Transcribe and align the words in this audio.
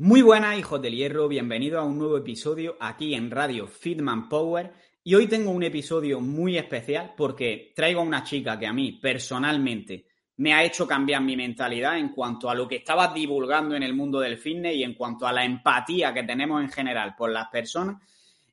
Muy 0.00 0.22
buenas, 0.22 0.56
hijos 0.56 0.80
del 0.80 0.94
hierro, 0.94 1.26
bienvenidos 1.26 1.80
a 1.80 1.84
un 1.84 1.98
nuevo 1.98 2.16
episodio 2.18 2.76
aquí 2.78 3.14
en 3.14 3.32
Radio 3.32 3.66
Fitman 3.66 4.28
Power. 4.28 4.72
Y 5.02 5.16
hoy 5.16 5.26
tengo 5.26 5.50
un 5.50 5.64
episodio 5.64 6.20
muy 6.20 6.56
especial 6.56 7.14
porque 7.16 7.72
traigo 7.74 7.98
a 7.98 8.04
una 8.04 8.22
chica 8.22 8.56
que 8.56 8.68
a 8.68 8.72
mí 8.72 8.92
personalmente 8.92 10.06
me 10.36 10.54
ha 10.54 10.62
hecho 10.62 10.86
cambiar 10.86 11.22
mi 11.22 11.36
mentalidad 11.36 11.98
en 11.98 12.10
cuanto 12.10 12.48
a 12.48 12.54
lo 12.54 12.68
que 12.68 12.76
estaba 12.76 13.12
divulgando 13.12 13.74
en 13.74 13.82
el 13.82 13.92
mundo 13.92 14.20
del 14.20 14.38
fitness 14.38 14.76
y 14.76 14.84
en 14.84 14.94
cuanto 14.94 15.26
a 15.26 15.32
la 15.32 15.44
empatía 15.44 16.14
que 16.14 16.22
tenemos 16.22 16.62
en 16.62 16.70
general 16.70 17.16
por 17.18 17.32
las 17.32 17.48
personas. 17.48 18.00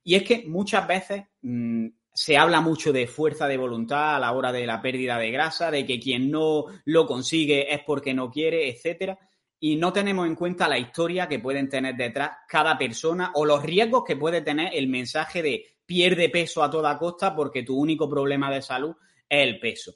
Y 0.03 0.15
es 0.15 0.23
que 0.23 0.45
muchas 0.47 0.87
veces 0.87 1.25
mmm, 1.43 1.85
se 2.11 2.39
habla 2.39 2.59
mucho 2.59 2.91
de 2.91 3.05
fuerza 3.05 3.47
de 3.47 3.57
voluntad 3.57 4.15
a 4.15 4.19
la 4.19 4.31
hora 4.31 4.51
de 4.51 4.65
la 4.65 4.81
pérdida 4.81 5.19
de 5.19 5.29
grasa, 5.29 5.69
de 5.69 5.85
que 5.85 5.99
quien 5.99 6.31
no 6.31 6.65
lo 6.85 7.05
consigue 7.05 7.71
es 7.71 7.81
porque 7.85 8.15
no 8.15 8.31
quiere, 8.31 8.67
etcétera 8.67 9.19
y 9.59 9.75
no 9.75 9.93
tenemos 9.93 10.27
en 10.27 10.35
cuenta 10.35 10.67
la 10.67 10.77
historia 10.77 11.27
que 11.27 11.39
pueden 11.39 11.69
tener 11.69 11.95
detrás 11.95 12.31
cada 12.47 12.77
persona 12.77 13.31
o 13.35 13.45
los 13.45 13.63
riesgos 13.63 14.03
que 14.05 14.15
puede 14.15 14.41
tener 14.41 14.71
el 14.73 14.87
mensaje 14.87 15.41
de 15.41 15.65
pierde 15.85 16.29
peso 16.29 16.63
a 16.63 16.69
toda 16.69 16.97
costa 16.97 17.35
porque 17.35 17.63
tu 17.63 17.77
único 17.77 18.09
problema 18.09 18.51
de 18.51 18.61
salud 18.61 18.95
es 19.29 19.47
el 19.47 19.59
peso. 19.59 19.93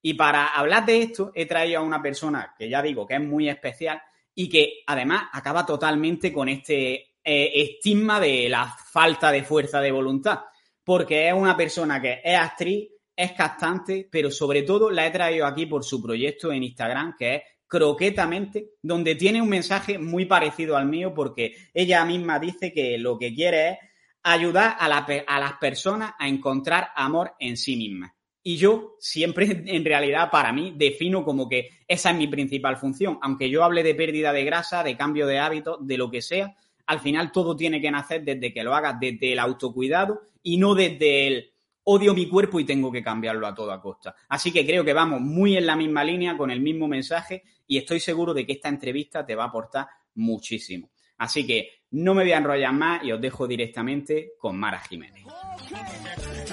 Y 0.00 0.14
para 0.14 0.48
hablar 0.48 0.84
de 0.84 1.02
esto 1.02 1.32
he 1.34 1.46
traído 1.46 1.80
a 1.80 1.82
una 1.82 2.02
persona 2.02 2.54
que 2.58 2.68
ya 2.68 2.82
digo 2.82 3.06
que 3.06 3.14
es 3.14 3.20
muy 3.20 3.48
especial 3.48 4.00
y 4.34 4.48
que 4.48 4.82
además 4.86 5.24
acaba 5.32 5.64
totalmente 5.64 6.32
con 6.32 6.48
este 6.48 7.14
eh, 7.24 7.52
estigma 7.54 8.20
de 8.20 8.48
la 8.48 8.66
falta 8.66 9.32
de 9.32 9.44
fuerza 9.44 9.80
de 9.80 9.92
voluntad, 9.92 10.40
porque 10.82 11.28
es 11.28 11.34
una 11.34 11.56
persona 11.56 12.00
que 12.02 12.20
es 12.22 12.36
actriz, 12.36 12.90
es 13.16 13.32
cantante, 13.32 14.08
pero 14.10 14.30
sobre 14.30 14.62
todo 14.62 14.90
la 14.90 15.06
he 15.06 15.10
traído 15.10 15.46
aquí 15.46 15.66
por 15.66 15.84
su 15.84 16.02
proyecto 16.02 16.52
en 16.52 16.64
Instagram, 16.64 17.14
que 17.16 17.34
es 17.36 17.42
croquetamente, 17.74 18.74
donde 18.80 19.16
tiene 19.16 19.42
un 19.42 19.48
mensaje 19.48 19.98
muy 19.98 20.26
parecido 20.26 20.76
al 20.76 20.86
mío 20.86 21.12
porque 21.12 21.56
ella 21.74 22.04
misma 22.04 22.38
dice 22.38 22.72
que 22.72 22.98
lo 22.98 23.18
que 23.18 23.34
quiere 23.34 23.70
es 23.70 23.78
ayudar 24.22 24.76
a, 24.78 24.86
a 24.86 25.40
las 25.40 25.52
personas 25.54 26.12
a 26.16 26.28
encontrar 26.28 26.90
amor 26.94 27.32
en 27.40 27.56
sí 27.56 27.76
mismas. 27.76 28.12
Y 28.44 28.58
yo 28.58 28.94
siempre, 29.00 29.64
en 29.66 29.84
realidad, 29.84 30.30
para 30.30 30.52
mí, 30.52 30.72
defino 30.76 31.24
como 31.24 31.48
que 31.48 31.70
esa 31.88 32.12
es 32.12 32.16
mi 32.16 32.28
principal 32.28 32.76
función. 32.76 33.18
Aunque 33.22 33.50
yo 33.50 33.64
hable 33.64 33.82
de 33.82 33.96
pérdida 33.96 34.32
de 34.32 34.44
grasa, 34.44 34.84
de 34.84 34.96
cambio 34.96 35.26
de 35.26 35.40
hábitos, 35.40 35.84
de 35.84 35.98
lo 35.98 36.08
que 36.08 36.22
sea, 36.22 36.54
al 36.86 37.00
final 37.00 37.32
todo 37.32 37.56
tiene 37.56 37.80
que 37.80 37.90
nacer 37.90 38.22
desde 38.22 38.52
que 38.54 38.62
lo 38.62 38.72
hagas 38.72 39.00
desde 39.00 39.32
el 39.32 39.40
autocuidado 39.40 40.20
y 40.44 40.58
no 40.58 40.76
desde 40.76 41.26
el 41.26 41.54
odio 41.84 42.14
mi 42.14 42.28
cuerpo 42.28 42.60
y 42.60 42.64
tengo 42.64 42.90
que 42.90 43.02
cambiarlo 43.02 43.48
a 43.48 43.54
toda 43.54 43.80
costa. 43.80 44.14
Así 44.28 44.52
que 44.52 44.64
creo 44.64 44.84
que 44.84 44.92
vamos 44.92 45.20
muy 45.20 45.56
en 45.56 45.66
la 45.66 45.76
misma 45.76 46.02
línea, 46.02 46.36
con 46.36 46.50
el 46.50 46.60
mismo 46.60 46.88
mensaje 46.88 47.42
y 47.66 47.78
estoy 47.78 48.00
seguro 48.00 48.34
de 48.34 48.46
que 48.46 48.52
esta 48.52 48.68
entrevista 48.68 49.24
te 49.24 49.34
va 49.34 49.44
a 49.44 49.48
aportar 49.48 49.86
muchísimo. 50.14 50.90
Así 51.18 51.46
que 51.46 51.68
no 51.90 52.14
me 52.14 52.22
voy 52.22 52.32
a 52.32 52.38
enrollar 52.38 52.72
más 52.72 53.04
y 53.04 53.12
os 53.12 53.20
dejo 53.20 53.46
directamente 53.46 54.32
con 54.38 54.58
Mara 54.58 54.80
Jiménez. 54.80 55.24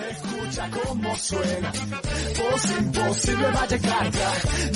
Escucha 0.09 0.69
cómo 0.69 1.15
suena, 1.15 1.71
voz 1.71 2.79
imposible 2.79 3.43
va 3.51 3.61
a 3.63 3.67
llegar 3.67 4.11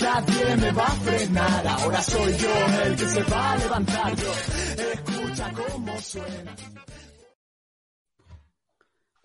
nadie 0.02 0.56
me 0.58 0.72
va 0.72 0.86
a 0.86 0.92
frenar, 0.92 1.68
ahora 1.68 2.02
soy 2.02 2.34
yo 2.38 2.84
el 2.86 2.96
que 2.96 3.06
se 3.06 3.24
va 3.24 3.52
a 3.52 3.58
levantar 3.58 4.14
escucha 4.14 5.52
cómo 5.54 5.98
suena. 6.00 6.56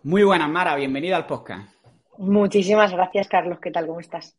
Muy 0.02 0.24
buenas, 0.24 0.48
Mara, 0.48 0.76
bienvenida 0.76 1.16
al 1.16 1.26
podcast. 1.26 1.74
Muchísimas 2.18 2.92
gracias, 2.92 3.28
Carlos. 3.28 3.58
¿Qué 3.60 3.70
tal? 3.70 3.86
¿Cómo 3.86 4.00
estás? 4.00 4.36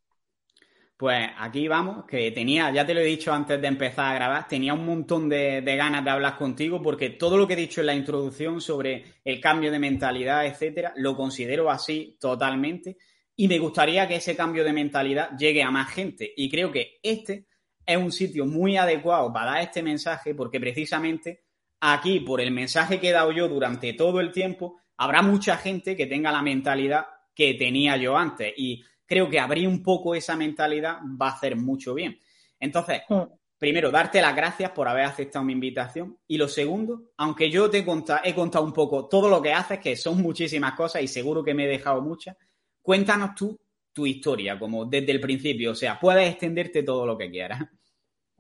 Pues 1.02 1.30
aquí 1.40 1.68
vamos, 1.68 2.06
que 2.06 2.30
tenía, 2.30 2.70
ya 2.70 2.86
te 2.86 2.94
lo 2.94 3.00
he 3.00 3.06
dicho 3.06 3.34
antes 3.34 3.60
de 3.60 3.68
empezar 3.68 4.12
a 4.12 4.14
grabar, 4.14 4.48
tenía 4.48 4.76
un 4.76 4.86
montón 4.86 5.28
de, 5.28 5.64
ganas 5.64 6.04
de 6.04 6.12
hablar 6.12 6.38
contigo 6.38 6.80
porque 6.80 7.10
todo 7.10 7.38
lo 7.38 7.48
que 7.48 7.54
he 7.54 7.56
dicho 7.56 7.82
en 7.82 7.88
la 7.88 7.96
introducción 7.96 8.62
sobre 8.62 9.06
el 9.26 9.42
cambio 9.42 9.72
de 9.72 9.80
mentalidad, 9.80 10.46
etcétera, 10.46 10.94
lo 10.98 11.18
considero 11.18 11.72
así 11.72 12.18
totalmente 12.20 12.98
y 13.36 13.48
me 13.48 13.58
gustaría 13.58 14.08
que 14.08 14.18
ese 14.18 14.36
cambio 14.36 14.64
de 14.64 14.74
mentalidad 14.74 15.36
llegue 15.36 15.64
a 15.64 15.72
más 15.72 15.92
gente. 15.92 16.32
Y 16.38 16.52
creo 16.52 16.72
que 16.72 17.00
este 17.02 17.48
es 17.84 17.98
un 17.98 18.12
sitio 18.12 18.46
muy 18.46 18.78
adecuado 18.78 19.34
para 19.34 19.54
dar 19.54 19.62
este 19.62 19.82
mensaje 19.82 20.36
porque 20.36 20.60
precisamente 20.60 21.46
aquí, 21.80 22.20
por 22.20 22.42
el 22.42 22.52
mensaje 22.52 23.00
que 23.00 23.10
he 23.10 23.12
dado 23.12 23.32
yo 23.32 23.48
durante 23.48 23.94
todo 23.94 24.20
el 24.20 24.32
tiempo, 24.32 24.80
habrá 24.98 25.24
mucha 25.24 25.58
gente 25.58 25.96
que 25.96 26.06
tenga 26.06 26.32
la 26.32 26.44
mentalidad 26.44 27.08
que 27.34 27.56
tenía 27.56 27.98
yo 27.98 28.16
antes. 28.16 28.54
Y 28.56 28.84
creo 29.12 29.30
que 29.30 29.42
abrir 29.42 29.68
un 29.68 29.84
poco 29.84 30.16
esa 30.16 30.38
mentalidad 30.38 31.00
va 31.22 31.28
a 31.28 31.32
hacer 31.34 31.58
mucho 31.58 31.94
bien. 31.94 32.18
Entonces, 32.58 33.02
mm. 33.10 33.24
primero, 33.58 33.92
darte 33.92 34.22
las 34.22 34.34
gracias 34.34 34.72
por 34.72 34.88
haber 34.88 35.04
aceptado 35.04 35.44
mi 35.44 35.52
invitación 35.52 36.18
y 36.26 36.38
lo 36.38 36.48
segundo, 36.48 37.12
aunque 37.18 37.50
yo 37.50 37.70
te 37.70 37.80
he 37.80 37.86
contado, 37.86 38.22
he 38.24 38.34
contado 38.34 38.64
un 38.64 38.72
poco 38.72 39.10
todo 39.10 39.28
lo 39.28 39.42
que 39.42 39.52
haces, 39.52 39.80
que 39.80 39.98
son 39.98 40.22
muchísimas 40.22 40.76
cosas 40.76 41.04
y 41.04 41.10
seguro 41.10 41.44
que 41.44 41.54
me 41.54 41.66
he 41.66 41.68
dejado 41.68 42.02
muchas, 42.02 42.38
cuéntanos 42.82 43.36
tú 43.36 43.60
tu 43.92 44.06
historia, 44.06 44.58
como 44.58 44.86
desde 44.86 45.12
el 45.12 45.20
principio, 45.20 45.72
o 45.72 45.76
sea, 45.76 46.00
puedes 46.00 46.30
extenderte 46.32 46.82
todo 46.82 47.06
lo 47.06 47.18
que 47.18 47.30
quieras. 47.30 47.60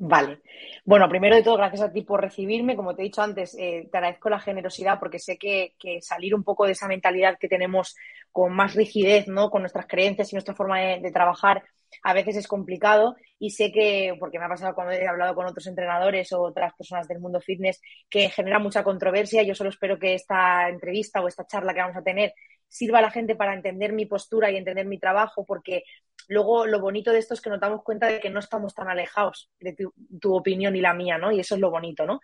Vale. 0.03 0.41
Bueno, 0.83 1.07
primero 1.07 1.35
de 1.35 1.43
todo, 1.43 1.57
gracias 1.57 1.81
a 1.81 1.91
ti 1.93 2.01
por 2.01 2.21
recibirme. 2.21 2.75
Como 2.75 2.95
te 2.95 3.03
he 3.03 3.05
dicho 3.05 3.21
antes, 3.21 3.55
eh, 3.59 3.87
te 3.91 3.97
agradezco 3.99 4.31
la 4.31 4.39
generosidad 4.39 4.99
porque 4.99 5.19
sé 5.19 5.37
que, 5.37 5.75
que, 5.77 6.01
salir 6.01 6.33
un 6.33 6.43
poco 6.43 6.65
de 6.65 6.71
esa 6.71 6.87
mentalidad 6.87 7.37
que 7.39 7.47
tenemos 7.47 7.95
con 8.31 8.51
más 8.51 8.73
rigidez, 8.73 9.27
¿no? 9.27 9.51
Con 9.51 9.61
nuestras 9.61 9.85
creencias 9.85 10.33
y 10.33 10.35
nuestra 10.35 10.55
forma 10.55 10.79
de, 10.79 11.01
de, 11.01 11.11
trabajar, 11.11 11.63
a 12.01 12.13
veces 12.13 12.35
es 12.35 12.47
complicado. 12.47 13.15
Y 13.37 13.51
sé 13.51 13.71
que, 13.71 14.15
porque 14.19 14.39
me 14.39 14.45
ha 14.45 14.49
pasado 14.49 14.73
cuando 14.73 14.93
he 14.93 15.07
hablado 15.07 15.35
con 15.35 15.45
otros 15.45 15.67
entrenadores 15.67 16.33
o 16.33 16.41
otras 16.41 16.73
personas 16.73 17.07
del 17.07 17.19
mundo 17.19 17.39
fitness, 17.39 17.79
que 18.09 18.29
genera 18.29 18.57
mucha 18.57 18.83
controversia. 18.83 19.43
Yo 19.43 19.53
solo 19.53 19.69
espero 19.69 19.99
que 19.99 20.15
esta 20.15 20.67
entrevista 20.67 21.21
o 21.21 21.27
esta 21.27 21.45
charla 21.45 21.75
que 21.75 21.81
vamos 21.81 21.97
a 21.97 22.03
tener 22.03 22.33
sirva 22.71 22.99
a 22.99 23.01
la 23.01 23.11
gente 23.11 23.35
para 23.35 23.53
entender 23.53 23.91
mi 23.91 24.05
postura 24.05 24.49
y 24.49 24.55
entender 24.55 24.85
mi 24.85 24.97
trabajo, 24.97 25.45
porque 25.45 25.83
luego 26.31 26.65
lo 26.65 26.79
bonito 26.79 27.11
de 27.11 27.19
esto 27.19 27.33
es 27.33 27.41
que 27.41 27.49
nos 27.49 27.59
damos 27.59 27.83
cuenta 27.83 28.07
de 28.07 28.21
que 28.21 28.29
no 28.29 28.39
estamos 28.39 28.73
tan 28.73 28.87
alejados 28.87 29.51
de 29.59 29.75
tu, 29.75 30.33
opinión 30.33 30.73
y 30.77 30.81
la 30.81 30.93
mía, 30.93 31.17
¿no? 31.17 31.29
Y 31.29 31.41
eso 31.41 31.55
es 31.55 31.61
lo 31.61 31.69
bonito, 31.69 32.05
¿no? 32.05 32.21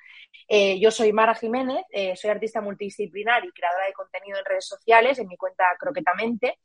Eh, 0.48 0.80
yo 0.80 0.92
soy 0.92 1.12
Mara 1.12 1.36
Jiménez, 1.36 1.84
eh, 1.92 2.16
soy 2.16 2.30
artista 2.30 2.62
multidisciplinar 2.62 3.44
y 3.44 3.52
creadora 3.52 3.86
de 3.86 3.94
contenido 3.94 4.40
en 4.40 4.46
redes 4.46 4.66
sociales, 4.66 5.20
en 5.20 5.28
mi 5.28 5.36
cuenta 5.36 5.66
Croquetamente. 5.78 6.60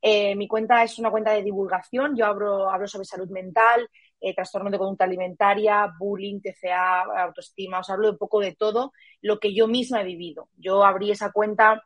Eh, 0.00 0.34
mi 0.36 0.48
cuenta 0.48 0.82
es 0.82 0.98
una 0.98 1.10
cuenta 1.10 1.32
de 1.32 1.42
divulgación, 1.42 2.16
yo 2.16 2.24
hablo, 2.24 2.70
hablo 2.70 2.88
sobre 2.88 3.04
salud 3.04 3.28
mental, 3.28 3.88
eh, 4.18 4.34
trastorno 4.34 4.70
de 4.70 4.78
conducta 4.78 5.04
alimentaria, 5.04 5.92
bullying, 5.98 6.40
TCA, 6.40 7.02
autoestima, 7.24 7.80
os 7.80 7.90
hablo 7.90 8.10
un 8.10 8.18
poco 8.18 8.40
de 8.40 8.54
todo 8.54 8.92
lo 9.20 9.38
que 9.38 9.54
yo 9.54 9.68
misma 9.68 10.00
he 10.00 10.04
vivido. 10.04 10.48
Yo 10.56 10.82
abrí 10.82 11.10
esa 11.10 11.30
cuenta 11.30 11.82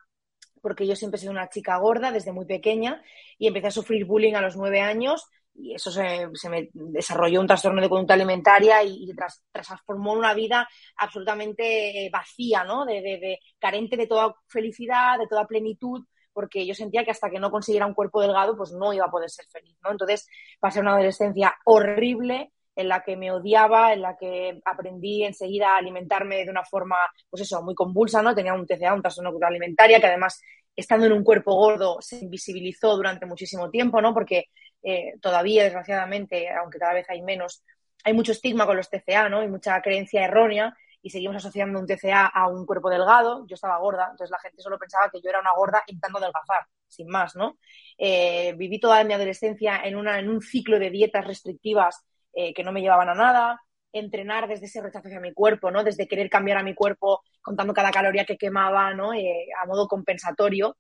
porque 0.61 0.87
yo 0.87 0.97
siempre 0.97 1.19
he 1.19 1.21
sido 1.21 1.33
una 1.33 1.49
chica 1.49 1.77
gorda 1.79 2.13
desde 2.13 2.33
muy 2.33 2.47
pequeña 2.47 3.03
y 3.39 3.47
empecé 3.47 3.69
a 3.69 3.73
sufrir 3.73 4.05
bullying 4.05 4.35
a 4.35 4.41
los 4.41 4.57
nueve 4.57 4.81
años 4.81 5.29
y 5.55 5.75
eso 5.75 5.91
se, 5.91 6.29
se 6.35 6.49
me 6.49 6.69
desarrolló 6.73 7.41
un 7.41 7.47
trastorno 7.47 7.83
de 7.83 7.89
conducta 7.89 8.15
alimentaria 8.15 8.83
y, 8.83 9.11
y 9.11 9.15
tras, 9.15 9.43
transformó 9.53 10.13
una 10.13 10.33
vida 10.35 10.69
absolutamente 10.97 12.09
vacía, 12.13 12.65
¿no? 12.65 12.85
De, 12.85 13.03
de, 13.03 13.19
de, 13.19 13.41
carente 13.59 13.97
de 13.97 14.07
toda 14.07 14.35
felicidad, 14.47 15.19
de 15.19 15.27
toda 15.27 15.47
plenitud, 15.47 16.05
porque 16.33 16.67
yo 16.67 16.75
sentía 16.75 17.05
que 17.05 17.11
hasta 17.11 17.31
que 17.31 17.41
no 17.41 17.51
consiguiera 17.51 17.87
un 17.87 17.95
cuerpo 17.95 18.23
delgado, 18.23 18.57
pues 18.57 18.73
no 18.73 18.93
iba 18.93 19.07
a 19.07 19.11
poder 19.11 19.31
ser 19.31 19.47
feliz, 19.47 19.77
¿no? 19.83 19.91
Entonces 19.91 20.27
pasé 20.59 20.81
una 20.81 20.93
adolescencia 20.93 21.55
horrible, 21.65 22.53
en 22.77 22.89
la 22.89 23.03
que 23.03 23.17
me 23.17 23.33
odiaba, 23.33 23.93
en 23.93 24.03
la 24.03 24.17
que 24.17 24.61
aprendí 24.65 25.25
enseguida 25.25 25.75
a 25.75 25.79
alimentarme 25.79 26.45
de 26.45 26.51
una 26.51 26.65
forma, 26.65 26.97
pues 27.29 27.43
eso, 27.43 27.63
muy 27.63 27.75
convulsa, 27.75 28.23
¿no? 28.23 28.35
Tenía 28.35 28.55
un 28.55 28.67
TCA, 28.67 28.95
un 28.95 29.03
trastorno 29.03 29.33
alimentaria, 29.43 30.01
que 30.01 30.07
además, 30.07 30.41
estando 30.75 31.07
en 31.07 31.13
un 31.13 31.25
cuerpo 31.25 31.55
gordo, 31.55 31.99
se 32.01 32.19
invisibilizó 32.19 32.97
durante 32.97 33.27
muchísimo 33.27 33.71
tiempo, 33.71 34.01
¿no? 34.01 34.15
Porque 34.15 34.47
eh, 34.83 35.15
todavía, 35.21 35.65
desgraciadamente, 35.65 36.49
aunque 36.51 36.79
cada 36.79 36.95
vez 36.95 37.09
hay 37.11 37.23
menos, 37.23 37.63
hay 38.05 38.15
mucho 38.15 38.33
estigma 38.33 38.67
con 38.67 38.77
los 38.77 38.89
TCA, 38.89 39.29
¿no? 39.29 39.43
Y 39.43 39.49
mucha 39.49 39.81
creencia 39.83 40.25
errónea 40.25 40.75
y 41.03 41.11
seguimos 41.11 41.37
asociando 41.37 41.79
un 41.79 41.87
TCA 41.87 42.27
a 42.27 42.49
un 42.49 42.67
cuerpo 42.67 42.91
delgado. 42.91 43.47
Yo 43.47 43.55
estaba 43.55 43.79
gorda, 43.79 44.09
entonces 44.11 44.31
la 44.31 44.39
gente 44.39 44.63
solo 44.63 44.79
pensaba 44.79 45.11
que 45.11 45.21
yo 45.21 45.31
era 45.31 45.41
una 45.41 45.53
gorda 45.55 45.83
intentando 45.87 46.19
adelgazar, 46.19 46.67
sin 46.89 47.09
más, 47.09 47.37
¿no? 47.37 47.59
Eh, 47.99 48.55
viví 48.57 48.79
toda 48.79 49.03
mi 49.05 49.15
adolescencia 49.15 49.81
en, 49.85 49.97
una, 49.97 50.19
en 50.19 50.29
un 50.29 50.41
ciclo 50.41 50.79
de 50.79 50.91
dietas 50.91 51.27
restrictivas 51.27 52.05
eh, 52.33 52.55
que 52.55 52.63
no 52.65 52.73
me 52.73 52.81
llevaban 52.81 53.09
a 53.09 53.15
nada, 53.15 53.61
entrenar 53.93 54.49
desde 54.49 54.67
ese 54.67 54.81
rechazo 54.81 55.09
hacia 55.09 55.21
mi 55.21 55.33
cuerpo, 55.33 55.71
¿no? 55.71 55.85
Desde 55.85 56.07
querer 56.07 56.31
cambiar 56.31 56.59
a 56.59 56.63
mi 56.63 56.75
cuerpo 56.75 57.23
contando 57.43 57.75
cada 57.75 57.91
caloría 57.91 58.25
que 58.25 58.39
quemaba, 58.39 58.95
¿no? 58.95 59.13
Eh, 59.15 59.49
a 59.61 59.67
modo 59.67 59.89
compensatorio. 59.89 60.77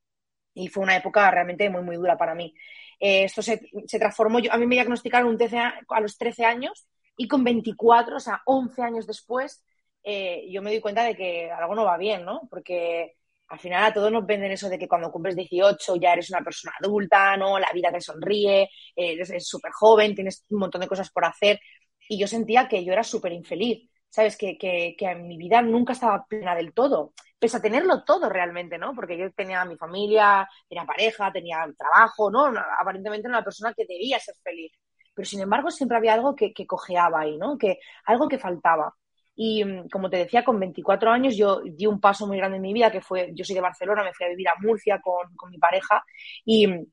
Y 0.54 0.68
fue 0.68 0.82
una 0.82 0.96
época 0.96 1.30
realmente 1.30 1.70
muy, 1.70 1.82
muy 1.82 1.96
dura 1.96 2.16
para 2.16 2.34
mí. 2.34 2.54
Eh, 2.98 3.24
esto 3.24 3.42
se, 3.42 3.60
se, 3.86 3.98
transformó, 3.98 4.40
yo, 4.40 4.52
a 4.52 4.58
mí 4.58 4.66
me 4.66 4.74
diagnosticaron 4.76 5.28
un 5.28 5.38
TCA 5.38 5.80
a 5.88 6.00
los 6.00 6.18
13 6.18 6.44
años 6.44 6.86
y 7.16 7.28
con 7.28 7.44
24, 7.44 8.16
o 8.16 8.20
sea, 8.20 8.42
11 8.46 8.82
años 8.82 9.06
después, 9.06 9.64
yo 10.04 10.62
me 10.62 10.70
doy 10.70 10.80
cuenta 10.80 11.04
de 11.04 11.14
que 11.14 11.50
algo 11.50 11.74
no 11.74 11.84
va 11.84 11.98
bien, 11.98 12.24
¿no? 12.24 12.48
Porque 12.50 13.16
al 13.50 13.58
final 13.58 13.84
a 13.84 13.92
todos 13.92 14.10
nos 14.12 14.24
venden 14.24 14.52
eso 14.52 14.68
de 14.68 14.78
que 14.78 14.88
cuando 14.88 15.10
cumples 15.10 15.36
18 15.36 15.96
ya 15.96 16.12
eres 16.12 16.30
una 16.30 16.40
persona 16.42 16.72
adulta, 16.80 17.36
¿no? 17.36 17.58
La 17.58 17.70
vida 17.74 17.92
te 17.92 18.00
sonríe, 18.00 18.70
eres 18.94 19.46
súper 19.46 19.72
joven, 19.72 20.14
tienes 20.14 20.44
un 20.50 20.60
montón 20.60 20.80
de 20.80 20.88
cosas 20.88 21.10
por 21.10 21.24
hacer. 21.24 21.60
Y 22.08 22.18
yo 22.18 22.26
sentía 22.26 22.68
que 22.68 22.84
yo 22.84 22.92
era 22.92 23.04
súper 23.04 23.32
infeliz. 23.32 23.90
¿sabes? 24.10 24.36
Que, 24.36 24.58
que, 24.58 24.94
que 24.98 25.14
mi 25.14 25.36
vida 25.38 25.62
nunca 25.62 25.92
estaba 25.92 26.26
plena 26.26 26.54
del 26.54 26.74
todo, 26.74 27.14
pese 27.38 27.56
a 27.56 27.62
tenerlo 27.62 28.04
todo 28.04 28.28
realmente, 28.28 28.76
¿no? 28.76 28.94
Porque 28.94 29.16
yo 29.16 29.32
tenía 29.32 29.64
mi 29.64 29.76
familia, 29.76 30.48
tenía 30.68 30.84
pareja, 30.84 31.32
tenía 31.32 31.64
trabajo, 31.78 32.30
¿no? 32.30 32.52
Aparentemente 32.78 33.28
era 33.28 33.38
una 33.38 33.44
persona 33.44 33.72
que 33.74 33.86
debía 33.86 34.18
ser 34.18 34.34
feliz. 34.42 34.72
Pero 35.14 35.26
sin 35.26 35.40
embargo 35.40 35.70
siempre 35.70 35.96
había 35.96 36.14
algo 36.14 36.34
que, 36.34 36.52
que 36.52 36.66
cojeaba 36.66 37.20
ahí, 37.20 37.38
¿no? 37.38 37.56
Que, 37.56 37.78
algo 38.04 38.28
que 38.28 38.38
faltaba. 38.38 38.94
Y 39.34 39.64
mm, 39.64 39.88
como 39.88 40.10
te 40.10 40.18
decía, 40.18 40.44
con 40.44 40.58
24 40.60 41.10
años 41.10 41.36
yo 41.36 41.60
di 41.64 41.86
un 41.86 42.00
paso 42.00 42.26
muy 42.26 42.36
grande 42.36 42.56
en 42.56 42.62
mi 42.62 42.72
vida, 42.72 42.90
que 42.90 43.00
fue, 43.00 43.30
yo 43.34 43.44
soy 43.44 43.54
de 43.54 43.60
Barcelona, 43.60 44.04
me 44.04 44.12
fui 44.14 44.26
a 44.26 44.30
vivir 44.30 44.48
a 44.48 44.54
Murcia 44.60 45.00
con, 45.00 45.34
con 45.36 45.50
mi 45.50 45.58
pareja 45.58 46.02
y 46.44 46.66
mm, 46.66 46.86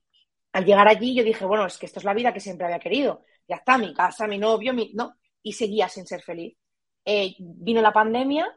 al 0.54 0.66
llegar 0.66 0.88
allí 0.88 1.16
yo 1.16 1.24
dije, 1.24 1.45
bueno, 1.45 1.66
es 1.66 1.78
que 1.78 1.86
esto 1.86 2.00
es 2.00 2.06
la 2.06 2.13
vida 2.13 2.34
que 2.34 2.39
siempre 2.39 2.66
había 2.66 2.80
querido. 2.80 3.24
Ya 3.48 3.57
está, 3.57 3.78
mi 3.78 3.94
casa, 3.94 4.28
mi 4.28 4.38
novio, 4.38 4.74
mi... 4.74 4.92
No, 4.94 5.16
y 5.44 5.54
seguía 5.54 5.88
sin 5.89 6.06
ser 6.07 6.22
feliz. 6.22 6.57
Eh, 7.06 7.36
vino 7.39 7.81
la 7.81 7.94
pandemia 7.94 8.48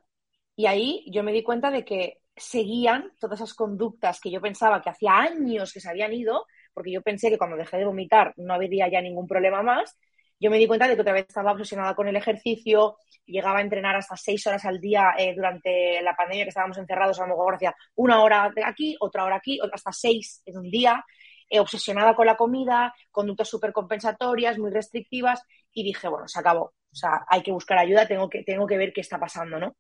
y 0.57 0.67
ahí 0.67 1.05
yo 1.13 1.23
me 1.23 1.33
di 1.33 1.43
cuenta 1.43 1.71
de 1.71 1.85
que 1.85 2.19
seguían 2.37 3.13
todas 3.19 3.41
esas 3.41 3.55
conductas 3.55 4.21
que 4.21 4.31
yo 4.31 4.41
pensaba 4.41 4.81
que 4.83 4.91
hacía 4.91 5.17
años 5.19 5.73
que 5.73 5.81
se 5.81 5.91
habían 5.91 6.13
ido, 6.13 6.47
porque 6.73 6.93
yo 6.93 7.03
pensé 7.03 7.31
que 7.31 7.39
cuando 7.39 7.57
dejé 7.57 7.79
de 7.79 7.85
vomitar 7.85 8.33
no 8.37 8.55
habría 8.55 8.89
ya 8.89 9.01
ningún 9.01 9.27
problema 9.27 9.63
más, 9.63 9.97
yo 10.41 10.51
me 10.51 10.59
di 10.59 10.67
cuenta 10.67 10.89
de 10.89 10.95
que 10.95 11.03
otra 11.03 11.13
vez 11.13 11.27
estaba 11.29 11.53
obsesionada 11.53 11.95
con 11.95 12.09
el 12.09 12.17
ejercicio, 12.17 12.97
llegaba 13.27 13.59
a 13.59 13.63
entrenar 13.63 13.95
hasta 13.97 14.17
seis 14.17 14.47
horas 14.47 14.65
al 14.65 14.81
día 14.81 15.13
eh, 15.19 15.35
durante 15.35 16.01
la 16.03 16.17
pandemia 16.17 16.45
que 16.45 16.49
estábamos 16.49 16.79
encerrados, 16.79 17.21
a 17.21 17.23
lo 17.23 17.29
mejor 17.29 17.55
hacía 17.55 17.75
una 17.95 18.23
hora 18.23 18.53
aquí, 18.65 18.97
otra 19.01 19.25
hora 19.25 19.37
aquí, 19.37 19.59
hasta 19.73 19.93
seis 19.93 20.43
en 20.47 20.57
un 20.59 20.71
día, 20.71 21.05
eh, 21.49 21.61
obsesionada 21.61 22.15
con 22.15 22.27
la 22.27 22.37
comida, 22.37 22.95
conductas 23.11 23.49
súper 23.49 23.73
compensatorias, 23.73 24.59
muy 24.59 24.71
restrictivas, 24.71 25.43
y 25.73 25.85
dije, 25.85 26.09
bueno, 26.09 26.27
se 26.27 26.41
acabó, 26.41 26.63
o 26.65 26.95
sea, 26.95 27.25
hay 27.29 27.43
que 27.43 27.53
buscar 27.53 27.79
ayuda, 27.79 28.09
tengo 28.09 28.29
que, 28.29 28.43
tengo 28.43 28.67
que 28.67 28.79
ver 28.79 28.93
qué 28.93 29.03
está 29.03 29.19
pasando, 29.21 29.59
¿no? 29.59 29.77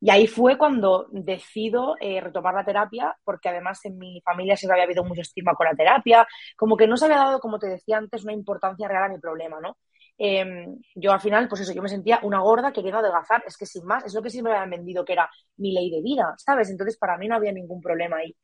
Y 0.00 0.10
ahí 0.10 0.26
fue 0.26 0.56
cuando 0.56 1.08
decido 1.10 1.96
eh, 2.00 2.20
retomar 2.20 2.54
la 2.54 2.64
terapia, 2.64 3.16
porque 3.22 3.50
además 3.50 3.84
en 3.84 3.98
mi 3.98 4.20
familia 4.22 4.56
siempre 4.56 4.74
había 4.74 4.84
habido 4.84 5.04
mucho 5.04 5.20
estigma 5.20 5.54
con 5.54 5.66
la 5.66 5.74
terapia, 5.74 6.26
como 6.56 6.76
que 6.76 6.86
no 6.86 6.96
se 6.96 7.04
había 7.04 7.18
dado, 7.18 7.38
como 7.40 7.58
te 7.58 7.68
decía 7.68 7.98
antes, 7.98 8.24
una 8.24 8.32
importancia 8.32 8.88
real 8.88 9.04
a 9.04 9.08
mi 9.08 9.18
problema, 9.18 9.60
¿no? 9.60 9.76
Em, 10.16 10.78
yo 10.94 11.12
al 11.12 11.20
final, 11.20 11.48
pues 11.48 11.62
eso, 11.62 11.72
yo 11.72 11.82
me 11.82 11.88
sentía 11.88 12.20
una 12.22 12.40
gorda 12.40 12.72
queriendo 12.72 12.98
adelgazar, 12.98 13.42
es 13.46 13.56
que 13.56 13.66
sin 13.66 13.84
más, 13.84 14.04
es 14.04 14.14
lo 14.14 14.22
que 14.22 14.30
siempre 14.30 14.52
me 14.52 14.58
habían 14.58 14.70
vendido 14.78 15.04
que 15.04 15.14
era 15.14 15.30
mi 15.56 15.72
ley 15.72 15.90
de 15.90 16.02
vida, 16.02 16.34
¿sabes? 16.38 16.70
Entonces 16.70 16.98
para 16.98 17.16
mí 17.16 17.28
no 17.28 17.36
había 17.36 17.52
ningún 17.52 17.80
problema 17.80 18.18
ahí. 18.18 18.36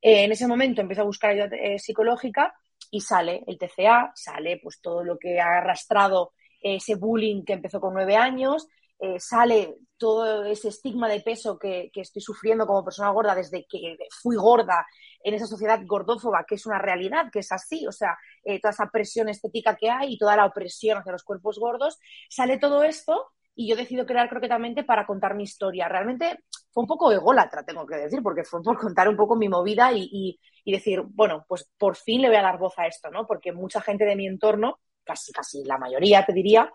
Eh, 0.00 0.24
en 0.24 0.32
ese 0.32 0.46
momento 0.46 0.80
empecé 0.80 1.00
a 1.02 1.04
buscar 1.04 1.30
ayuda 1.30 1.48
eh, 1.56 1.78
psicológica 1.78 2.54
y 2.90 3.00
sale 3.00 3.44
el 3.46 3.58
TCA, 3.58 4.12
sale 4.14 4.58
pues 4.62 4.80
todo 4.80 5.04
lo 5.04 5.18
que 5.18 5.40
ha 5.40 5.58
arrastrado 5.58 6.32
ese 6.60 6.94
bullying 6.96 7.44
que 7.44 7.52
empezó 7.54 7.80
con 7.80 7.94
nueve 7.94 8.16
años, 8.16 8.66
eh, 9.00 9.20
sale 9.20 9.76
todo 9.96 10.44
ese 10.44 10.68
estigma 10.68 11.08
de 11.08 11.20
peso 11.20 11.58
que, 11.58 11.90
estoy 11.94 12.22
sufriendo 12.22 12.66
como 12.66 12.84
persona 12.84 13.10
gorda 13.10 13.34
desde 13.34 13.66
que 13.68 13.96
fui 14.22 14.36
gorda 14.36 14.86
en 15.22 15.34
esa 15.34 15.46
sociedad 15.46 15.80
gordófoba, 15.84 16.44
que 16.46 16.54
es 16.54 16.66
una 16.66 16.78
realidad, 16.78 17.26
que 17.32 17.40
es 17.40 17.52
así, 17.52 17.86
o 17.86 17.92
sea, 17.92 18.16
eh, 18.44 18.60
toda 18.60 18.72
esa 18.72 18.90
presión 18.90 19.28
estética 19.28 19.76
que 19.76 19.90
hay 19.90 20.14
y 20.14 20.18
toda 20.18 20.36
la 20.36 20.46
opresión 20.46 20.98
hacia 20.98 21.12
los 21.12 21.24
cuerpos 21.24 21.58
gordos, 21.58 21.98
sale 22.28 22.58
todo 22.58 22.82
esto 22.82 23.32
y 23.54 23.68
yo 23.68 23.76
decido 23.76 24.06
crear 24.06 24.28
croquetamente 24.28 24.84
para 24.84 25.04
contar 25.04 25.34
mi 25.34 25.42
historia. 25.42 25.88
Realmente 25.88 26.44
fue 26.70 26.82
un 26.82 26.86
poco 26.86 27.10
ególatra, 27.10 27.64
tengo 27.64 27.84
que 27.86 27.96
decir, 27.96 28.22
porque 28.22 28.44
fue 28.44 28.62
por 28.62 28.78
contar 28.78 29.08
un 29.08 29.16
poco 29.16 29.34
mi 29.34 29.48
movida 29.48 29.92
y, 29.92 30.38
y 30.64 30.72
decir, 30.72 31.02
bueno, 31.02 31.44
pues 31.48 31.68
por 31.76 31.96
fin 31.96 32.22
le 32.22 32.28
voy 32.28 32.36
a 32.36 32.42
dar 32.42 32.58
voz 32.58 32.78
a 32.78 32.86
esto, 32.86 33.10
¿no? 33.10 33.26
Porque 33.26 33.52
mucha 33.52 33.80
gente 33.80 34.04
de 34.04 34.14
mi 34.14 34.26
entorno, 34.26 34.78
casi, 35.02 35.32
casi 35.32 35.64
la 35.64 35.78
mayoría 35.78 36.24
te 36.24 36.32
diría, 36.32 36.70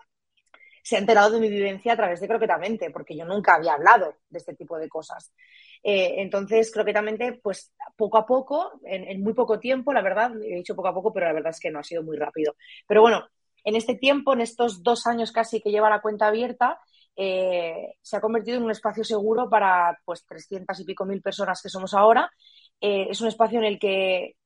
se 0.84 0.96
ha 0.96 0.98
enterado 0.98 1.30
de 1.30 1.40
mi 1.40 1.48
vivencia 1.48 1.94
a 1.94 1.96
través 1.96 2.20
de 2.20 2.28
Croquetamente, 2.28 2.90
porque 2.90 3.16
yo 3.16 3.24
nunca 3.24 3.54
había 3.54 3.72
hablado 3.72 4.16
de 4.28 4.38
este 4.38 4.54
tipo 4.54 4.78
de 4.78 4.86
cosas. 4.86 5.32
Eh, 5.82 6.16
entonces, 6.18 6.70
Croquetamente, 6.70 7.40
pues 7.42 7.72
poco 7.96 8.18
a 8.18 8.26
poco, 8.26 8.72
en, 8.84 9.22
muy 9.22 9.32
poco 9.32 9.58
tiempo, 9.58 9.94
la 9.94 10.02
verdad, 10.02 10.30
he 10.42 10.56
dicho 10.56 10.76
poco 10.76 10.88
a 10.88 10.94
poco, 10.94 11.10
pero 11.10 11.24
la 11.24 11.32
verdad 11.32 11.52
es 11.52 11.58
que 11.58 11.70
no 11.70 11.78
ha 11.78 11.82
sido 11.82 12.02
muy 12.02 12.18
rápido. 12.18 12.54
Pero 12.86 13.00
bueno, 13.00 13.26
en 13.64 13.76
este 13.76 13.94
tiempo, 13.94 14.34
en 14.34 14.42
estos 14.42 14.82
dos 14.82 15.06
años 15.06 15.32
casi 15.32 15.62
que 15.62 15.70
lleva 15.70 15.88
la 15.88 16.02
cuenta 16.02 16.26
abierta, 16.26 16.78
eh, 17.16 17.94
se 18.02 18.16
ha 18.18 18.20
convertido 18.20 18.58
en 18.58 18.64
un 18.64 18.70
espacio 18.70 19.04
seguro 19.04 19.48
para 19.48 19.98
pues 20.04 20.26
300 20.26 20.78
y 20.80 20.84
pico 20.84 21.06
mil 21.06 21.22
personas 21.22 21.62
que 21.62 21.70
somos 21.70 21.94
ahora. 21.94 22.30
Eh, 22.78 23.06
es 23.08 23.22
un 23.22 23.28
espacio 23.28 23.58
en 23.58 23.64
el 23.64 23.78
que 23.78 24.36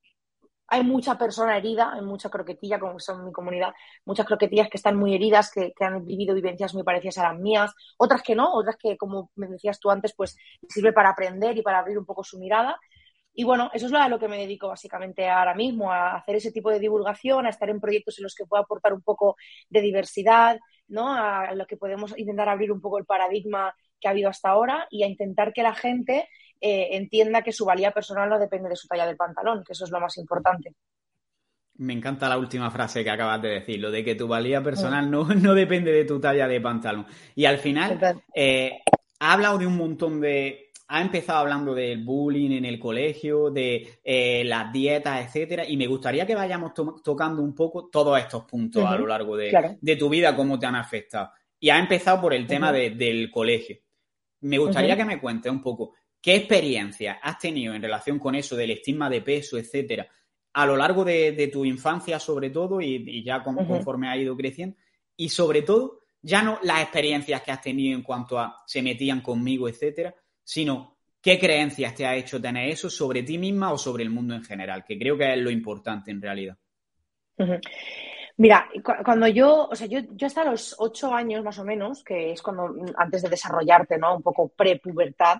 hay 0.68 0.84
mucha 0.84 1.16
persona 1.16 1.56
herida, 1.56 1.92
hay 1.94 2.02
mucha 2.02 2.28
croquetilla, 2.28 2.78
como 2.78 3.00
son 3.00 3.24
mi 3.24 3.32
comunidad, 3.32 3.72
muchas 4.04 4.26
croquetillas 4.26 4.68
que 4.68 4.76
están 4.76 4.96
muy 4.96 5.14
heridas, 5.14 5.50
que, 5.50 5.72
han 5.80 6.04
vivido 6.04 6.34
vivencias 6.34 6.74
muy 6.74 6.82
parecidas 6.82 7.18
a 7.18 7.32
las 7.32 7.40
mías, 7.40 7.74
otras 7.96 8.22
que 8.22 8.34
no, 8.34 8.52
otras 8.52 8.76
que, 8.76 8.96
como 8.98 9.30
me 9.36 9.48
decías 9.48 9.80
tú 9.80 9.90
antes, 9.90 10.14
pues 10.14 10.36
sirve 10.68 10.92
para 10.92 11.10
aprender 11.10 11.56
y 11.56 11.62
para 11.62 11.78
abrir 11.78 11.98
un 11.98 12.04
poco 12.04 12.22
su 12.22 12.38
mirada. 12.38 12.78
Y 13.32 13.44
bueno, 13.44 13.70
eso 13.72 13.86
es 13.86 13.92
a 13.92 14.08
lo 14.08 14.18
que 14.18 14.28
me 14.28 14.36
dedico 14.36 14.68
básicamente 14.68 15.28
ahora 15.28 15.54
mismo, 15.54 15.90
a 15.90 16.16
hacer 16.16 16.36
ese 16.36 16.52
tipo 16.52 16.70
de 16.70 16.80
divulgación, 16.80 17.46
a 17.46 17.50
estar 17.50 17.70
en 17.70 17.80
proyectos 17.80 18.18
en 18.18 18.24
los 18.24 18.34
que 18.34 18.44
pueda 18.44 18.62
aportar 18.62 18.92
un 18.92 19.02
poco 19.02 19.36
de 19.70 19.80
diversidad, 19.80 20.58
¿no? 20.88 21.14
A 21.14 21.54
lo 21.54 21.66
que 21.66 21.76
podemos 21.76 22.18
intentar 22.18 22.48
abrir 22.48 22.72
un 22.72 22.80
poco 22.80 22.98
el 22.98 23.06
paradigma 23.06 23.74
que 24.00 24.08
ha 24.08 24.10
habido 24.10 24.28
hasta 24.28 24.50
ahora 24.50 24.86
y 24.90 25.02
a 25.02 25.06
intentar 25.06 25.52
que 25.52 25.62
la 25.62 25.74
gente 25.74 26.28
eh, 26.60 26.96
entienda 26.96 27.42
que 27.42 27.52
su 27.52 27.64
valía 27.64 27.92
personal 27.92 28.28
no 28.28 28.38
depende 28.38 28.68
de 28.68 28.76
su 28.76 28.88
talla 28.88 29.06
del 29.06 29.16
pantalón, 29.16 29.62
que 29.64 29.72
eso 29.72 29.84
es 29.84 29.90
lo 29.90 30.00
más 30.00 30.16
importante. 30.18 30.74
Me 31.78 31.92
encanta 31.92 32.28
la 32.28 32.38
última 32.38 32.70
frase 32.72 33.04
que 33.04 33.10
acabas 33.10 33.40
de 33.40 33.50
decir, 33.50 33.78
lo 33.78 33.92
de 33.92 34.04
que 34.04 34.16
tu 34.16 34.26
valía 34.26 34.60
personal 34.62 35.08
no, 35.08 35.24
no 35.34 35.54
depende 35.54 35.92
de 35.92 36.04
tu 36.04 36.18
talla 36.18 36.48
de 36.48 36.60
pantalón. 36.60 37.06
Y 37.36 37.44
al 37.44 37.58
final, 37.58 38.20
eh, 38.34 38.80
ha 39.20 39.32
hablado 39.32 39.58
de 39.58 39.66
un 39.66 39.76
montón 39.76 40.20
de. 40.20 40.72
Ha 40.90 41.02
empezado 41.02 41.40
hablando 41.40 41.74
del 41.74 42.02
bullying 42.02 42.50
en 42.50 42.64
el 42.64 42.80
colegio, 42.80 43.50
de 43.50 44.00
eh, 44.02 44.42
las 44.44 44.72
dietas, 44.72 45.26
etcétera, 45.26 45.68
y 45.68 45.76
me 45.76 45.86
gustaría 45.86 46.26
que 46.26 46.34
vayamos 46.34 46.72
tocando 47.04 47.42
un 47.42 47.54
poco 47.54 47.90
todos 47.90 48.18
estos 48.18 48.44
puntos 48.44 48.86
a 48.86 48.96
lo 48.96 49.06
largo 49.06 49.36
de, 49.36 49.76
de, 49.78 49.96
tu 49.96 50.08
vida, 50.08 50.34
cómo 50.34 50.58
te 50.58 50.64
han 50.64 50.76
afectado. 50.76 51.30
Y 51.60 51.68
ha 51.68 51.78
empezado 51.78 52.22
por 52.22 52.32
el 52.32 52.46
tema 52.46 52.72
del 52.72 53.30
colegio. 53.30 53.76
Me 54.40 54.56
gustaría 54.56 54.96
que 54.96 55.04
me 55.04 55.20
cuentes 55.20 55.52
un 55.52 55.60
poco 55.60 55.92
¿Qué 56.20 56.36
experiencia 56.36 57.20
has 57.22 57.38
tenido 57.38 57.74
en 57.74 57.82
relación 57.82 58.18
con 58.18 58.34
eso 58.34 58.56
del 58.56 58.72
estigma 58.72 59.08
de 59.08 59.22
peso, 59.22 59.56
etcétera, 59.56 60.08
a 60.52 60.66
lo 60.66 60.76
largo 60.76 61.04
de, 61.04 61.50
tu 61.52 61.64
infancia, 61.64 62.18
sobre 62.18 62.50
todo, 62.50 62.80
y, 62.80 63.22
ya 63.22 63.42
conforme 63.42 64.08
ha 64.08 64.16
ido 64.16 64.36
creciendo? 64.36 64.76
Y 65.16 65.28
sobre 65.28 65.62
todo, 65.62 66.00
ya 66.20 66.42
no 66.42 66.58
las 66.62 66.82
experiencias 66.82 67.42
que 67.42 67.52
has 67.52 67.62
tenido 67.62 67.96
en 67.96 68.02
cuanto 68.02 68.38
a 68.38 68.62
se 68.66 68.82
metían 68.82 69.20
conmigo, 69.20 69.68
etcétera, 69.68 70.14
sino 70.42 70.98
qué 71.20 71.38
creencias 71.38 71.94
te 71.94 72.06
ha 72.06 72.16
hecho 72.16 72.40
tener 72.40 72.68
eso 72.68 72.90
sobre 72.90 73.22
ti 73.22 73.38
misma 73.38 73.72
o 73.72 73.78
sobre 73.78 74.02
el 74.02 74.10
mundo 74.10 74.34
en 74.34 74.44
general, 74.44 74.84
que 74.84 74.98
creo 74.98 75.16
que 75.16 75.32
es 75.32 75.38
lo 75.38 75.50
importante 75.50 76.10
en 76.10 76.22
realidad. 76.22 76.56
Mira, 78.36 78.68
cuando 79.04 79.26
yo, 79.26 79.68
o 79.68 79.74
sea, 79.74 79.86
yo, 79.86 80.00
yo 80.12 80.26
hasta 80.26 80.44
los 80.44 80.76
ocho 80.78 81.12
años 81.12 81.44
más 81.44 81.58
o 81.58 81.64
menos, 81.64 82.04
que 82.04 82.32
es 82.32 82.42
cuando 82.42 82.72
antes 82.96 83.22
de 83.22 83.28
desarrollarte, 83.28 83.98
¿no? 83.98 84.16
Un 84.16 84.22
poco 84.22 84.48
pre-pubertad, 84.48 85.38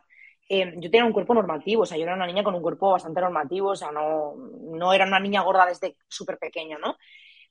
eh, 0.48 0.74
yo 0.76 0.90
tenía 0.90 1.04
un 1.04 1.12
cuerpo 1.12 1.34
normativo, 1.34 1.82
o 1.82 1.86
sea, 1.86 1.98
yo 1.98 2.04
era 2.04 2.14
una 2.14 2.26
niña 2.26 2.42
con 2.42 2.54
un 2.54 2.62
cuerpo 2.62 2.92
bastante 2.92 3.20
normativo, 3.20 3.70
o 3.70 3.76
sea, 3.76 3.90
no, 3.90 4.34
no 4.36 4.92
era 4.92 5.06
una 5.06 5.20
niña 5.20 5.42
gorda 5.42 5.66
desde 5.66 5.96
súper 6.08 6.38
pequeña, 6.38 6.78
¿no? 6.78 6.96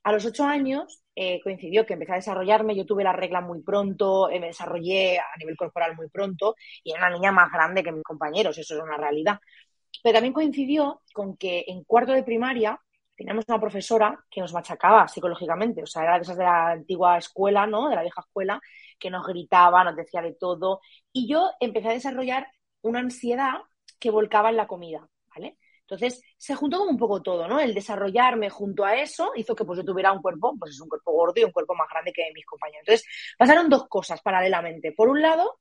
A 0.04 0.12
los 0.12 0.25
ocho 0.25 0.46
años 0.46 1.04
eh, 1.16 1.42
coincidió 1.44 1.86
que 1.86 1.94
empecé 1.94 2.13
a 2.13 2.16
desarrollarme, 2.16 2.75
yo 2.75 2.86
tuve 2.86 3.04
la 3.04 3.13
regla 3.13 3.42
muy 3.42 3.62
pronto, 3.62 4.30
eh, 4.30 4.39
me 4.39 4.48
desarrollé 4.48 5.20
a 5.20 5.38
nivel 5.38 5.58
corporal 5.58 5.96
muy 5.96 6.10
pronto 6.10 6.56
y 6.84 6.92
era 6.92 7.01
una 7.08 7.16
niña 7.18 7.32
más 7.32 7.51
grande 7.51 7.84
que 7.84 7.92
mis 7.92 8.04
compañeros, 8.04 8.58
eso 8.58 8.75
es 8.75 8.82
una 8.82 8.98
realidad. 8.98 9.39
Pero 10.04 10.13
también 10.13 10.34
coincidió 10.34 11.01
con 11.13 11.38
que 11.38 11.66
en 11.68 11.84
cuarto 11.84 12.13
de 12.13 12.24
primaria 12.24 12.80
teníamos 13.16 13.46
una 13.48 13.60
profesora 13.60 14.18
que 14.30 14.42
nos 14.42 14.54
machacaba 14.54 15.08
psicológicamente, 15.08 15.84
o 15.84 15.88
sea, 15.88 16.04
era 16.04 16.16
de 16.16 16.22
esas 16.22 16.38
de 16.38 16.44
la 16.44 16.70
antigua 16.72 17.18
escuela, 17.18 17.66
¿no? 17.68 17.89
De 17.89 17.96
la 17.96 18.04
vieja 18.04 18.22
escuela, 18.22 18.62
que 19.00 19.10
nos 19.10 19.25
gritaba, 19.25 19.84
nos 19.84 19.96
decía 19.96 20.22
de 20.22 20.34
todo. 20.34 20.82
Y 21.12 21.27
yo 21.27 21.50
empecé 21.60 21.89
a 21.89 21.94
desarrollar 21.94 22.48
una 22.81 23.00
ansiedad 23.00 23.55
que 24.00 24.12
volcaba 24.12 24.50
en 24.50 24.57
la 24.57 24.67
comida, 24.67 25.07
¿vale? 25.34 25.57
Entonces, 25.81 26.22
se 26.38 26.53
juntó 26.53 26.79
como 26.79 26.91
un 26.91 26.98
poco 26.98 27.22
todo, 27.22 27.48
¿no? 27.48 27.62
El 27.62 27.74
desarrollarme 27.74 28.50
junto 28.50 28.84
a 28.84 28.96
eso 28.98 29.31
hizo 29.36 29.55
que 29.55 29.63
pues 29.63 29.77
yo 29.77 29.86
tuviera 29.86 30.12
un 30.12 30.22
cuerpo, 30.22 30.53
pues 30.60 30.72
es 30.72 30.81
un 30.81 30.89
cuerpo 30.89 31.13
gordo 31.13 31.39
y 31.39 31.46
un 31.46 31.51
cuerpo 31.51 31.75
más 31.75 31.88
grande 31.89 32.12
que 32.12 32.29
mis 32.34 32.46
compañeros. 32.46 32.84
Entonces, 32.86 33.07
pasaron 33.38 33.69
dos 33.69 33.88
cosas 33.88 34.22
paralelamente. 34.22 34.91
Por 34.91 35.07
un 35.07 35.22
lado, 35.22 35.60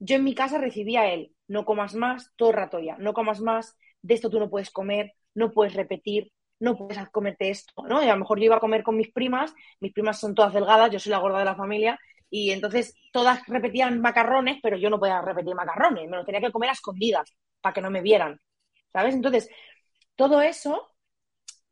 yo 0.00 0.16
en 0.16 0.24
mi 0.24 0.34
casa 0.34 0.58
recibía 0.58 1.12
él, 1.12 1.32
no 1.46 1.64
comas 1.64 1.94
más, 1.94 2.32
todo 2.34 2.50
el 2.50 2.96
no 2.98 3.14
comas 3.14 3.40
más, 3.40 3.76
de 4.02 4.14
esto 4.14 4.30
tú 4.30 4.40
no 4.40 4.50
puedes 4.50 4.70
comer, 4.70 5.12
no 5.34 5.52
puedes 5.52 5.74
repetir, 5.74 6.32
no 6.58 6.76
puedes 6.76 6.98
comerte 7.10 7.50
esto, 7.50 7.84
¿no? 7.88 8.02
Y 8.02 8.08
a 8.08 8.14
lo 8.14 8.18
mejor 8.18 8.38
yo 8.40 8.46
iba 8.46 8.56
a 8.56 8.60
comer 8.60 8.82
con 8.82 8.96
mis 8.96 9.12
primas, 9.12 9.54
mis 9.78 9.92
primas 9.92 10.18
son 10.18 10.34
todas 10.34 10.54
delgadas, 10.54 10.90
yo 10.90 10.98
soy 10.98 11.10
la 11.10 11.18
gorda 11.18 11.38
de 11.38 11.44
la 11.44 11.54
familia, 11.54 12.00
y 12.32 12.50
entonces 12.50 12.94
todas 13.12 13.46
repetían 13.46 14.00
macarrones, 14.00 14.58
pero 14.62 14.78
yo 14.78 14.88
no 14.88 14.98
podía 14.98 15.20
repetir 15.20 15.54
macarrones, 15.54 16.08
me 16.08 16.16
los 16.16 16.24
tenía 16.24 16.40
que 16.40 16.50
comer 16.50 16.70
a 16.70 16.72
escondidas 16.72 17.30
para 17.60 17.74
que 17.74 17.82
no 17.82 17.90
me 17.90 18.00
vieran, 18.00 18.40
¿sabes? 18.90 19.14
Entonces, 19.14 19.50
todo 20.16 20.40
eso, 20.40 20.88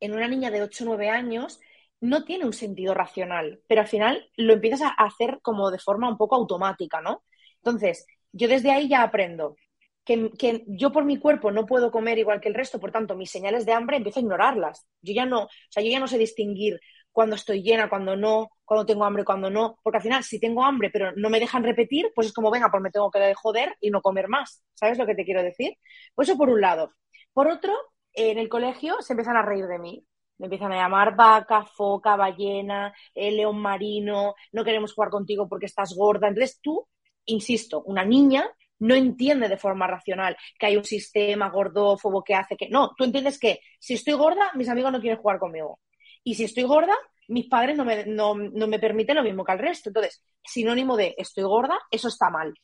en 0.00 0.12
una 0.12 0.28
niña 0.28 0.50
de 0.50 0.62
8 0.62 0.84
o 0.84 0.88
9 0.88 1.08
años, 1.08 1.60
no 2.02 2.24
tiene 2.24 2.44
un 2.44 2.52
sentido 2.52 2.92
racional, 2.92 3.62
pero 3.68 3.80
al 3.80 3.88
final 3.88 4.30
lo 4.36 4.52
empiezas 4.52 4.82
a 4.82 5.04
hacer 5.04 5.38
como 5.40 5.70
de 5.70 5.78
forma 5.78 6.10
un 6.10 6.18
poco 6.18 6.36
automática, 6.36 7.00
¿no? 7.00 7.24
Entonces, 7.56 8.06
yo 8.30 8.46
desde 8.46 8.70
ahí 8.70 8.86
ya 8.86 9.02
aprendo 9.02 9.56
que, 10.04 10.30
que, 10.38 10.64
yo 10.66 10.92
por 10.92 11.06
mi 11.06 11.16
cuerpo 11.18 11.50
no 11.52 11.64
puedo 11.64 11.90
comer 11.90 12.18
igual 12.18 12.42
que 12.42 12.48
el 12.48 12.54
resto, 12.54 12.78
por 12.78 12.92
tanto, 12.92 13.16
mis 13.16 13.30
señales 13.30 13.64
de 13.64 13.72
hambre 13.72 13.96
empiezo 13.96 14.20
a 14.20 14.22
ignorarlas. 14.22 14.86
Yo 15.00 15.14
ya 15.14 15.24
no, 15.24 15.44
o 15.44 15.48
sea, 15.70 15.82
yo 15.82 15.90
ya 15.90 16.00
no 16.00 16.08
sé 16.08 16.18
distinguir 16.18 16.80
cuando 17.12 17.36
estoy 17.36 17.62
llena, 17.62 17.88
cuando 17.88 18.16
no, 18.16 18.50
cuando 18.64 18.86
tengo 18.86 19.04
hambre, 19.04 19.24
cuando 19.24 19.50
no, 19.50 19.78
porque 19.82 19.98
al 19.98 20.02
final, 20.02 20.24
si 20.24 20.38
tengo 20.38 20.64
hambre 20.64 20.90
pero 20.90 21.12
no 21.16 21.30
me 21.30 21.40
dejan 21.40 21.64
repetir, 21.64 22.12
pues 22.14 22.28
es 22.28 22.32
como, 22.32 22.50
venga, 22.50 22.70
pues 22.70 22.82
me 22.82 22.90
tengo 22.90 23.10
que 23.10 23.34
joder 23.34 23.76
y 23.80 23.90
no 23.90 24.00
comer 24.00 24.28
más. 24.28 24.62
¿Sabes 24.74 24.98
lo 24.98 25.06
que 25.06 25.14
te 25.14 25.24
quiero 25.24 25.42
decir? 25.42 25.74
Pues 26.14 26.28
eso 26.28 26.38
por 26.38 26.50
un 26.50 26.60
lado. 26.60 26.92
Por 27.32 27.48
otro, 27.48 27.72
en 28.12 28.38
el 28.38 28.48
colegio 28.48 28.96
se 29.00 29.12
empiezan 29.12 29.36
a 29.36 29.42
reír 29.42 29.66
de 29.66 29.78
mí. 29.78 30.04
Me 30.38 30.46
empiezan 30.46 30.72
a 30.72 30.76
llamar 30.76 31.16
vaca, 31.16 31.64
foca, 31.64 32.16
ballena, 32.16 32.94
eh, 33.14 33.30
león 33.30 33.58
marino, 33.58 34.34
no 34.52 34.64
queremos 34.64 34.94
jugar 34.94 35.10
contigo 35.10 35.48
porque 35.48 35.66
estás 35.66 35.94
gorda. 35.94 36.28
Entonces 36.28 36.58
tú, 36.62 36.88
insisto, 37.26 37.82
una 37.82 38.04
niña 38.04 38.50
no 38.78 38.94
entiende 38.94 39.48
de 39.48 39.58
forma 39.58 39.86
racional 39.86 40.36
que 40.58 40.66
hay 40.66 40.76
un 40.76 40.84
sistema 40.84 41.50
gordófobo 41.50 42.24
que 42.24 42.34
hace 42.34 42.56
que... 42.56 42.68
No, 42.70 42.94
tú 42.96 43.04
entiendes 43.04 43.38
que 43.38 43.60
si 43.78 43.94
estoy 43.94 44.14
gorda, 44.14 44.50
mis 44.54 44.68
amigos 44.68 44.92
no 44.92 45.00
quieren 45.00 45.20
jugar 45.20 45.38
conmigo. 45.38 45.78
Y 46.24 46.34
si 46.34 46.44
estoy 46.44 46.64
gorda, 46.64 46.94
mis 47.28 47.46
padres 47.46 47.76
no 47.76 47.84
me, 47.84 48.04
no, 48.06 48.34
no 48.34 48.66
me 48.66 48.78
permiten 48.78 49.16
lo 49.16 49.22
mismo 49.22 49.44
que 49.44 49.52
al 49.52 49.58
resto. 49.58 49.90
Entonces, 49.90 50.22
sinónimo 50.44 50.96
de 50.96 51.14
estoy 51.16 51.44
gorda, 51.44 51.78
eso 51.90 52.08
está 52.08 52.30
mal. 52.30 52.54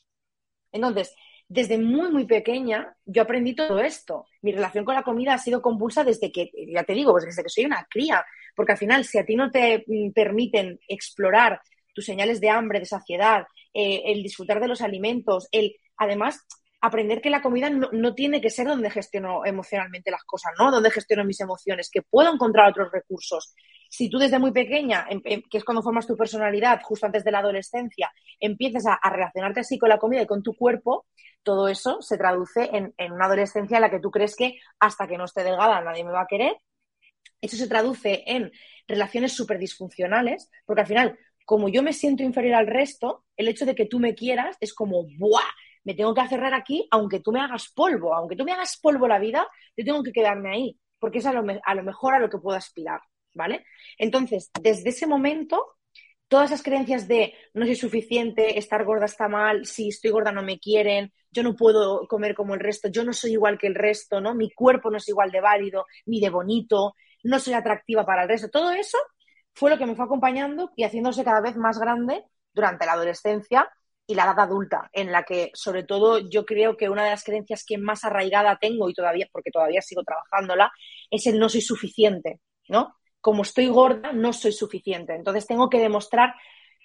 Entonces, 0.72 1.14
desde 1.48 1.78
muy, 1.78 2.10
muy 2.10 2.26
pequeña, 2.26 2.94
yo 3.04 3.22
aprendí 3.22 3.54
todo 3.54 3.78
esto. 3.78 4.26
Mi 4.42 4.52
relación 4.52 4.84
con 4.84 4.94
la 4.94 5.04
comida 5.04 5.34
ha 5.34 5.38
sido 5.38 5.62
convulsa 5.62 6.02
desde 6.02 6.32
que, 6.32 6.50
ya 6.68 6.82
te 6.82 6.94
digo, 6.94 7.12
pues 7.12 7.24
desde 7.24 7.42
que 7.42 7.48
soy 7.48 7.64
una 7.64 7.86
cría. 7.88 8.24
Porque 8.54 8.72
al 8.72 8.78
final, 8.78 9.04
si 9.04 9.18
a 9.18 9.24
ti 9.24 9.36
no 9.36 9.50
te 9.50 9.84
mm, 9.86 10.10
permiten 10.12 10.80
explorar 10.88 11.60
tus 11.94 12.04
señales 12.04 12.40
de 12.40 12.50
hambre, 12.50 12.80
de 12.80 12.86
saciedad, 12.86 13.46
eh, 13.72 14.02
el 14.06 14.22
disfrutar 14.22 14.60
de 14.60 14.68
los 14.68 14.82
alimentos, 14.82 15.48
el, 15.52 15.76
además, 15.96 16.44
aprender 16.86 17.20
que 17.20 17.30
la 17.30 17.42
comida 17.42 17.70
no, 17.70 18.14
tiene 18.14 18.40
que 18.40 18.50
ser 18.50 18.66
donde 18.66 18.90
gestiono 18.90 19.44
emocionalmente 19.44 20.10
las 20.10 20.24
cosas, 20.24 20.52
¿no? 20.58 20.70
Donde 20.70 20.90
gestiono 20.90 21.24
mis 21.24 21.40
emociones, 21.40 21.90
que 21.90 22.02
puedo 22.02 22.32
encontrar 22.32 22.70
otros 22.70 22.90
recursos. 22.92 23.54
Si 23.88 24.08
tú 24.10 24.18
desde 24.18 24.38
muy 24.38 24.52
pequeña, 24.52 25.06
em, 25.08 25.20
em, 25.24 25.42
que 25.50 25.58
es 25.58 25.64
cuando 25.64 25.82
formas 25.82 26.06
tu 26.06 26.16
personalidad, 26.16 26.80
justo 26.82 27.06
antes 27.06 27.24
de 27.24 27.30
la 27.30 27.38
adolescencia, 27.38 28.10
empiezas 28.40 28.84
a, 28.86 29.10
relacionarte 29.10 29.60
así 29.60 29.78
con 29.78 29.88
la 29.88 29.98
comida 29.98 30.22
y 30.22 30.26
con 30.26 30.42
tu 30.42 30.54
cuerpo, 30.54 31.06
todo 31.42 31.68
eso 31.68 32.02
se 32.02 32.18
traduce 32.18 32.70
en, 32.72 32.94
una 33.12 33.26
adolescencia 33.26 33.76
en 33.76 33.82
la 33.82 33.90
que 33.90 34.00
tú 34.00 34.10
crees 34.10 34.34
que 34.36 34.58
hasta 34.80 35.06
que 35.06 35.16
no 35.16 35.24
esté 35.24 35.44
delgada 35.44 35.80
nadie 35.80 36.04
me 36.04 36.12
va 36.12 36.22
a 36.22 36.26
querer. 36.26 36.56
Eso 37.40 37.56
se 37.56 37.68
traduce 37.68 38.24
en 38.26 38.50
relaciones 38.88 39.32
súper 39.32 39.58
disfuncionales, 39.58 40.50
porque 40.64 40.80
al 40.82 40.86
final, 40.86 41.18
como 41.44 41.68
yo 41.68 41.82
me 41.82 41.92
siento 41.92 42.22
inferior 42.22 42.54
al 42.56 42.66
resto, 42.66 43.24
el 43.36 43.48
hecho 43.48 43.66
de 43.66 43.74
que 43.74 43.86
tú 43.86 44.00
me 44.00 44.14
quieras 44.14 44.56
es 44.60 44.74
como, 44.74 45.04
¡buah! 45.18 45.42
Me 45.86 45.94
tengo 45.94 46.12
que 46.12 46.20
aferrar 46.20 46.52
aquí, 46.52 46.86
aunque 46.90 47.20
tú 47.20 47.30
me 47.30 47.40
hagas 47.40 47.68
polvo, 47.72 48.12
aunque 48.12 48.34
tú 48.34 48.44
me 48.44 48.52
hagas 48.52 48.76
polvo 48.82 49.06
la 49.06 49.20
vida, 49.20 49.46
yo 49.76 49.84
tengo 49.84 50.02
que 50.02 50.10
quedarme 50.10 50.50
ahí, 50.50 50.78
porque 50.98 51.18
es 51.18 51.26
a 51.26 51.32
lo, 51.32 51.44
mejor 51.44 52.14
a 52.14 52.18
lo 52.18 52.28
que 52.28 52.38
puedo 52.38 52.58
aspirar, 52.58 53.00
¿vale? 53.34 53.64
Entonces, 53.96 54.50
desde 54.60 54.88
ese 54.90 55.06
momento, 55.06 55.76
todas 56.26 56.50
esas 56.50 56.64
creencias 56.64 57.06
de 57.06 57.34
no 57.54 57.64
soy 57.66 57.76
suficiente, 57.76 58.58
estar 58.58 58.84
gorda 58.84 59.04
está 59.04 59.28
mal, 59.28 59.64
si 59.64 59.90
estoy 59.90 60.10
gorda 60.10 60.32
no 60.32 60.42
me 60.42 60.58
quieren, 60.58 61.12
yo 61.30 61.44
no 61.44 61.54
puedo 61.54 62.08
comer 62.08 62.34
como 62.34 62.54
el 62.54 62.60
resto, 62.60 62.88
yo 62.88 63.04
no 63.04 63.12
soy 63.12 63.34
igual 63.34 63.56
que 63.56 63.68
el 63.68 63.76
resto, 63.76 64.20
¿no? 64.20 64.34
Mi 64.34 64.50
cuerpo 64.50 64.90
no 64.90 64.96
es 64.96 65.08
igual 65.08 65.30
de 65.30 65.40
válido, 65.40 65.86
ni 66.04 66.20
de 66.20 66.30
bonito, 66.30 66.96
no 67.22 67.38
soy 67.38 67.54
atractiva 67.54 68.04
para 68.04 68.24
el 68.24 68.28
resto. 68.28 68.48
Todo 68.48 68.72
eso 68.72 68.98
fue 69.54 69.70
lo 69.70 69.78
que 69.78 69.86
me 69.86 69.94
fue 69.94 70.04
acompañando 70.04 70.72
y 70.74 70.82
haciéndose 70.82 71.22
cada 71.22 71.40
vez 71.40 71.56
más 71.56 71.78
grande 71.78 72.24
durante 72.52 72.86
la 72.86 72.94
adolescencia 72.94 73.70
y 74.06 74.14
la 74.14 74.24
edad 74.24 74.40
adulta, 74.40 74.88
en 74.92 75.10
la 75.10 75.24
que 75.24 75.50
sobre 75.54 75.82
todo 75.82 76.18
yo 76.18 76.44
creo 76.46 76.76
que 76.76 76.88
una 76.88 77.04
de 77.04 77.10
las 77.10 77.24
creencias 77.24 77.64
que 77.64 77.76
más 77.76 78.04
arraigada 78.04 78.56
tengo 78.60 78.88
y 78.88 78.94
todavía, 78.94 79.26
porque 79.32 79.50
todavía 79.50 79.82
sigo 79.82 80.02
trabajándola, 80.04 80.70
es 81.10 81.26
el 81.26 81.38
no 81.38 81.48
soy 81.48 81.60
suficiente, 81.60 82.40
¿no? 82.68 82.94
Como 83.20 83.42
estoy 83.42 83.66
gorda, 83.68 84.12
no 84.12 84.32
soy 84.32 84.52
suficiente. 84.52 85.14
Entonces 85.14 85.46
tengo 85.46 85.68
que 85.68 85.80
demostrar, 85.80 86.34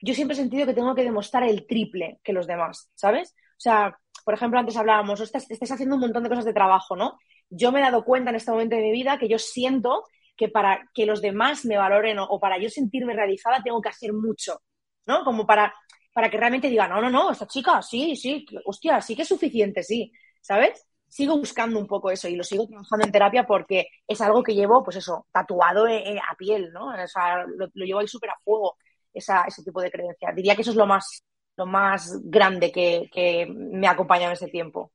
yo 0.02 0.16
siempre 0.16 0.34
he 0.34 0.38
sentido 0.38 0.66
que 0.66 0.74
tengo 0.74 0.96
que 0.96 1.04
demostrar 1.04 1.44
el 1.44 1.68
triple 1.68 2.20
que 2.24 2.34
los 2.34 2.48
demás, 2.48 2.90
¿sabes? 2.96 3.36
O 3.52 3.62
sea, 3.62 3.96
por 4.26 4.34
ejemplo, 4.34 4.60
antes 4.60 4.76
hablábamos, 4.76 5.20
estás, 5.22 5.50
estás 5.52 5.72
haciendo 5.72 5.96
un 5.96 6.02
montón 6.02 6.24
de 6.24 6.30
cosas 6.30 6.46
de 6.46 6.54
trabajo, 6.54 6.96
¿no? 6.96 7.20
Yo 7.50 7.72
me 7.72 7.80
he 7.80 7.84
dado 7.84 8.04
cuenta 8.04 8.32
en 8.32 8.38
este 8.38 8.52
momento 8.52 8.76
de 8.76 8.82
mi 8.82 8.92
vida 8.92 9.20
que 9.20 9.28
yo 9.28 9.38
siento 9.38 10.06
que 10.36 10.50
para 10.50 10.90
que 10.96 11.06
los 11.06 11.22
demás 11.22 11.66
me 11.66 11.78
valoren 11.78 12.18
o, 12.18 12.24
o 12.26 12.40
para 12.40 12.58
yo 12.58 12.70
sentirme 12.70 13.14
realizada 13.14 13.62
tengo 13.64 13.80
que 13.80 13.90
hacer 13.90 14.12
mucho, 14.12 14.62
¿no? 15.06 15.24
Como 15.24 15.46
para 15.46 15.72
para 16.14 16.30
que 16.30 16.38
realmente 16.38 16.70
diga, 16.70 16.88
no, 16.88 17.02
no, 17.02 17.10
no, 17.10 17.32
esta 17.32 17.48
chica, 17.48 17.82
sí, 17.82 18.16
sí, 18.16 18.46
hostia, 18.66 19.02
sí 19.02 19.16
que 19.16 19.22
es 19.24 19.28
suficiente, 19.28 19.84
sí, 19.84 20.12
¿sabes? 20.42 20.86
Sigo 21.08 21.38
buscando 21.38 21.80
un 21.80 21.88
poco 21.88 22.10
eso 22.12 22.28
y 22.28 22.36
lo 22.36 22.44
sigo 22.44 22.68
trabajando 22.68 23.06
en 23.06 23.12
terapia 23.12 23.46
porque 23.46 23.88
es 24.08 24.22
algo 24.22 24.44
que 24.44 24.54
llevo, 24.56 24.84
pues 24.84 24.98
eso, 24.98 25.28
tatuado 25.32 25.86
a 25.86 26.36
piel, 26.38 26.72
¿no? 26.74 26.88
O 26.88 27.08
sea, 27.08 27.46
lo, 27.46 27.68
llevo 27.76 28.00
ahí 28.00 28.08
súper 28.08 28.30
a 28.32 28.38
fuego, 28.44 28.78
esa, 29.14 29.44
ese 29.44 29.64
tipo 29.64 29.82
de 29.82 29.92
creencia. 29.92 30.32
Diría 30.34 30.56
que 30.56 30.62
eso 30.62 30.72
es 30.72 30.78
lo 30.78 30.86
más, 30.86 31.24
lo 31.58 31.66
más 31.66 32.18
grande 32.24 32.72
que, 32.72 33.10
que 33.12 33.46
me 33.48 33.88
ha 33.88 33.92
acompañado 33.92 34.32
en 34.32 34.36
ese 34.36 34.48
tiempo. 34.48 34.92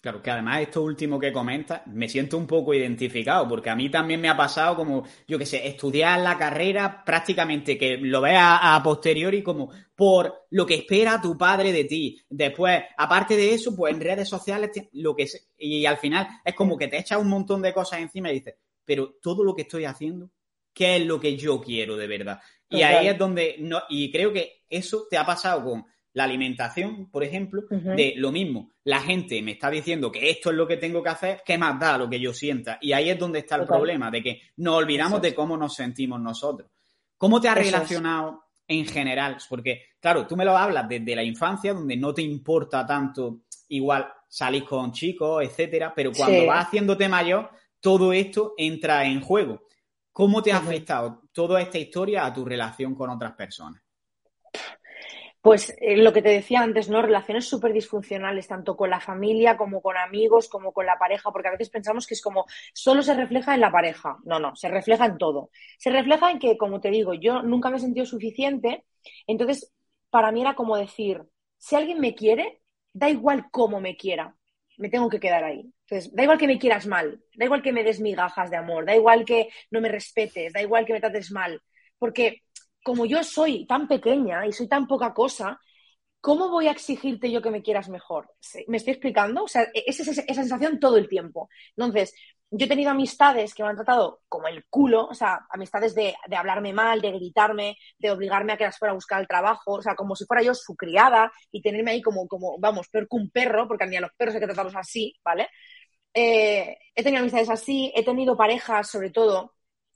Claro, 0.00 0.22
que 0.22 0.30
además 0.30 0.62
esto 0.62 0.82
último 0.82 1.20
que 1.20 1.30
comentas, 1.30 1.82
me 1.86 2.08
siento 2.08 2.38
un 2.38 2.46
poco 2.46 2.72
identificado, 2.72 3.46
porque 3.46 3.68
a 3.68 3.76
mí 3.76 3.90
también 3.90 4.18
me 4.18 4.30
ha 4.30 4.36
pasado 4.36 4.74
como, 4.74 5.04
yo 5.28 5.38
qué 5.38 5.44
sé, 5.44 5.66
estudiar 5.68 6.20
la 6.20 6.38
carrera 6.38 7.04
prácticamente 7.04 7.76
que 7.76 7.98
lo 7.98 8.22
veas 8.22 8.60
a, 8.62 8.82
posteriori 8.82 9.42
como 9.42 9.70
por 9.94 10.46
lo 10.48 10.64
que 10.64 10.76
espera 10.76 11.20
tu 11.20 11.36
padre 11.36 11.70
de 11.70 11.84
ti. 11.84 12.18
Después, 12.30 12.82
aparte 12.96 13.36
de 13.36 13.52
eso, 13.52 13.76
pues 13.76 13.92
en 13.92 14.00
redes 14.00 14.26
sociales, 14.26 14.70
lo 14.92 15.14
que 15.14 15.28
y 15.58 15.84
al 15.84 15.98
final 15.98 16.26
es 16.46 16.54
como 16.54 16.78
que 16.78 16.88
te 16.88 16.98
echas 16.98 17.20
un 17.20 17.28
montón 17.28 17.60
de 17.60 17.74
cosas 17.74 18.00
encima 18.00 18.30
y 18.30 18.36
dices, 18.36 18.54
pero 18.82 19.16
todo 19.20 19.44
lo 19.44 19.54
que 19.54 19.62
estoy 19.62 19.84
haciendo, 19.84 20.30
¿qué 20.72 20.96
es 20.96 21.04
lo 21.04 21.20
que 21.20 21.36
yo 21.36 21.60
quiero 21.60 21.98
de 21.98 22.06
verdad? 22.06 22.40
Y 22.70 22.80
ahí 22.80 23.08
es 23.08 23.18
donde, 23.18 23.56
no, 23.58 23.82
y 23.90 24.10
creo 24.10 24.32
que 24.32 24.62
eso 24.70 25.06
te 25.10 25.18
ha 25.18 25.26
pasado 25.26 25.62
con 25.62 25.84
la 26.12 26.24
alimentación, 26.24 27.10
por 27.10 27.22
ejemplo, 27.22 27.62
de 27.70 28.14
lo 28.16 28.32
mismo. 28.32 28.70
La 28.84 29.00
gente 29.00 29.40
me 29.42 29.52
está 29.52 29.70
diciendo 29.70 30.10
que 30.10 30.30
esto 30.30 30.50
es 30.50 30.56
lo 30.56 30.66
que 30.66 30.76
tengo 30.76 31.02
que 31.02 31.08
hacer, 31.08 31.42
¿qué 31.44 31.56
más 31.56 31.78
da 31.78 31.98
lo 31.98 32.10
que 32.10 32.18
yo 32.18 32.32
sienta? 32.32 32.78
Y 32.80 32.92
ahí 32.92 33.10
es 33.10 33.18
donde 33.18 33.40
está 33.40 33.56
el 33.56 33.66
problema, 33.66 34.10
de 34.10 34.22
que 34.22 34.40
nos 34.56 34.74
olvidamos 34.74 35.22
de 35.22 35.34
cómo 35.34 35.56
nos 35.56 35.74
sentimos 35.74 36.20
nosotros. 36.20 36.70
¿Cómo 37.16 37.40
te 37.40 37.48
has 37.48 37.56
relacionado 37.56 38.44
en 38.66 38.86
general? 38.86 39.36
Porque, 39.48 39.82
claro, 40.00 40.26
tú 40.26 40.36
me 40.36 40.44
lo 40.44 40.56
hablas 40.56 40.88
desde 40.88 41.14
la 41.14 41.22
infancia, 41.22 41.74
donde 41.74 41.96
no 41.96 42.12
te 42.12 42.22
importa 42.22 42.84
tanto 42.86 43.42
igual 43.68 44.08
salir 44.26 44.64
con 44.64 44.92
chicos, 44.92 45.44
etcétera, 45.44 45.92
pero 45.94 46.12
cuando 46.12 46.46
vas 46.46 46.66
haciéndote 46.66 47.08
mayor, 47.08 47.50
todo 47.80 48.12
esto 48.12 48.54
entra 48.56 49.04
en 49.04 49.20
juego. 49.20 49.62
¿Cómo 50.12 50.42
te 50.42 50.52
ha 50.52 50.58
afectado 50.58 51.22
toda 51.32 51.62
esta 51.62 51.78
historia 51.78 52.26
a 52.26 52.32
tu 52.32 52.44
relación 52.44 52.94
con 52.94 53.10
otras 53.10 53.32
personas? 53.32 53.80
Pues 55.42 55.74
eh, 55.80 55.96
lo 55.96 56.12
que 56.12 56.20
te 56.20 56.28
decía 56.28 56.60
antes, 56.60 56.90
¿no? 56.90 57.00
Relaciones 57.00 57.46
súper 57.48 57.72
disfuncionales, 57.72 58.46
tanto 58.46 58.76
con 58.76 58.90
la 58.90 59.00
familia 59.00 59.56
como 59.56 59.80
con 59.80 59.96
amigos, 59.96 60.48
como 60.48 60.72
con 60.72 60.84
la 60.84 60.98
pareja, 60.98 61.30
porque 61.32 61.48
a 61.48 61.52
veces 61.52 61.70
pensamos 61.70 62.06
que 62.06 62.12
es 62.14 62.20
como 62.20 62.44
solo 62.74 63.02
se 63.02 63.14
refleja 63.14 63.54
en 63.54 63.60
la 63.60 63.72
pareja. 63.72 64.18
No, 64.24 64.38
no, 64.38 64.54
se 64.54 64.68
refleja 64.68 65.06
en 65.06 65.16
todo. 65.16 65.50
Se 65.78 65.90
refleja 65.90 66.30
en 66.30 66.38
que, 66.40 66.58
como 66.58 66.80
te 66.80 66.90
digo, 66.90 67.14
yo 67.14 67.42
nunca 67.42 67.70
me 67.70 67.78
he 67.78 67.80
sentido 67.80 68.04
suficiente, 68.04 68.84
entonces 69.26 69.72
para 70.10 70.30
mí 70.30 70.42
era 70.42 70.54
como 70.54 70.76
decir, 70.76 71.22
si 71.56 71.74
alguien 71.76 72.00
me 72.00 72.14
quiere, 72.14 72.60
da 72.92 73.08
igual 73.08 73.46
cómo 73.50 73.80
me 73.80 73.96
quiera, 73.96 74.36
me 74.76 74.90
tengo 74.90 75.08
que 75.08 75.20
quedar 75.20 75.44
ahí. 75.44 75.60
Entonces, 75.88 76.14
da 76.14 76.22
igual 76.22 76.38
que 76.38 76.46
me 76.46 76.58
quieras 76.58 76.86
mal, 76.86 77.20
da 77.34 77.44
igual 77.46 77.62
que 77.62 77.72
me 77.72 77.82
des 77.84 78.00
migajas 78.00 78.50
de 78.50 78.56
amor, 78.58 78.84
da 78.84 78.94
igual 78.94 79.24
que 79.24 79.48
no 79.70 79.80
me 79.80 79.88
respetes, 79.88 80.52
da 80.52 80.60
igual 80.60 80.84
que 80.84 80.92
me 80.92 81.00
trates 81.00 81.30
mal, 81.32 81.62
porque 81.98 82.42
como 82.82 83.06
yo 83.06 83.22
soy 83.24 83.66
tan 83.66 83.88
pequeña 83.88 84.46
y 84.46 84.52
soy 84.52 84.68
tan 84.68 84.86
poca 84.86 85.12
cosa, 85.14 85.60
¿cómo 86.20 86.48
voy 86.50 86.68
a 86.68 86.72
exigirte 86.72 87.30
yo 87.30 87.42
que 87.42 87.50
me 87.50 87.62
quieras 87.62 87.88
mejor? 87.88 88.32
¿Me 88.68 88.76
estoy 88.76 88.92
explicando? 88.92 89.44
O 89.44 89.48
sea, 89.48 89.62
e-, 89.74 89.84
es 89.86 90.00
esa, 90.00 90.12
sensación 90.14 90.80
todo 90.80 90.96
el 90.96 91.08
tiempo. 91.08 91.48
Entonces, 91.76 92.14
yo 92.50 92.66
he 92.66 92.68
tenido 92.68 92.90
amistades 92.90 93.54
que 93.54 93.62
me 93.62 93.68
han 93.68 93.76
tratado 93.76 94.22
como 94.28 94.48
el 94.48 94.64
culo, 94.68 95.06
o 95.06 95.14
sea, 95.14 95.46
amistades 95.50 95.94
de, 95.94 96.14
hablarme 96.36 96.72
mal, 96.72 97.00
de 97.00 97.12
gritarme, 97.12 97.76
de 97.98 98.10
obligarme 98.10 98.52
a 98.52 98.56
que 98.56 98.64
las 98.64 98.78
fuera 98.78 98.92
a 98.92 98.94
buscar 98.94 99.20
el 99.20 99.28
trabajo, 99.28 99.74
o 99.74 99.82
sea, 99.82 99.94
como 99.94 100.16
si 100.16 100.24
fuera 100.24 100.42
yo 100.42 100.54
su 100.54 100.74
criada 100.74 101.32
y 101.52 101.62
tenerme 101.62 101.92
ahí 101.92 102.02
como, 102.02 102.26
como 102.26 102.58
vamos, 102.58 102.88
peor 102.88 103.08
que 103.08 103.16
un 103.16 103.30
perro, 103.30 103.68
porque 103.68 103.86
mí 103.86 103.96
a 103.96 104.00
los 104.00 104.12
perros 104.16 104.34
hay 104.34 104.40
que 104.40 104.46
tratarlos 104.46 104.74
así, 104.76 105.14
¿vale? 105.24 105.48
Eh, 106.12 106.76
he 106.94 107.02
tenido 107.04 107.20
amistades 107.20 107.50
así, 107.50 107.92
he 107.94 108.04
tenido 108.04 108.36
parejas, 108.36 108.90
sobre 108.90 109.10
todo, 109.10 109.54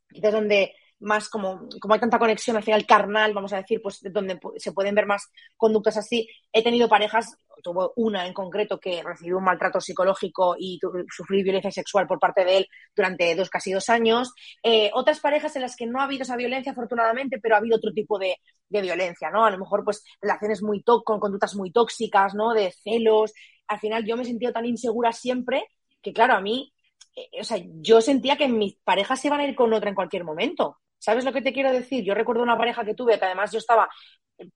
quizás 0.09 0.33
donde 0.33 0.75
más 1.01 1.29
como, 1.29 1.69
como 1.81 1.95
hay 1.95 2.01
tanta 2.01 2.19
conexión 2.19 2.57
al 2.57 2.63
final 2.63 2.87
carnal, 2.87 3.35
vamos 3.35 3.53
a 3.53 3.59
decir, 3.59 3.81
pues 3.83 4.01
donde 4.03 4.39
se 4.57 4.73
pueden 4.73 4.95
ver 4.95 5.07
más 5.07 5.31
conductas 5.57 5.97
así. 5.97 6.29
He 6.53 6.63
tenido 6.63 6.89
parejas 6.89 7.39
tuvo 7.65 7.93
una 7.97 8.27
en 8.27 8.33
concreto 8.33 8.79
que 8.79 9.03
recibió 9.03 9.39
un 9.39 9.45
maltrato 9.45 9.81
psicológico 9.81 10.55
y 10.59 10.79
sufrió 11.09 11.43
violencia 11.43 11.73
sexual 11.73 12.07
por 12.07 12.21
parte 12.21 12.45
de 12.45 12.59
él 12.59 12.69
durante 12.95 13.35
dos, 13.35 13.51
casi 13.51 13.73
dos 13.73 13.89
años. 13.89 14.33
Eh, 14.63 14.91
otras 14.95 15.19
parejas 15.19 15.57
en 15.57 15.63
las 15.63 15.75
que 15.75 15.87
no 15.87 16.01
ha 16.01 16.05
habido 16.05 16.23
esa 16.23 16.37
violencia, 16.37 16.73
afortunadamente, 16.73 17.41
pero 17.41 17.55
ha 17.55 17.59
habido 17.59 17.77
otro 17.77 17.93
tipo 17.93 18.19
de, 18.19 18.37
violencia, 18.69 19.31
¿no? 19.31 19.45
A 19.45 19.51
lo 19.51 19.59
mejor, 19.59 19.85
pues, 19.85 20.03
relaciones 20.21 20.61
muy 20.61 20.83
con 20.83 21.21
conductas 21.21 21.55
muy 21.55 21.71
tóxicas, 21.71 22.35
¿no? 22.35 22.53
De 22.53 22.73
celos. 22.73 23.33
Al 23.69 23.79
final 23.79 24.05
yo 24.05 24.17
me 24.17 24.25
he 24.25 24.27
sentido 24.27 24.53
tan 24.53 24.67
insegura 24.67 25.13
siempre 25.13 25.65
que, 26.03 26.13
claro, 26.13 26.35
a 26.35 26.41
mí, 26.41 26.73
eh, 27.15 27.41
o 27.41 27.45
sea, 27.45 27.59
yo 27.77 28.01
sentía 28.01 28.37
que 28.37 28.49
mis 28.49 28.75
parejas 28.83 29.21
se 29.21 29.29
iban 29.29 29.41
a 29.41 29.47
ir 29.47 29.55
con 29.55 29.73
otra 29.73 29.91
en 29.91 29.95
cualquier 29.95 30.25
momento. 30.25 30.79
¿Sabes 31.05 31.27
lo 31.27 31.35
que 31.35 31.43
te 31.43 31.53
quiero 31.53 31.71
decir? 31.71 32.03
Yo 32.03 32.15
recuerdo 32.15 32.43
una 32.43 32.57
pareja 32.57 32.83
que 32.83 32.95
tuve 32.95 33.19
que 33.19 33.27
además 33.27 33.53
yo 33.53 33.59
estaba 33.59 33.91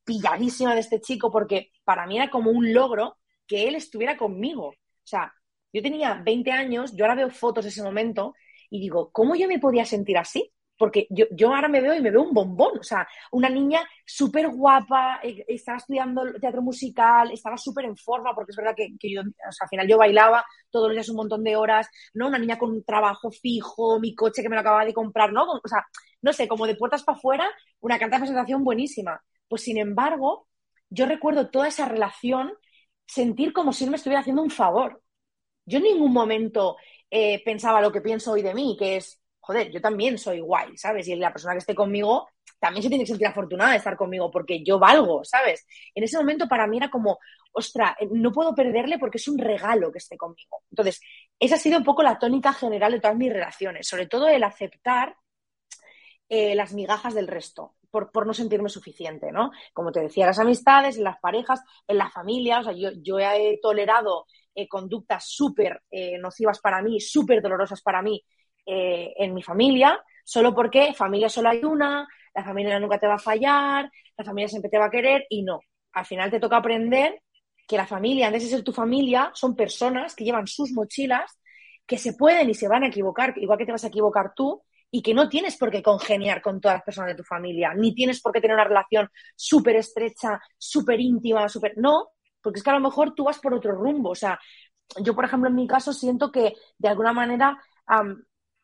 pilladísima 0.02 0.72
de 0.74 0.80
este 0.80 0.98
chico 0.98 1.30
porque 1.30 1.72
para 1.84 2.06
mí 2.06 2.16
era 2.16 2.30
como 2.30 2.50
un 2.50 2.72
logro 2.72 3.18
que 3.46 3.68
él 3.68 3.74
estuviera 3.74 4.16
conmigo. 4.16 4.68
O 4.68 4.74
sea, 5.04 5.30
yo 5.74 5.82
tenía 5.82 6.14
20 6.24 6.50
años, 6.50 6.94
yo 6.96 7.04
ahora 7.04 7.16
veo 7.16 7.30
fotos 7.30 7.64
de 7.64 7.70
ese 7.70 7.82
momento 7.82 8.34
y 8.70 8.80
digo, 8.80 9.10
¿cómo 9.12 9.34
yo 9.36 9.46
me 9.46 9.58
podía 9.58 9.84
sentir 9.84 10.16
así? 10.16 10.50
Porque 10.78 11.06
yo, 11.10 11.26
yo 11.32 11.54
ahora 11.54 11.68
me 11.68 11.82
veo 11.82 11.94
y 11.94 12.00
me 12.00 12.10
veo 12.10 12.22
un 12.22 12.32
bombón, 12.32 12.78
o 12.78 12.82
sea, 12.82 13.06
una 13.32 13.50
niña 13.50 13.80
súper 14.06 14.48
guapa, 14.48 15.20
eh, 15.22 15.44
estaba 15.48 15.76
estudiando 15.78 16.22
teatro 16.40 16.62
musical, 16.62 17.30
estaba 17.30 17.58
súper 17.58 17.84
en 17.84 17.96
forma, 17.96 18.34
porque 18.34 18.52
es 18.52 18.56
verdad 18.56 18.74
que, 18.76 18.88
yo, 19.12 19.20
al 19.22 19.68
final 19.68 19.86
yo 19.88 19.98
bailaba 19.98 20.44
todos 20.70 20.86
los 20.86 20.94
días 20.94 21.08
un 21.10 21.16
montón 21.16 21.44
de 21.44 21.56
horas, 21.56 21.88
¿no? 22.14 22.28
Una 22.28 22.38
niña 22.38 22.58
con 22.58 22.70
un 22.70 22.84
trabajo 22.84 23.30
fijo, 23.30 24.00
mi 24.00 24.14
coche 24.14 24.40
que 24.40 24.48
me 24.48 24.54
lo 24.56 24.60
acababa 24.60 24.84
de 24.84 24.94
comprar, 24.94 25.32
¿no? 25.32 25.44
O 25.50 25.68
sea, 25.68 25.84
no 26.22 26.32
sé, 26.32 26.48
como 26.48 26.66
de 26.66 26.76
puertas 26.76 27.02
para 27.02 27.16
afuera, 27.18 27.48
una 27.80 27.98
carta 27.98 28.16
de 28.16 28.20
presentación 28.20 28.64
buenísima. 28.64 29.22
Pues 29.48 29.62
sin 29.62 29.78
embargo, 29.78 30.48
yo 30.90 31.06
recuerdo 31.06 31.50
toda 31.50 31.68
esa 31.68 31.86
relación 31.86 32.52
sentir 33.06 33.52
como 33.52 33.72
si 33.72 33.88
me 33.88 33.96
estuviera 33.96 34.20
haciendo 34.20 34.42
un 34.42 34.50
favor. 34.50 35.02
Yo 35.64 35.78
en 35.78 35.84
ningún 35.84 36.12
momento 36.12 36.76
eh, 37.10 37.42
pensaba 37.44 37.80
lo 37.80 37.92
que 37.92 38.00
pienso 38.00 38.32
hoy 38.32 38.42
de 38.42 38.54
mí, 38.54 38.76
que 38.78 38.96
es, 38.96 39.20
joder, 39.40 39.70
yo 39.70 39.80
también 39.80 40.18
soy 40.18 40.40
guay, 40.40 40.76
¿sabes? 40.76 41.08
Y 41.08 41.16
la 41.16 41.32
persona 41.32 41.54
que 41.54 41.60
esté 41.60 41.74
conmigo 41.74 42.28
también 42.58 42.82
se 42.82 42.88
tiene 42.88 43.04
que 43.04 43.08
sentir 43.08 43.26
afortunada 43.26 43.72
de 43.72 43.78
estar 43.78 43.96
conmigo 43.96 44.30
porque 44.30 44.62
yo 44.64 44.78
valgo, 44.78 45.24
¿sabes? 45.24 45.66
En 45.94 46.04
ese 46.04 46.18
momento 46.18 46.48
para 46.48 46.66
mí 46.66 46.78
era 46.78 46.90
como, 46.90 47.18
ostra, 47.52 47.96
eh, 48.00 48.08
no 48.10 48.32
puedo 48.32 48.54
perderle 48.54 48.98
porque 48.98 49.18
es 49.18 49.28
un 49.28 49.38
regalo 49.38 49.92
que 49.92 49.98
esté 49.98 50.16
conmigo. 50.16 50.62
Entonces, 50.70 51.00
esa 51.38 51.56
ha 51.56 51.58
sido 51.58 51.78
un 51.78 51.84
poco 51.84 52.02
la 52.02 52.18
tónica 52.18 52.52
general 52.52 52.92
de 52.92 53.00
todas 53.00 53.16
mis 53.16 53.32
relaciones, 53.32 53.86
sobre 53.86 54.06
todo 54.06 54.28
el 54.28 54.42
aceptar 54.42 55.16
eh, 56.28 56.54
las 56.54 56.74
migajas 56.74 57.14
del 57.14 57.28
resto 57.28 57.74
por, 57.90 58.26
no 58.26 58.34
sentirme 58.34 58.68
suficiente, 58.68 59.32
¿no? 59.32 59.50
Como 59.72 59.90
te 59.90 60.00
decía, 60.00 60.26
las 60.26 60.38
amistades, 60.38 60.98
en 60.98 61.04
las 61.04 61.18
parejas, 61.20 61.62
en 61.86 61.96
la 61.96 62.10
familia, 62.10 62.60
o 62.60 62.64
sea, 62.64 62.72
yo, 62.74 62.90
yo 63.02 63.18
he 63.18 63.58
tolerado 63.62 64.26
eh, 64.54 64.68
conductas 64.68 65.26
súper 65.26 65.82
eh, 65.90 66.18
nocivas 66.18 66.60
para 66.60 66.82
mí, 66.82 67.00
súper 67.00 67.40
dolorosas 67.40 67.82
para 67.82 68.02
mí 68.02 68.22
en 68.70 69.32
mi 69.32 69.42
familia, 69.42 69.98
solo 70.22 70.54
porque 70.54 70.92
familia 70.92 71.30
solo 71.30 71.48
hay 71.48 71.64
una, 71.64 72.06
la 72.34 72.44
familia 72.44 72.78
nunca 72.78 72.98
te 72.98 73.06
va 73.06 73.14
a 73.14 73.18
fallar, 73.18 73.90
la 74.14 74.24
familia 74.24 74.46
siempre 74.46 74.70
te 74.70 74.76
va 74.76 74.84
a 74.84 74.90
querer 74.90 75.24
y 75.30 75.42
no. 75.42 75.60
Al 75.92 76.04
final 76.04 76.30
te 76.30 76.38
toca 76.38 76.58
aprender 76.58 77.22
que 77.66 77.76
la 77.76 77.86
familia, 77.86 78.26
antes 78.26 78.42
de 78.42 78.50
ser 78.50 78.62
tu 78.62 78.72
familia, 78.72 79.30
son 79.32 79.56
personas 79.56 80.14
que 80.14 80.24
llevan 80.24 80.46
sus 80.46 80.72
mochilas, 80.72 81.38
que 81.86 81.98
se 81.98 82.12
pueden 82.12 82.50
y 82.50 82.54
se 82.54 82.68
van 82.68 82.82
a 82.82 82.88
equivocar, 82.88 83.32
igual 83.36 83.58
que 83.58 83.66
te 83.66 83.72
vas 83.72 83.84
a 83.84 83.88
equivocar 83.88 84.34
tú, 84.34 84.62
y 84.90 85.02
que 85.02 85.14
no 85.14 85.28
tienes 85.28 85.56
por 85.56 85.70
qué 85.70 85.82
congeniar 85.82 86.40
con 86.40 86.60
todas 86.60 86.76
las 86.76 86.84
personas 86.84 87.10
de 87.10 87.16
tu 87.16 87.24
familia, 87.24 87.74
ni 87.74 87.94
tienes 87.94 88.20
por 88.20 88.32
qué 88.32 88.40
tener 88.40 88.54
una 88.54 88.64
relación 88.64 89.10
súper 89.36 89.76
estrecha, 89.76 90.40
súper 90.56 91.00
íntima, 91.00 91.48
súper... 91.48 91.74
No, 91.76 92.10
porque 92.40 92.58
es 92.58 92.64
que 92.64 92.70
a 92.70 92.74
lo 92.74 92.80
mejor 92.80 93.14
tú 93.14 93.24
vas 93.24 93.38
por 93.38 93.52
otro 93.52 93.72
rumbo. 93.72 94.10
O 94.10 94.14
sea, 94.14 94.38
yo, 95.00 95.14
por 95.14 95.24
ejemplo, 95.24 95.48
en 95.48 95.56
mi 95.56 95.66
caso 95.66 95.92
siento 95.92 96.32
que 96.32 96.54
de 96.78 96.88
alguna 96.88 97.12
manera 97.12 97.58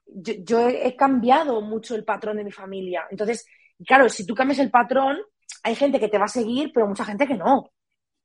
yo, 0.06 0.68
he, 0.68 0.96
cambiado 0.96 1.60
mucho 1.60 1.94
el 1.94 2.04
patrón 2.04 2.36
de 2.36 2.44
mi 2.44 2.52
familia. 2.52 3.06
Entonces, 3.10 3.46
claro, 3.86 4.08
si 4.08 4.26
tú 4.26 4.34
cambias 4.34 4.58
el 4.58 4.70
patrón, 4.70 5.18
hay 5.62 5.74
gente 5.74 5.98
que 5.98 6.08
te 6.08 6.18
va 6.18 6.26
a 6.26 6.28
seguir, 6.28 6.70
pero 6.72 6.86
mucha 6.86 7.04
gente 7.04 7.26
que 7.26 7.34
no, 7.34 7.70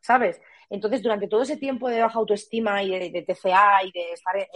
¿sabes? 0.02 0.42
Entonces, 0.70 1.02
durante 1.02 1.28
todo 1.28 1.42
ese 1.42 1.58
tiempo 1.58 1.90
de 1.90 2.02
baja 2.02 2.20
autoestima 2.20 2.84
y 2.84 3.10
de, 3.10 3.22
TCA 3.24 3.84
y 3.86 3.92
de 3.92 4.12
estar 4.14 4.38
en 4.38 4.48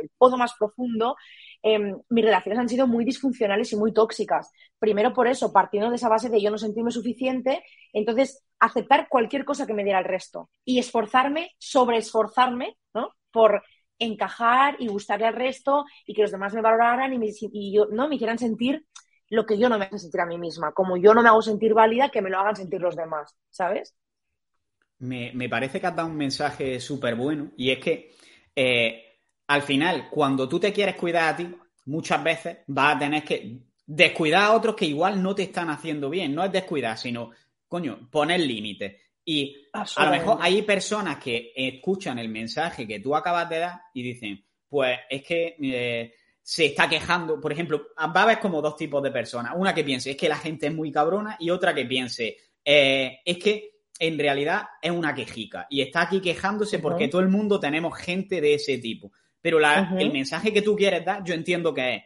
el 0.00 0.10
pozo 0.18 0.36
más 0.36 0.54
profundo, 0.58 1.16
Em, 1.62 1.96
mis 2.08 2.24
relaciones 2.24 2.58
han 2.58 2.68
sido 2.68 2.86
muy 2.88 3.04
disfuncionales 3.04 3.72
y 3.72 3.76
muy 3.76 3.92
tóxicas. 3.92 4.50
Primero 4.78 5.12
por 5.12 5.28
eso, 5.28 5.52
partiendo 5.52 5.90
de 5.90 5.96
esa 5.96 6.08
base 6.08 6.28
de 6.28 6.42
yo 6.42 6.50
no 6.50 6.58
sentirme 6.58 6.90
suficiente, 6.90 7.62
entonces 7.92 8.42
aceptar 8.58 9.08
cualquier 9.08 9.44
cosa 9.44 9.66
que 9.66 9.74
me 9.74 9.84
diera 9.84 10.00
el 10.00 10.04
resto 10.04 10.50
y 10.64 10.80
esforzarme, 10.80 11.52
sobreesforzarme, 11.58 12.76
¿no? 12.94 13.14
Por 13.30 13.62
encajar 13.98 14.76
y 14.80 14.88
gustarle 14.88 15.26
al 15.26 15.36
resto 15.36 15.84
y 16.04 16.14
que 16.14 16.22
los 16.22 16.32
demás 16.32 16.52
me 16.52 16.60
valoraran 16.60 17.12
y, 17.12 17.18
me, 17.18 17.28
yo, 17.72 17.86
¿no? 17.86 18.08
me 18.08 18.16
hicieran 18.16 18.38
sentir 18.38 18.84
lo 19.28 19.46
que 19.46 19.56
yo 19.56 19.68
no 19.68 19.78
me 19.78 19.84
hago 19.86 19.98
sentir 19.98 20.20
a 20.20 20.26
mí 20.26 20.38
misma. 20.38 20.72
Como 20.72 20.96
yo 20.96 21.14
no 21.14 21.22
me 21.22 21.28
hago 21.28 21.40
sentir 21.40 21.74
válida, 21.74 22.10
que 22.10 22.20
me 22.20 22.28
lo 22.28 22.38
hagan 22.38 22.56
sentir 22.56 22.80
los 22.80 22.96
demás, 22.96 23.36
¿sabes? 23.50 23.94
Me, 24.98 25.48
parece 25.48 25.80
que 25.80 25.86
has 25.86 25.96
dado 25.96 26.08
un 26.08 26.16
mensaje 26.16 26.78
súper 26.80 27.14
bueno 27.14 27.50
y 27.56 27.70
es 27.70 27.78
que 27.78 28.14
eh, 28.54 29.11
al 29.52 29.62
final, 29.62 30.08
cuando 30.10 30.48
tú 30.48 30.58
te 30.58 30.72
quieres 30.72 30.96
cuidar 30.96 31.34
a 31.34 31.36
ti, 31.36 31.46
muchas 31.84 32.24
veces 32.24 32.58
vas 32.68 32.96
a 32.96 32.98
tener 32.98 33.22
que 33.22 33.58
descuidar 33.84 34.44
a 34.44 34.52
otros 34.52 34.74
que 34.74 34.86
igual 34.86 35.22
no 35.22 35.34
te 35.34 35.42
están 35.42 35.68
haciendo 35.68 36.08
bien. 36.08 36.34
No 36.34 36.42
es 36.42 36.50
descuidar, 36.50 36.96
sino, 36.96 37.30
coño, 37.68 38.08
poner 38.10 38.40
límites. 38.40 38.96
Y 39.24 39.68
a 39.74 40.04
lo 40.06 40.10
mejor 40.10 40.38
hay 40.40 40.62
personas 40.62 41.18
que 41.18 41.52
escuchan 41.54 42.18
el 42.18 42.30
mensaje 42.30 42.88
que 42.88 43.00
tú 43.00 43.14
acabas 43.14 43.48
de 43.50 43.58
dar 43.58 43.80
y 43.92 44.02
dicen, 44.02 44.42
pues 44.68 44.98
es 45.10 45.22
que 45.22 45.56
eh, 45.60 46.14
se 46.40 46.66
está 46.66 46.88
quejando. 46.88 47.38
Por 47.38 47.52
ejemplo, 47.52 47.88
va 47.98 48.20
a 48.20 48.22
haber 48.22 48.40
como 48.40 48.62
dos 48.62 48.74
tipos 48.74 49.02
de 49.02 49.10
personas. 49.10 49.52
Una 49.54 49.74
que 49.74 49.84
piense, 49.84 50.12
es 50.12 50.16
que 50.16 50.30
la 50.30 50.38
gente 50.38 50.68
es 50.68 50.74
muy 50.74 50.90
cabrona 50.90 51.36
y 51.38 51.50
otra 51.50 51.74
que 51.74 51.84
piense, 51.84 52.38
eh, 52.64 53.20
es 53.22 53.36
que 53.36 53.72
en 53.98 54.18
realidad 54.18 54.62
es 54.80 54.90
una 54.90 55.14
quejica 55.14 55.66
y 55.70 55.82
está 55.82 56.02
aquí 56.02 56.20
quejándose 56.20 56.78
porque 56.78 57.08
todo 57.08 57.20
el 57.20 57.28
mundo 57.28 57.60
tenemos 57.60 57.96
gente 57.98 58.40
de 58.40 58.54
ese 58.54 58.78
tipo. 58.78 59.12
Pero 59.42 59.58
el 59.98 60.12
mensaje 60.12 60.52
que 60.52 60.62
tú 60.62 60.76
quieres 60.76 61.04
dar, 61.04 61.22
yo 61.24 61.34
entiendo 61.34 61.74
que 61.74 61.94
es, 61.94 62.02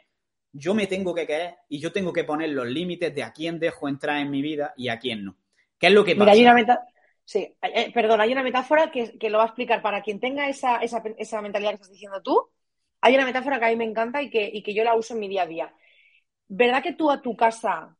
yo 0.52 0.74
me 0.74 0.86
tengo 0.86 1.14
que 1.14 1.26
querer 1.26 1.56
y 1.68 1.78
yo 1.78 1.92
tengo 1.92 2.12
que 2.12 2.24
poner 2.24 2.48
los 2.48 2.66
límites 2.66 3.14
de 3.14 3.22
a 3.22 3.32
quién 3.32 3.58
dejo 3.58 3.88
entrar 3.88 4.18
en 4.18 4.30
mi 4.30 4.40
vida 4.40 4.72
y 4.76 4.88
a 4.88 4.98
quién 4.98 5.24
no. 5.24 5.36
¿Qué 5.78 5.88
es 5.88 5.92
lo 5.92 6.02
que 6.02 6.16
pasa? 6.16 6.24
Mira, 6.24 6.32
hay 6.32 6.42
una 6.42 6.54
meta... 6.54 6.86
Sí, 7.24 7.54
eh, 7.60 7.92
perdón, 7.92 8.20
hay 8.20 8.32
una 8.32 8.42
metáfora 8.42 8.90
que, 8.90 9.18
lo 9.28 9.38
va 9.38 9.44
a 9.44 9.48
explicar 9.48 9.82
para 9.82 10.00
quien 10.00 10.18
tenga 10.18 10.48
esa, 10.48 10.78
esa, 10.78 11.42
mentalidad 11.42 11.70
que 11.70 11.74
estás 11.74 11.90
diciendo 11.90 12.22
tú. 12.22 12.50
Hay 13.00 13.14
una 13.14 13.26
metáfora 13.26 13.58
que 13.58 13.66
a 13.66 13.68
mí 13.68 13.76
me 13.76 13.84
encanta 13.84 14.22
y 14.22 14.30
que, 14.30 14.48
y 14.50 14.62
que 14.62 14.72
yo 14.72 14.82
la 14.84 14.94
uso 14.94 15.12
en 15.14 15.20
mi 15.20 15.28
día 15.28 15.42
a 15.42 15.46
día. 15.46 15.74
¿Verdad 16.48 16.82
que 16.82 16.94
tú 16.94 17.10
a 17.10 17.20
tu 17.20 17.36
casa 17.36 17.96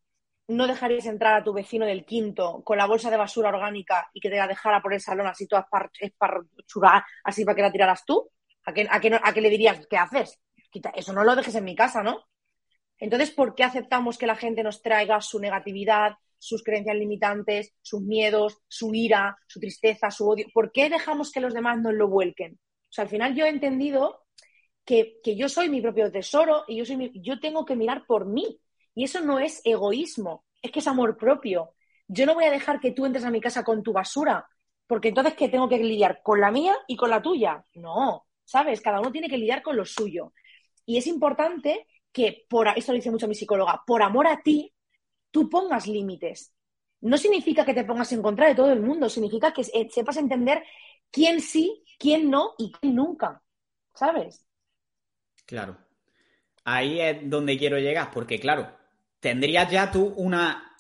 no 0.49 0.66
dejarías 0.66 1.07
entrar 1.07 1.35
a 1.35 1.44
tu 1.44 1.53
vecino 1.53 1.85
del 1.85 2.05
quinto 2.05 2.62
con 2.64 2.79
la 2.79 2.87
bolsa 2.87 3.11
de 3.11 3.16
basura 3.16 3.49
orgánica 3.49 4.09
y 4.14 4.20
que 4.20 4.31
te 4.31 4.37
la 4.37 4.46
dejara 4.46 4.81
por 4.81 4.94
el 4.94 5.01
salón 5.01 5.27
así 5.27 5.49
toda 5.49 5.66
esparchurada, 6.01 7.05
así 7.25 7.44
para 7.44 7.57
que 7.57 7.62
la 7.62 7.72
tiraras 7.72 8.05
tú? 8.07 8.31
¿A 8.67 8.75
qué, 8.75 8.87
a, 8.91 9.33
qué, 9.33 9.41
le 9.41 9.51
dirías? 9.51 9.87
¿Qué 9.89 9.97
haces? 9.97 10.41
eso 10.95 11.13
no 11.15 11.25
lo 11.25 11.35
dejes 11.35 11.55
en 11.55 11.65
mi 11.65 11.75
casa, 11.75 12.03
¿no? 12.03 12.25
Entonces, 12.99 13.31
¿por 13.31 13.55
qué 13.55 13.65
aceptamos 13.65 14.19
que 14.19 14.27
la 14.27 14.37
gente 14.37 14.63
nos 14.63 14.83
traiga 14.83 15.21
su 15.21 15.39
negatividad, 15.39 16.17
sus 16.39 16.63
creencias 16.63 16.97
limitantes, 16.97 17.75
sus 17.81 18.03
miedos, 18.03 18.59
su 18.69 18.95
ira, 18.95 19.39
su 19.47 19.61
tristeza, 19.61 20.11
su 20.11 20.29
odio? 20.29 20.47
¿Por 20.53 20.73
qué 20.73 20.91
dejamos 20.91 21.33
que 21.33 21.41
los 21.41 21.55
demás 21.55 21.79
nos 21.79 21.95
lo 21.95 22.09
vuelquen? 22.09 22.55
O 22.55 22.93
sea, 22.93 23.05
al 23.05 23.09
final 23.09 23.35
yo 23.35 23.47
he 23.47 23.49
entendido 23.49 24.27
que, 24.85 25.21
yo 25.25 25.49
soy 25.49 25.69
mi 25.69 25.81
propio 25.81 26.11
tesoro 26.11 26.65
y 26.69 26.77
yo, 26.77 26.85
soy 26.85 27.13
yo 27.15 27.41
tengo 27.41 27.65
que 27.65 27.77
mirar 27.77 28.05
por 28.07 28.27
mí. 28.27 28.61
Y 28.95 29.05
eso 29.05 29.21
no 29.21 29.39
es 29.39 29.61
egoísmo, 29.65 30.45
es 30.61 30.71
que 30.71 30.81
es 30.81 30.87
amor 30.87 31.17
propio. 31.17 31.75
Yo 32.09 32.27
no 32.27 32.35
voy 32.35 32.45
a 32.45 32.51
dejar 32.51 32.81
que 32.81 32.93
tú 32.93 33.07
entres 33.07 33.25
a 33.25 33.31
mi 33.31 33.41
casa 33.41 33.63
con 33.65 33.83
tu 33.83 33.93
basura, 33.93 34.47
porque 34.87 35.09
entonces 35.09 35.35
que 35.35 35.49
tengo 35.49 35.69
que 35.69 35.79
lidiar 35.79 36.21
con 36.23 36.41
la 36.41 36.51
mía 36.51 36.77
y 36.87 36.97
con 36.97 37.11
la 37.11 37.23
tuya. 37.23 37.65
No, 37.75 38.26
¿sabes? 38.47 38.81
Cada 38.81 39.01
uno 39.01 39.13
tiene 39.13 39.29
que 39.29 39.37
lidiar 39.37 39.61
con 39.61 39.77
lo 39.77 39.85
suyo. 39.85 40.33
Y 40.87 40.97
es 40.97 41.07
importante 41.07 41.87
que, 42.13 42.47
por, 42.49 42.69
esto 42.69 42.93
lo 42.93 42.97
dice 42.97 43.11
mucho 43.11 43.29
mi 43.29 43.35
psicóloga, 43.35 43.83
por 43.87 44.03
amor 44.03 44.27
a 44.27 44.41
ti, 44.41 44.73
tú 45.31 45.51
pongas 45.51 45.87
límites. 45.87 46.55
No 47.03 47.19
significa 47.19 47.65
que 47.67 47.75
te 47.75 47.85
pongas 47.85 48.11
en 48.13 48.23
contra 48.23 48.49
de 48.49 48.55
todo 48.55 48.73
el 48.73 48.81
mundo, 48.81 49.11
significa 49.11 49.53
que 49.53 49.65
sepas 49.65 50.17
entender 50.17 50.63
quién 51.11 51.41
sí, 51.41 51.85
quién 51.99 52.31
no 52.31 52.55
y 52.57 52.73
quién 52.73 52.95
nunca, 52.95 53.43
¿sabes? 53.95 54.47
Claro. 55.45 55.77
Ahí 56.65 57.01
es 57.01 57.29
donde 57.29 57.59
quiero 57.59 57.79
llegar, 57.79 58.11
porque 58.11 58.41
claro, 58.41 58.75
tendrías 59.21 59.71
ya 59.71 59.91
tú 59.91 60.15
una, 60.17 60.75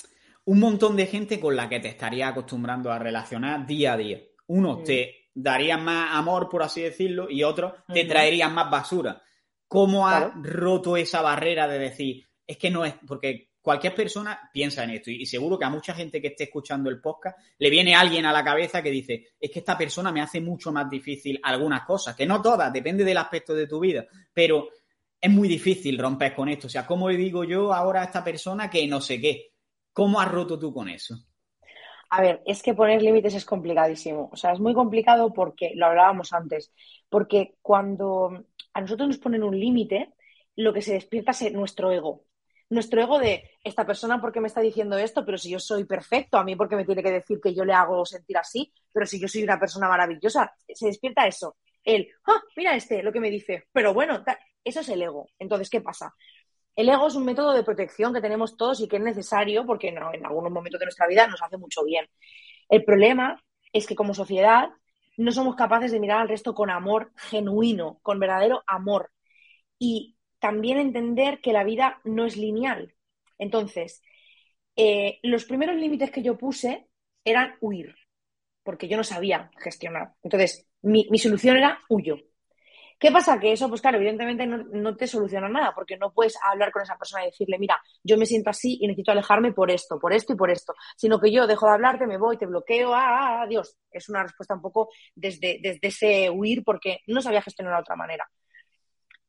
un 0.44 0.58
montón 0.58 0.96
de 0.96 1.06
gente 1.06 1.38
con 1.38 1.54
la 1.54 1.68
que 1.68 1.80
te 1.80 1.88
estarías 1.88 2.30
acostumbrando 2.30 2.90
a 2.90 2.98
relacionar 2.98 3.66
día 3.66 3.92
a 3.92 3.96
día. 3.96 4.20
Uno 4.46 4.82
te 4.82 5.25
darían 5.36 5.84
más 5.84 6.14
amor, 6.14 6.48
por 6.48 6.62
así 6.62 6.80
decirlo, 6.80 7.28
y 7.30 7.44
otros 7.44 7.74
te 7.92 8.04
traerían 8.04 8.54
más 8.54 8.70
basura. 8.70 9.22
¿Cómo 9.68 10.08
has 10.08 10.32
roto 10.42 10.96
esa 10.96 11.20
barrera 11.20 11.68
de 11.68 11.78
decir, 11.78 12.26
es 12.46 12.56
que 12.56 12.70
no 12.70 12.84
es, 12.84 12.94
porque 13.06 13.50
cualquier 13.60 13.94
persona 13.94 14.48
piensa 14.52 14.84
en 14.84 14.90
esto 14.90 15.10
y 15.10 15.26
seguro 15.26 15.58
que 15.58 15.64
a 15.64 15.70
mucha 15.70 15.92
gente 15.92 16.22
que 16.22 16.28
esté 16.28 16.44
escuchando 16.44 16.88
el 16.88 17.00
podcast 17.00 17.36
le 17.58 17.68
viene 17.68 17.94
alguien 17.94 18.24
a 18.24 18.32
la 18.32 18.44
cabeza 18.44 18.80
que 18.82 18.90
dice, 18.90 19.30
es 19.38 19.50
que 19.50 19.58
esta 19.58 19.76
persona 19.76 20.10
me 20.12 20.22
hace 20.22 20.40
mucho 20.40 20.72
más 20.72 20.88
difícil 20.88 21.38
algunas 21.42 21.84
cosas, 21.84 22.14
que 22.14 22.26
no 22.26 22.40
todas, 22.40 22.72
depende 22.72 23.04
del 23.04 23.18
aspecto 23.18 23.54
de 23.54 23.66
tu 23.66 23.80
vida, 23.80 24.06
pero 24.32 24.68
es 25.20 25.30
muy 25.30 25.48
difícil 25.48 25.98
romper 25.98 26.34
con 26.34 26.48
esto. 26.48 26.68
O 26.68 26.70
sea, 26.70 26.86
¿cómo 26.86 27.10
le 27.10 27.16
digo 27.16 27.44
yo 27.44 27.74
ahora 27.74 28.02
a 28.02 28.04
esta 28.04 28.22
persona 28.24 28.70
que 28.70 28.86
no 28.86 29.00
sé 29.00 29.20
qué? 29.20 29.52
¿Cómo 29.92 30.20
has 30.20 30.30
roto 30.30 30.58
tú 30.58 30.72
con 30.72 30.88
eso? 30.88 31.26
A 32.10 32.20
ver, 32.22 32.42
es 32.46 32.62
que 32.62 32.74
poner 32.74 33.02
límites 33.02 33.34
es 33.34 33.44
complicadísimo. 33.44 34.30
O 34.32 34.36
sea, 34.36 34.52
es 34.52 34.60
muy 34.60 34.74
complicado 34.74 35.32
porque, 35.32 35.72
lo 35.74 35.86
hablábamos 35.86 36.32
antes, 36.32 36.72
porque 37.08 37.54
cuando 37.62 38.44
a 38.72 38.80
nosotros 38.80 39.08
nos 39.08 39.18
ponen 39.18 39.42
un 39.42 39.58
límite, 39.58 40.12
lo 40.54 40.72
que 40.72 40.82
se 40.82 40.94
despierta 40.94 41.32
es 41.32 41.52
nuestro 41.52 41.90
ego. 41.90 42.24
Nuestro 42.68 43.00
ego 43.00 43.18
de 43.18 43.50
esta 43.62 43.86
persona, 43.86 44.20
¿por 44.20 44.32
qué 44.32 44.40
me 44.40 44.48
está 44.48 44.60
diciendo 44.60 44.98
esto? 44.98 45.24
Pero 45.24 45.38
si 45.38 45.50
yo 45.50 45.60
soy 45.60 45.84
perfecto, 45.84 46.36
a 46.38 46.44
mí, 46.44 46.56
¿por 46.56 46.68
qué 46.68 46.76
me 46.76 46.84
tiene 46.84 47.02
que 47.02 47.12
decir 47.12 47.40
que 47.40 47.54
yo 47.54 47.64
le 47.64 47.72
hago 47.72 48.04
sentir 48.04 48.36
así? 48.38 48.72
Pero 48.92 49.06
si 49.06 49.20
yo 49.20 49.28
soy 49.28 49.42
una 49.44 49.58
persona 49.58 49.88
maravillosa, 49.88 50.52
se 50.72 50.86
despierta 50.86 51.26
eso. 51.26 51.56
El, 51.84 52.08
¡ah! 52.26 52.40
Mira 52.56 52.74
este, 52.74 53.02
lo 53.02 53.12
que 53.12 53.20
me 53.20 53.30
dice. 53.30 53.64
Pero 53.72 53.94
bueno, 53.94 54.24
eso 54.64 54.80
es 54.80 54.88
el 54.88 55.02
ego. 55.02 55.28
Entonces, 55.38 55.70
¿qué 55.70 55.80
pasa? 55.80 56.12
El 56.76 56.90
ego 56.90 57.06
es 57.08 57.14
un 57.14 57.24
método 57.24 57.54
de 57.54 57.64
protección 57.64 58.12
que 58.12 58.20
tenemos 58.20 58.56
todos 58.56 58.80
y 58.80 58.88
que 58.88 58.96
es 58.96 59.02
necesario 59.02 59.64
porque 59.64 59.88
en 59.88 59.98
algunos 59.98 60.52
momentos 60.52 60.78
de 60.78 60.86
nuestra 60.86 61.06
vida 61.06 61.26
nos 61.26 61.42
hace 61.42 61.56
mucho 61.56 61.82
bien. 61.84 62.06
El 62.68 62.84
problema 62.84 63.42
es 63.72 63.86
que 63.86 63.96
como 63.96 64.14
sociedad 64.14 64.68
no 65.16 65.32
somos 65.32 65.56
capaces 65.56 65.90
de 65.90 66.00
mirar 66.00 66.20
al 66.20 66.28
resto 66.28 66.54
con 66.54 66.68
amor 66.70 67.12
genuino, 67.16 67.98
con 68.02 68.20
verdadero 68.20 68.62
amor. 68.66 69.10
Y 69.78 70.16
también 70.38 70.78
entender 70.78 71.40
que 71.40 71.54
la 71.54 71.64
vida 71.64 72.00
no 72.04 72.26
es 72.26 72.36
lineal. 72.36 72.94
Entonces, 73.38 74.02
eh, 74.76 75.18
los 75.22 75.46
primeros 75.46 75.76
límites 75.76 76.10
que 76.10 76.22
yo 76.22 76.36
puse 76.36 76.88
eran 77.24 77.56
huir, 77.60 77.94
porque 78.62 78.88
yo 78.88 78.98
no 78.98 79.04
sabía 79.04 79.50
gestionar. 79.58 80.12
Entonces, 80.22 80.68
mi 80.82 81.18
solución 81.18 81.56
era 81.56 81.80
huyo. 81.88 82.18
¿Qué 82.98 83.12
pasa? 83.12 83.38
Que 83.38 83.52
eso, 83.52 83.68
pues 83.68 83.82
claro, 83.82 83.98
evidentemente 83.98 84.46
no, 84.46 84.96
te 84.96 85.06
soluciona 85.06 85.48
nada, 85.50 85.74
porque 85.74 85.98
no 85.98 86.12
puedes 86.12 86.38
hablar 86.42 86.72
con 86.72 86.82
esa 86.82 86.96
persona 86.96 87.24
y 87.24 87.26
decirle, 87.26 87.58
mira, 87.58 87.78
yo 88.02 88.16
me 88.16 88.24
siento 88.24 88.48
así 88.48 88.78
y 88.80 88.86
necesito 88.86 89.12
alejarme 89.12 89.52
por 89.52 89.70
esto, 89.70 89.98
por 89.98 90.14
esto 90.14 90.32
y 90.32 90.36
por 90.36 90.50
esto, 90.50 90.74
sino 90.96 91.20
que 91.20 91.30
yo 91.30 91.46
dejo 91.46 91.66
de 91.66 91.72
hablarte, 91.72 92.06
me 92.06 92.16
voy, 92.16 92.38
te 92.38 92.46
bloqueo, 92.46 92.94
ah, 92.94 93.04
ah, 93.08 93.42
adiós. 93.42 93.76
Es 93.90 94.08
una 94.08 94.22
respuesta 94.22 94.54
un 94.54 94.62
poco 94.62 94.88
desde, 95.14 95.58
desde 95.62 95.88
ese 95.88 96.30
huir 96.30 96.64
porque 96.64 97.00
no 97.06 97.20
sabía 97.20 97.42
gestionar 97.42 97.74
de 97.74 97.80
otra 97.80 97.96
manera. 97.96 98.26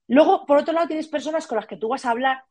Luego, 0.08 0.46
por 0.46 0.60
otro 0.60 0.74
lado, 0.74 0.88
tienes 0.88 1.10
personas 1.10 1.46
con 1.46 1.58
las 1.58 1.68
que 1.68 1.76
tú 1.76 1.90
vas 1.90 2.06
a 2.06 2.12
hablar 2.12 2.44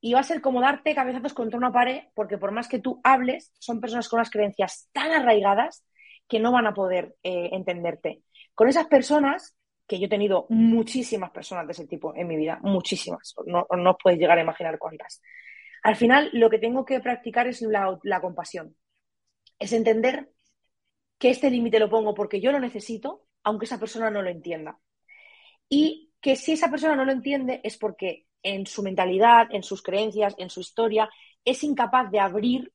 y 0.00 0.14
va 0.14 0.20
a 0.20 0.24
ser 0.24 0.40
como 0.40 0.62
darte 0.62 0.94
cabezazos 0.94 1.34
contra 1.34 1.58
una 1.58 1.72
pared, 1.72 2.04
porque 2.14 2.38
por 2.38 2.52
más 2.52 2.68
que 2.68 2.78
tú 2.78 3.00
hables, 3.04 3.52
son 3.58 3.80
personas 3.80 4.08
con 4.08 4.18
unas 4.18 4.30
creencias 4.30 4.88
tan 4.92 5.12
arraigadas 5.12 5.84
que 6.26 6.40
no 6.40 6.50
van 6.52 6.66
a 6.66 6.72
poder 6.72 7.16
eh, 7.22 7.50
entenderte. 7.52 8.22
Con 8.54 8.68
esas 8.68 8.86
personas 8.86 9.54
que 9.90 9.98
yo 9.98 10.06
he 10.06 10.08
tenido 10.08 10.46
muchísimas 10.50 11.32
personas 11.32 11.66
de 11.66 11.72
ese 11.72 11.84
tipo 11.84 12.14
en 12.14 12.28
mi 12.28 12.36
vida, 12.36 12.60
muchísimas, 12.62 13.34
no, 13.44 13.66
os 13.68 13.96
podéis 14.00 14.20
llegar 14.20 14.38
a 14.38 14.42
imaginar 14.42 14.78
cuántas. 14.78 15.20
Al 15.82 15.96
final, 15.96 16.30
lo 16.32 16.48
que 16.48 16.60
tengo 16.60 16.84
que 16.84 17.00
practicar 17.00 17.48
es 17.48 17.60
la, 17.62 17.98
la 18.04 18.20
compasión, 18.20 18.76
es 19.58 19.72
entender 19.72 20.30
que 21.18 21.30
este 21.30 21.50
límite 21.50 21.80
lo 21.80 21.90
pongo 21.90 22.14
porque 22.14 22.40
yo 22.40 22.52
lo 22.52 22.60
necesito, 22.60 23.26
aunque 23.42 23.64
esa 23.64 23.80
persona 23.80 24.10
no 24.10 24.22
lo 24.22 24.30
entienda. 24.30 24.78
Y 25.68 26.12
que 26.20 26.36
si 26.36 26.52
esa 26.52 26.70
persona 26.70 26.94
no 26.94 27.04
lo 27.04 27.10
entiende 27.10 27.60
es 27.64 27.76
porque 27.76 28.28
en 28.44 28.66
su 28.66 28.84
mentalidad, 28.84 29.48
en 29.50 29.64
sus 29.64 29.82
creencias, 29.82 30.36
en 30.38 30.50
su 30.50 30.60
historia, 30.60 31.10
es 31.44 31.64
incapaz 31.64 32.12
de 32.12 32.20
abrir 32.20 32.72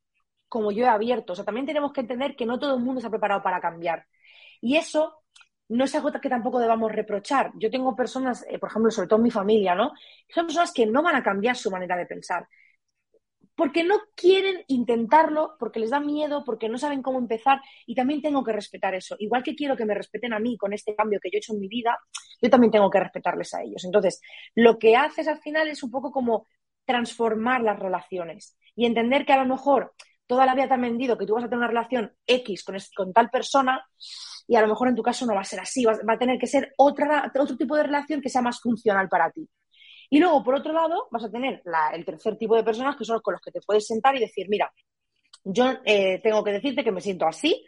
como 0.50 0.74
yo 0.74 0.84
he 0.84 0.90
abierto. 0.90 1.32
O 1.32 1.36
sea, 1.38 1.46
también 1.46 1.66
tenemos 1.66 1.94
que 1.94 2.02
entender 2.02 2.36
que 2.36 2.46
no 2.46 2.60
todo 2.60 2.76
el 2.76 2.84
mundo 2.84 3.00
ha 3.08 3.10
preparado 3.10 3.42
para 3.42 3.62
cambiar. 3.62 4.06
Y 4.60 4.76
eso 4.76 5.25
no 5.70 5.86
es 5.86 5.96
algo 5.96 6.12
que 6.12 6.30
tampoco 6.30 6.60
debamos 6.60 6.92
reprochar. 6.92 7.52
Yo 7.56 7.70
tengo 7.70 7.96
personas, 7.96 8.46
eh, 8.50 8.60
por 8.60 8.70
ejemplo, 8.70 8.92
sobre 8.92 9.08
todo 9.08 9.18
en 9.18 9.24
mi 9.24 9.32
familia, 9.32 9.76
¿no? 9.76 9.94
Son 10.34 10.46
personas 10.46 10.72
que 10.72 10.86
no 10.86 11.02
van 11.02 11.16
a 11.16 11.24
cambiar 11.24 11.56
su 11.56 11.72
manera 11.72 11.98
de 11.98 12.06
pensar. 12.06 12.48
Porque 13.56 13.84
no 13.84 13.96
quieren 14.16 14.64
intentarlo, 14.68 15.56
porque 15.58 15.80
les 15.80 15.90
da 15.90 16.00
miedo, 16.00 16.44
porque 16.46 16.68
no 16.68 16.78
saben 16.78 17.02
cómo 17.02 17.18
empezar. 17.20 17.62
Y 17.86 17.96
también 17.96 18.22
tengo 18.22 18.44
que 18.44 18.52
respetar 18.52 18.94
eso. 18.96 19.16
Igual 19.18 19.44
que 19.44 19.56
quiero 19.56 19.78
que 19.78 19.86
me 19.86 19.96
respeten 19.96 20.34
a 20.34 20.40
mí 20.40 20.58
con 20.58 20.74
este 20.74 20.94
cambio 20.96 21.20
que 21.22 21.30
yo 21.32 21.38
he 21.38 21.40
hecho 21.40 21.54
en 21.54 21.62
mi 21.62 21.68
vida, 21.68 21.98
yo 22.42 22.50
también 22.50 22.72
tengo 22.72 22.90
que 22.90 23.00
respetarles 23.00 23.54
a 23.54 23.64
ellos. 23.64 23.84
Entonces, 23.86 24.22
lo 24.56 24.78
que 24.78 24.96
haces 24.96 25.28
al 25.28 25.40
final 25.40 25.70
es 25.70 25.84
un 25.84 25.92
poco 25.92 26.12
como 26.12 26.48
transformar 26.86 27.62
las 27.62 27.80
relaciones 27.80 28.58
y 28.76 28.86
entender 28.86 29.26
que 29.26 29.34
a 29.34 29.44
lo 29.44 29.46
mejor 29.46 29.94
toda 30.28 30.46
la 30.46 30.56
vida 30.56 30.68
te 30.68 30.74
han 30.74 30.82
vendido 30.82 31.18
que 31.18 31.26
tú 31.26 31.36
vas 31.36 31.44
a 31.44 31.48
tener 31.48 31.60
una 31.60 31.68
relación 31.68 32.12
X 32.26 32.66
con, 32.96 33.14
tal 33.14 33.30
persona 33.30 33.86
y 34.48 34.56
a 34.56 34.62
lo 34.62 34.68
mejor 34.68 34.88
en 34.88 34.96
tu 34.96 35.04
caso 35.04 35.26
no 35.26 35.36
va 35.36 35.42
a 35.42 35.46
ser 35.46 35.60
así, 35.60 35.86
va, 35.86 35.94
a 36.08 36.18
tener 36.18 36.38
que 36.40 36.48
ser 36.48 36.74
otra, 36.78 37.32
otro 37.34 37.58
tipo 37.58 37.76
de 37.76 37.84
relación 37.84 38.22
que 38.22 38.30
sea 38.30 38.42
más 38.42 38.60
funcional 38.60 39.08
para 39.10 39.32
ti. 39.32 39.48
Y 40.10 40.20
luego, 40.20 40.44
por 40.44 40.56
otro 40.56 40.72
lado, 40.72 41.08
vas 41.12 41.24
a 41.24 41.32
tener 41.32 41.64
el 41.94 42.06
tercer 42.06 42.38
tipo 42.38 42.56
de 42.56 42.64
personas 42.64 42.96
que 42.96 43.06
son 43.06 43.20
con 43.22 43.34
los 43.34 43.42
que 43.42 43.52
te 43.52 43.62
puedes 43.62 43.88
sentar 43.88 44.16
y 44.16 44.20
decir, 44.20 44.48
mira, 44.50 44.72
yo 45.44 45.74
eh, 45.84 46.20
tengo 46.22 46.44
que 46.44 46.52
decirte 46.52 46.84
que 46.84 46.92
me 46.92 47.02
siento 47.02 47.26
así. 47.26 47.66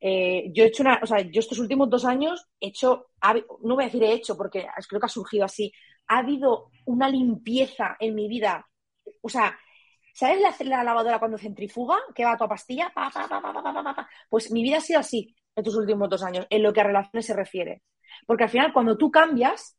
Eh, 0.00 0.50
yo 0.52 0.64
he 0.64 0.68
hecho 0.68 0.82
una, 0.82 0.98
o 1.02 1.06
sea, 1.06 1.20
yo 1.20 1.40
estos 1.40 1.58
últimos 1.58 1.88
dos 1.88 2.04
años 2.04 2.46
he 2.60 2.68
hecho, 2.68 3.06
no 3.62 3.74
voy 3.74 3.84
a 3.84 3.86
decir 3.86 4.02
he 4.02 4.12
hecho 4.12 4.36
porque 4.36 4.66
creo 4.88 5.00
que 5.00 5.06
ha 5.06 5.08
surgido 5.08 5.44
así, 5.44 5.72
ha 6.08 6.18
habido 6.18 6.70
una 6.86 7.08
limpieza 7.08 7.96
en 8.00 8.14
mi 8.14 8.28
vida. 8.28 8.66
O 9.20 9.28
sea, 9.28 9.56
¿sabes 10.12 10.40
la, 10.60 10.84
lavadora 10.84 11.18
cuando 11.18 11.38
centrifuga, 11.38 11.96
que 12.14 12.24
va 12.24 12.32
a 12.32 12.36
tu 12.36 12.48
pastilla? 12.48 12.92
pues 14.28 14.50
mi 14.50 14.62
vida 14.62 14.78
ha 14.78 14.80
sido 14.80 15.00
así 15.00 15.34
estos 15.54 15.76
últimos 15.76 16.08
dos 16.08 16.22
años, 16.22 16.46
en 16.48 16.62
lo 16.62 16.72
que 16.72 16.80
a 16.80 16.84
relaciones 16.84 17.26
se 17.26 17.34
refiere. 17.34 17.82
Porque 18.26 18.44
al 18.44 18.50
final, 18.50 18.72
cuando 18.72 18.96
tú 18.96 19.10
cambias, 19.10 19.76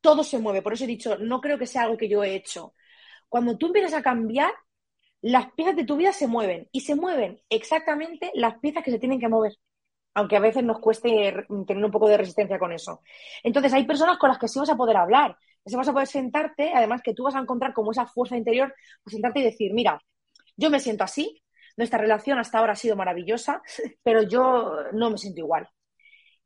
todo 0.00 0.24
se 0.24 0.38
mueve. 0.38 0.62
Por 0.62 0.72
eso 0.72 0.84
he 0.84 0.88
dicho, 0.88 1.18
no 1.18 1.40
creo 1.40 1.58
que 1.58 1.66
sea 1.66 1.82
algo 1.82 1.96
que 1.96 2.08
yo 2.08 2.22
he 2.24 2.34
hecho. 2.34 2.74
Cuando 3.28 3.56
tú 3.56 3.66
empiezas 3.66 3.94
a 3.94 4.02
cambiar, 4.02 4.52
las 5.22 5.52
piezas 5.52 5.76
de 5.76 5.84
tu 5.84 5.96
vida 5.96 6.12
se 6.12 6.26
mueven 6.26 6.68
y 6.72 6.80
se 6.80 6.94
mueven 6.94 7.40
exactamente 7.48 8.30
las 8.34 8.58
piezas 8.58 8.82
que 8.82 8.90
se 8.90 8.98
tienen 8.98 9.20
que 9.20 9.28
mover. 9.28 9.52
Aunque 10.14 10.36
a 10.36 10.40
veces 10.40 10.64
nos 10.64 10.80
cueste 10.80 11.08
tener 11.66 11.84
un 11.84 11.90
poco 11.90 12.08
de 12.08 12.16
resistencia 12.16 12.58
con 12.58 12.72
eso. 12.72 13.02
Entonces, 13.44 13.72
hay 13.72 13.84
personas 13.84 14.18
con 14.18 14.28
las 14.28 14.38
que 14.38 14.48
sí 14.48 14.58
vas 14.58 14.70
a 14.70 14.76
poder 14.76 14.96
hablar. 14.96 15.36
Sí 15.66 15.76
vas 15.76 15.88
a 15.88 15.92
poder 15.92 16.08
sentarte, 16.08 16.72
además 16.74 17.02
que 17.02 17.14
tú 17.14 17.24
vas 17.24 17.34
a 17.34 17.40
encontrar 17.40 17.72
como 17.72 17.92
esa 17.92 18.06
fuerza 18.06 18.36
interior, 18.36 18.74
pues 19.02 19.12
sentarte 19.12 19.40
y 19.40 19.44
decir, 19.44 19.72
mira, 19.72 20.00
yo 20.56 20.70
me 20.70 20.80
siento 20.80 21.04
así, 21.04 21.42
nuestra 21.76 21.98
relación 21.98 22.38
hasta 22.38 22.58
ahora 22.58 22.72
ha 22.72 22.76
sido 22.76 22.96
maravillosa, 22.96 23.62
pero 24.02 24.22
yo 24.22 24.90
no 24.92 25.10
me 25.10 25.18
siento 25.18 25.40
igual. 25.40 25.68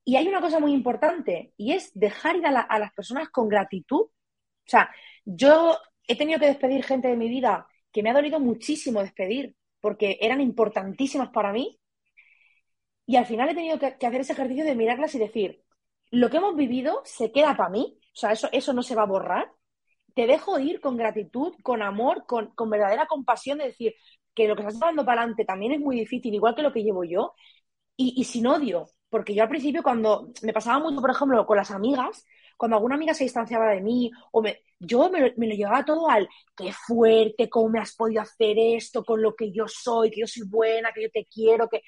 Y 0.05 0.16
hay 0.16 0.29
una 0.29 0.40
cosa 0.40 0.61
muy 0.61 0.72
importante 0.72 1.55
y 1.57 1.72
es 1.72 1.90
dejar 1.94 2.37
ir 2.37 2.46
a, 2.46 2.79
las 2.79 2.92
personas 2.92 3.31
con 3.31 3.48
gratitud. 3.48 4.03
O 4.03 4.11
sea, 4.66 4.90
yo 5.24 5.79
he 6.07 6.16
tenido 6.16 6.38
que 6.38 6.46
despedir 6.46 6.85
gente 6.85 7.09
de 7.09 7.16
mi 7.16 7.29
vida 7.29 7.66
que 7.90 8.03
me 8.03 8.11
ha 8.11 8.14
dolido 8.14 8.38
muchísimo 8.38 9.00
despedir 9.00 9.57
porque 9.81 10.18
eran 10.20 10.40
importantísimas 10.40 11.31
para 11.31 11.53
mí. 11.53 11.81
Y 13.07 13.16
al 13.16 13.27
final 13.27 13.48
he 13.48 13.55
tenido 13.55 13.79
que, 13.79 13.87
hacer 13.87 14.20
ese 14.20 14.33
ejercicio 14.35 14.64
de 14.64 14.74
mirarlas 14.74 15.14
y 15.14 15.18
decir, 15.18 15.62
lo 16.11 16.31
que 16.31 16.37
hemos 16.37 16.55
vivido 16.55 17.00
se 17.05 17.33
queda 17.33 17.57
para 17.57 17.70
mí, 17.70 17.98
o 18.14 18.16
sea, 18.16 18.33
eso, 18.33 18.48
eso 18.53 18.72
no 18.72 18.83
se 18.83 18.94
va 18.94 19.03
a 19.03 19.07
borrar. 19.07 19.50
Te 20.14 20.27
dejo 20.27 20.59
ir 20.61 20.81
con 20.81 20.96
gratitud, 20.96 21.55
con 21.62 21.83
amor, 21.83 22.24
con, 22.27 22.55
con 22.55 22.70
verdadera 22.70 23.07
compasión 23.07 23.59
de 23.59 23.66
decir, 23.66 23.94
que 24.35 24.48
lo 24.48 24.57
que 24.57 24.62
estás 24.62 24.74
llevando 24.74 25.05
para 25.05 25.22
adelante 25.22 25.44
también 25.44 25.72
es 25.72 25.81
muy 25.81 25.96
difícil, 25.96 26.35
igual 26.35 26.55
que 26.55 26.62
lo 26.62 26.72
que 26.72 26.83
llevo 26.83 27.05
yo, 27.05 27.35
y, 27.96 28.24
sin 28.24 28.46
odio, 28.46 28.87
porque 29.09 29.35
yo 29.35 29.44
al 29.44 29.48
principio 29.48 29.83
cuando 29.83 30.33
me 30.42 30.53
pasaba 30.53 30.81
mucho, 30.81 31.00
por 31.00 31.11
ejemplo, 31.11 31.46
con 31.46 31.57
las 31.57 31.70
amigas, 31.70 32.24
cuando 32.57 32.77
alguna 32.77 32.96
amiga 32.96 33.14
se 33.14 33.24
distanciaba 33.24 33.70
de 33.70 33.81
mí, 33.81 34.11
o 34.33 34.42
me, 34.42 34.62
yo 34.81 35.11
me, 35.11 35.33
lo 35.37 35.55
llevaba 35.55 35.85
todo 35.85 36.11
al 36.11 36.29
qué 36.57 36.72
fuerte, 36.72 37.48
cómo 37.48 37.68
me 37.68 37.81
has 37.81 37.94
podido 37.94 38.22
hacer 38.22 38.57
esto 38.59 39.05
con 39.05 39.22
lo 39.22 39.35
que 39.35 39.53
yo 39.53 39.66
soy, 39.68 40.11
que 40.11 40.20
yo 40.20 40.27
soy 40.27 40.42
buena, 40.48 40.92
que 40.92 41.03
yo 41.05 41.11
te 41.11 41.27
quiero, 41.27 41.68
que... 41.68 41.83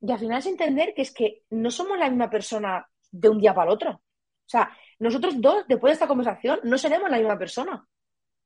Y 0.00 0.12
al 0.12 0.18
final 0.18 0.38
es 0.38 0.46
entender 0.46 0.94
que 0.94 1.02
es 1.02 1.12
que 1.12 1.42
no 1.50 1.70
somos 1.70 1.98
la 1.98 2.08
misma 2.08 2.30
persona 2.30 2.86
de 3.10 3.28
un 3.28 3.40
día 3.40 3.54
para 3.54 3.70
el 3.70 3.74
otro. 3.74 3.90
O 3.92 4.00
sea, 4.46 4.70
nosotros 4.98 5.40
dos, 5.40 5.64
después 5.68 5.90
de 5.90 5.94
esta 5.94 6.08
conversación, 6.08 6.60
no 6.64 6.76
seremos 6.76 7.10
la 7.10 7.18
misma 7.18 7.38
persona, 7.38 7.86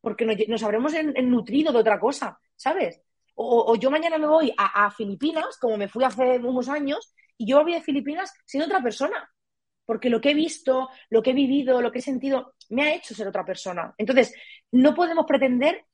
porque 0.01 0.47
nos, 0.49 0.63
habremos 0.63 0.93
nutrido 1.23 1.73
de 1.73 1.79
otra 1.79 1.99
cosa, 1.99 2.39
¿sabes? 2.57 3.01
O, 3.35 3.75
yo 3.77 3.91
mañana 3.91 4.19
me 4.19 4.27
voy 4.27 4.53
a, 4.57 4.91
Filipinas, 4.91 5.57
como 5.59 5.79
me 5.79 5.89
fui 5.89 6.05
hace 6.05 6.39
unos 6.39 6.69
años, 6.69 7.15
y 7.39 7.47
yo 7.47 7.63
voy 7.63 7.75
a 7.75 7.83
Filipinas 7.83 8.33
siendo 8.45 8.67
otra 8.67 8.83
persona. 8.83 9.31
Porque 9.85 10.11
lo 10.11 10.21
que 10.21 10.31
he 10.31 10.35
visto, 10.35 10.91
lo 11.11 11.23
que 11.23 11.31
he 11.31 11.35
vivido, 11.35 11.81
lo 11.81 11.91
que 11.91 11.99
he 11.99 12.03
sentido, 12.03 12.55
me 12.71 12.83
ha 12.83 12.95
hecho 12.95 13.15
ser 13.15 13.27
otra 13.27 13.45
persona. 13.45 13.93
Entonces, 13.99 14.35
no 14.71 14.95
podemos 14.95 15.27
pretender 15.27 15.87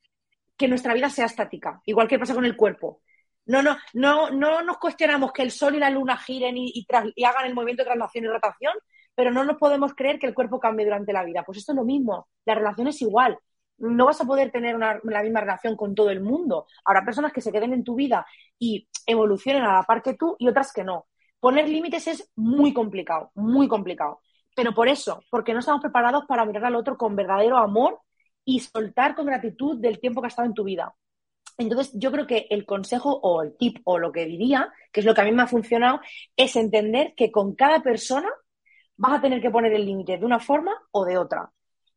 que 0.55 0.67
nuestra 0.67 0.93
vida 0.93 1.09
sea 1.09 1.25
estática, 1.25 1.81
igual 1.85 2.07
que 2.07 2.19
pasa 2.19 2.35
con 2.35 2.45
el 2.45 2.55
cuerpo. 2.55 3.01
No, 3.45 3.63
no, 3.63 3.77
no, 3.93 4.29
no 4.29 4.61
nos 4.61 4.77
cuestionamos 4.77 5.31
que 5.31 5.41
el 5.41 5.51
sol 5.51 5.75
y 5.75 5.79
la 5.79 5.89
luna 5.89 6.17
giren 6.17 6.57
y, 6.57 6.85
y 7.15 7.23
hagan 7.23 7.45
el 7.45 7.55
movimiento 7.55 7.81
de 7.81 7.87
traslación 7.87 8.25
y 8.25 8.27
rotación, 8.27 8.73
pero 9.19 9.31
no 9.31 9.43
nos 9.43 9.57
podemos 9.57 9.93
creer 9.93 10.17
que 10.17 10.27
el 10.27 10.33
cuerpo 10.33 10.61
cambie 10.61 10.85
durante 10.85 11.11
la 11.11 11.25
vida. 11.25 11.43
Pues 11.43 11.57
esto 11.57 11.73
es 11.73 11.75
lo 11.75 11.83
mismo, 11.83 12.29
la 12.45 12.55
relación 12.55 12.87
es 12.87 13.01
igual 13.01 13.37
no 13.79 14.05
vas 14.05 14.21
a 14.21 14.25
poder 14.25 14.49
tener 14.49 14.77
la 14.77 15.23
misma 15.23 15.41
relación 15.41 15.75
con 15.75 15.95
todo 15.95 16.09
el 16.09 16.21
mundo. 16.21 16.67
Habrá 16.85 17.03
personas 17.03 17.31
que 17.31 17.41
se 17.41 17.51
queden 17.51 17.73
en 17.73 17.83
tu 17.83 17.95
vida 17.95 18.25
y 18.57 18.87
evolucionen 19.05 19.63
a 19.63 19.75
la 19.75 19.83
par 19.83 20.01
que 20.01 20.13
tú 20.15 20.35
y 20.37 20.47
otras 20.47 20.73
que 20.73 20.83
no. 20.83 21.07
Poner 21.39 21.67
límites 21.69 22.07
es 22.07 22.31
muy 22.35 22.73
complicado, 22.73 23.31
muy 23.35 23.67
complicado. 23.67 24.19
Pero 24.55 24.73
por 24.73 24.89
eso, 24.89 25.21
porque 25.29 25.53
no 25.53 25.59
estamos 25.59 25.81
preparados 25.81 26.25
para 26.25 26.45
mirar 26.45 26.65
al 26.65 26.75
otro 26.75 26.97
con 26.97 27.15
verdadero 27.15 27.57
amor 27.57 27.99
y 28.43 28.59
soltar 28.59 29.15
con 29.15 29.25
gratitud 29.25 29.79
del 29.79 29.99
tiempo 29.99 30.21
que 30.21 30.27
ha 30.27 30.29
estado 30.29 30.47
en 30.47 30.53
tu 30.53 30.65
vida. 30.65 30.93
Entonces, 31.57 31.91
yo 31.93 32.11
creo 32.11 32.25
que 32.25 32.47
el 32.49 32.65
consejo 32.65 33.19
o 33.21 33.41
el 33.43 33.55
tip 33.57 33.79
o 33.83 33.99
lo 33.99 34.11
que 34.11 34.25
diría, 34.25 34.71
que 34.91 35.01
es 35.01 35.05
lo 35.05 35.13
que 35.13 35.21
a 35.21 35.25
mí 35.25 35.31
me 35.33 35.43
ha 35.43 35.47
funcionado, 35.47 35.99
es 36.37 36.55
entender 36.55 37.13
que 37.15 37.31
con 37.31 37.53
cada 37.53 37.81
persona 37.81 38.29
vas 38.99 39.13
a 39.13 39.21
tener 39.21 39.41
que 39.41 39.49
poner 39.49 39.73
el 39.73 39.85
límite 39.85 40.17
de 40.17 40.25
una 40.25 40.39
forma 40.39 40.75
o 40.91 41.05
de 41.05 41.17
otra. 41.17 41.51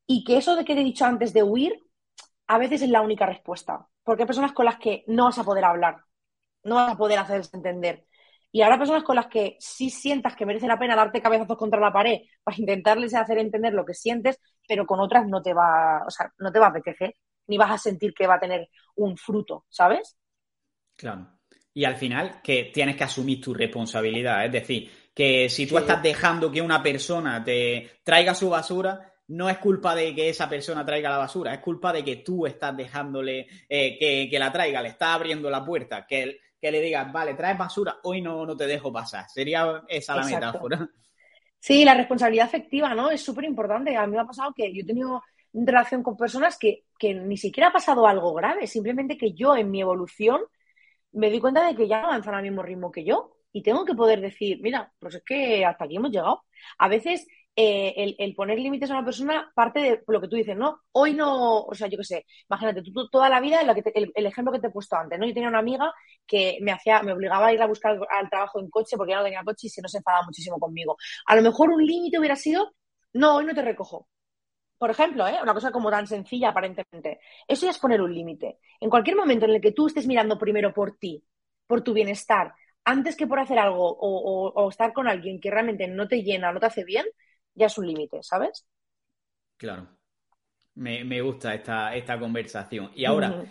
Y 0.06 0.24
que 0.24 0.36
eso 0.36 0.54
de 0.54 0.64
que 0.64 0.74
te 0.74 0.80
he 0.80 0.84
dicho 0.84 1.04
antes 1.04 1.32
de 1.32 1.42
huir, 1.42 1.74
a 2.46 2.58
veces 2.58 2.82
es 2.82 2.90
la 2.90 3.02
única 3.02 3.26
respuesta. 3.26 3.88
Porque 4.04 4.22
hay 4.22 4.26
personas 4.26 4.52
con 4.52 4.66
las 4.66 4.78
que 4.78 5.04
no 5.08 5.24
vas 5.24 5.38
a 5.38 5.44
poder 5.44 5.64
hablar, 5.64 6.04
no 6.62 6.76
vas 6.76 6.92
a 6.92 6.96
poder 6.96 7.18
hacerse 7.18 7.56
entender. 7.56 8.06
Y 8.52 8.62
habrá 8.62 8.78
personas 8.78 9.02
con 9.02 9.16
las 9.16 9.26
que 9.26 9.56
sí 9.58 9.90
sientas 9.90 10.36
que 10.36 10.46
merece 10.46 10.68
la 10.68 10.78
pena 10.78 10.94
darte 10.94 11.20
cabezazos 11.20 11.56
contra 11.56 11.80
la 11.80 11.92
pared 11.92 12.20
para 12.44 12.56
intentarles 12.56 13.14
hacer 13.14 13.38
entender 13.38 13.72
lo 13.72 13.84
que 13.84 13.94
sientes, 13.94 14.38
pero 14.68 14.86
con 14.86 15.00
otras 15.00 15.26
no 15.26 15.42
te 15.42 15.54
va, 15.54 16.04
o 16.06 16.10
sea, 16.10 16.32
no 16.38 16.52
te 16.52 16.58
va 16.58 16.66
a 16.66 16.70
apetecer 16.70 17.16
ni 17.48 17.58
vas 17.58 17.72
a 17.72 17.78
sentir 17.78 18.14
que 18.14 18.26
va 18.28 18.34
a 18.34 18.40
tener 18.40 18.68
un 18.96 19.16
fruto, 19.16 19.64
¿sabes? 19.68 20.16
Claro. 20.94 21.26
Y 21.74 21.84
al 21.84 21.96
final 21.96 22.40
que 22.42 22.70
tienes 22.72 22.96
que 22.96 23.04
asumir 23.04 23.40
tu 23.40 23.54
responsabilidad. 23.54 24.44
Es 24.44 24.52
decir, 24.52 24.90
que 25.14 25.48
si 25.48 25.66
tú 25.66 25.79
estás 25.79 26.03
dejando 26.03 26.51
que 26.51 26.62
una 26.62 26.83
persona 26.83 27.42
te 27.44 27.98
traiga 28.03 28.35
su 28.35 28.48
basura, 28.48 29.12
no 29.29 29.48
es 29.48 29.59
culpa 29.59 29.94
de 29.94 30.14
que 30.14 30.29
esa 30.29 30.48
persona 30.48 30.85
traiga 30.85 31.11
la 31.11 31.18
basura, 31.18 31.55
es 31.55 31.61
culpa 31.61 31.92
de 31.92 32.05
que 32.05 32.16
tú 32.16 32.46
estás 32.46 32.77
dejándole 32.77 33.46
eh, 33.68 34.29
que, 34.29 34.38
la 34.38 34.53
traiga, 34.53 34.83
le 34.83 34.88
estás 34.88 35.11
abriendo 35.11 35.48
la 35.51 35.64
puerta, 35.64 36.07
que, 36.07 36.38
que 36.61 36.70
le 36.70 36.81
digas, 36.81 37.12
vale, 37.12 37.35
traes 37.35 37.59
basura, 37.59 37.98
hoy 38.03 38.20
no, 38.20 38.44
no 38.46 38.57
te 38.57 38.66
dejo 38.66 38.92
pasar. 38.92 39.29
Sería 39.29 39.83
esa 39.88 40.16
la 40.16 40.25
metáfora. 40.25 40.88
Sí, 41.59 41.85
la 41.85 41.94
responsabilidad 41.94 42.46
afectiva, 42.46 42.94
¿no? 42.94 43.11
Es 43.11 43.22
súper 43.22 43.44
importante. 43.44 43.96
A 43.96 44.07
mí 44.07 44.16
me 44.16 44.20
ha 44.20 44.27
pasado 44.27 44.53
que 44.53 44.72
yo 44.75 44.83
he 44.83 44.87
tenido 44.87 45.22
relación 45.53 46.03
con 46.03 46.16
personas 46.16 46.59
que, 46.59 46.85
que 46.98 47.14
ni 47.14 47.37
siquiera 47.37 47.68
ha 47.68 47.72
pasado 47.72 48.07
algo 48.07 48.35
grave, 48.35 48.66
simplemente 48.66 49.16
que 49.16 49.33
yo 49.33 49.57
en 49.57 49.70
mi 49.70 49.81
evolución 49.81 50.40
me 51.12 51.31
di 51.31 51.40
cuenta 51.40 51.66
de 51.66 51.77
que 51.77 51.87
ya 51.87 52.01
no 52.01 52.09
avanzan 52.09 52.35
al 52.35 52.42
mismo 52.42 52.62
ritmo 52.62 52.90
que 52.90 53.05
yo 53.05 53.37
y 53.52 53.62
tengo 53.62 53.84
que 53.84 53.94
poder 53.94 54.20
decir, 54.20 54.58
mira, 54.62 54.92
pues 54.98 55.16
es 55.16 55.22
que 55.24 55.64
hasta 55.64 55.84
aquí 55.84 55.96
hemos 55.96 56.10
llegado. 56.10 56.44
A 56.78 56.88
veces 56.88 57.26
eh, 57.54 58.14
el, 58.18 58.34
poner 58.34 58.58
límites 58.58 58.90
a 58.90 58.94
una 58.94 59.04
persona 59.04 59.52
parte 59.54 59.80
de 59.80 60.02
lo 60.06 60.20
que 60.20 60.28
tú 60.28 60.36
dices, 60.36 60.56
¿no? 60.56 60.80
Hoy 60.92 61.12
no, 61.14 61.60
o 61.64 61.74
sea, 61.74 61.86
yo 61.88 61.98
qué 61.98 62.04
sé, 62.04 62.26
imagínate, 62.48 62.82
tú, 62.82 63.08
toda 63.10 63.28
la 63.28 63.40
vida, 63.40 63.60
el, 63.60 64.26
ejemplo 64.26 64.52
que 64.52 64.58
te 64.58 64.68
he 64.68 64.70
puesto 64.70 64.96
antes, 64.96 65.18
¿no? 65.18 65.26
Yo 65.26 65.34
tenía 65.34 65.50
una 65.50 65.58
amiga 65.58 65.92
que 66.26 66.58
me 66.62 66.72
hacía, 66.72 67.02
me 67.02 67.12
obligaba 67.12 67.48
a 67.48 67.52
ir 67.52 67.60
a 67.60 67.66
buscar 67.66 67.98
al 68.10 68.30
trabajo 68.30 68.58
en 68.58 68.70
coche 68.70 68.96
porque 68.96 69.12
ya 69.12 69.18
no 69.18 69.24
tenía 69.24 69.44
coche 69.44 69.66
y 69.66 69.70
se 69.70 69.82
nos 69.82 69.94
enfadaba 69.94 70.24
muchísimo 70.24 70.58
conmigo. 70.58 70.96
A 71.26 71.36
lo 71.36 71.42
mejor 71.42 71.70
un 71.70 71.84
límite 71.84 72.18
hubiera 72.18 72.36
sido, 72.36 72.72
no, 73.12 73.36
hoy 73.36 73.44
no 73.44 73.54
te 73.54 73.62
recojo. 73.62 74.08
Por 74.78 74.90
ejemplo, 74.90 75.28
¿eh? 75.28 75.38
una 75.42 75.54
cosa 75.54 75.70
como 75.70 75.90
tan 75.90 76.06
sencilla 76.06 76.48
aparentemente. 76.48 77.20
Eso 77.46 77.66
ya 77.66 77.70
es 77.70 77.78
poner 77.78 78.00
un 78.00 78.14
límite. 78.14 78.58
En 78.80 78.90
cualquier 78.90 79.16
momento 79.16 79.44
en 79.44 79.52
el 79.52 79.60
que 79.60 79.72
tú 79.72 79.86
estés 79.86 80.06
mirando 80.06 80.38
primero 80.38 80.72
por 80.72 80.96
ti, 80.98 81.22
por 81.66 81.82
tu 81.82 81.92
bienestar, 81.92 82.52
antes 82.85 83.16
que 83.16 83.27
por 83.27 83.38
hacer 83.38 83.59
algo 83.59 83.97
o, 84.01 84.68
estar 84.71 84.92
con 84.92 85.09
alguien 85.09 85.40
que 85.40 85.51
realmente 85.51 85.87
no 85.88 86.09
te 86.09 86.23
llena, 86.23 86.53
no 86.53 86.61
te 86.61 86.66
hace 86.66 86.85
bien, 86.85 87.07
ya 87.55 87.66
es 87.66 87.79
un 87.79 87.87
límite, 87.87 88.23
¿sabes? 88.23 88.66
Claro. 89.57 89.88
Me, 90.75 91.21
gusta 91.21 91.55
esta, 91.55 91.95
esta, 91.95 92.18
conversación. 92.18 92.90
Y 92.95 93.05
ahora, 93.05 93.45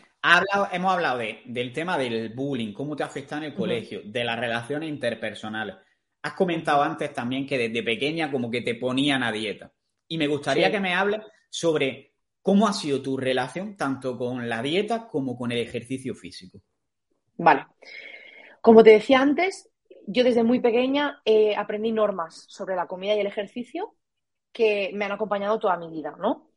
hemos 0.71 0.93
hablado 0.93 1.19
del 1.19 1.71
tema 1.71 1.97
del 1.97 2.33
bullying, 2.33 2.73
cómo 2.73 2.95
te 2.95 3.03
afecta 3.03 3.37
en 3.37 3.43
el 3.43 3.53
colegio, 3.53 4.01
de 4.03 4.23
las 4.23 4.39
relaciones 4.39 4.89
interpersonales. 4.89 5.75
Has 6.23 6.33
comentado 6.33 6.81
antes 6.81 7.13
también 7.13 7.45
que 7.45 7.57
desde 7.57 7.83
pequeña 7.83 8.31
como 8.31 8.49
que 8.49 8.61
te 8.61 8.75
ponían 8.75 9.23
a 9.23 9.31
dieta. 9.31 9.71
Y 10.07 10.17
me 10.17 10.27
gustaría 10.27 10.71
que 10.71 10.79
me 10.79 10.93
hables 10.93 11.21
sobre 11.49 12.13
cómo 12.41 12.67
ha 12.67 12.73
sido 12.73 13.01
tu 13.01 13.17
relación 13.17 13.77
tanto 13.77 14.17
con 14.17 14.49
la 14.49 14.61
dieta 14.61 15.07
como 15.07 15.37
con 15.37 15.51
el 15.51 15.59
ejercicio 15.59 16.15
físico. 16.15 16.61
Vale. 17.37 17.65
Como 18.61 18.83
te 18.83 18.91
decía 18.91 19.19
antes, 19.21 19.69
yo 20.07 20.23
desde 20.23 20.43
muy 20.43 20.59
pequeña 20.59 21.21
eh, 21.25 21.55
aprendí 21.55 21.91
normas 21.91 22.45
sobre 22.47 22.75
la 22.75 22.87
comida 22.87 23.15
y 23.15 23.19
el 23.19 23.27
ejercicio 23.27 23.95
que 24.51 24.91
me 24.93 25.05
han 25.05 25.11
acompañado 25.13 25.59
toda 25.59 25.77
mi 25.77 25.89
vida, 25.89 26.15
¿no? 26.19 26.49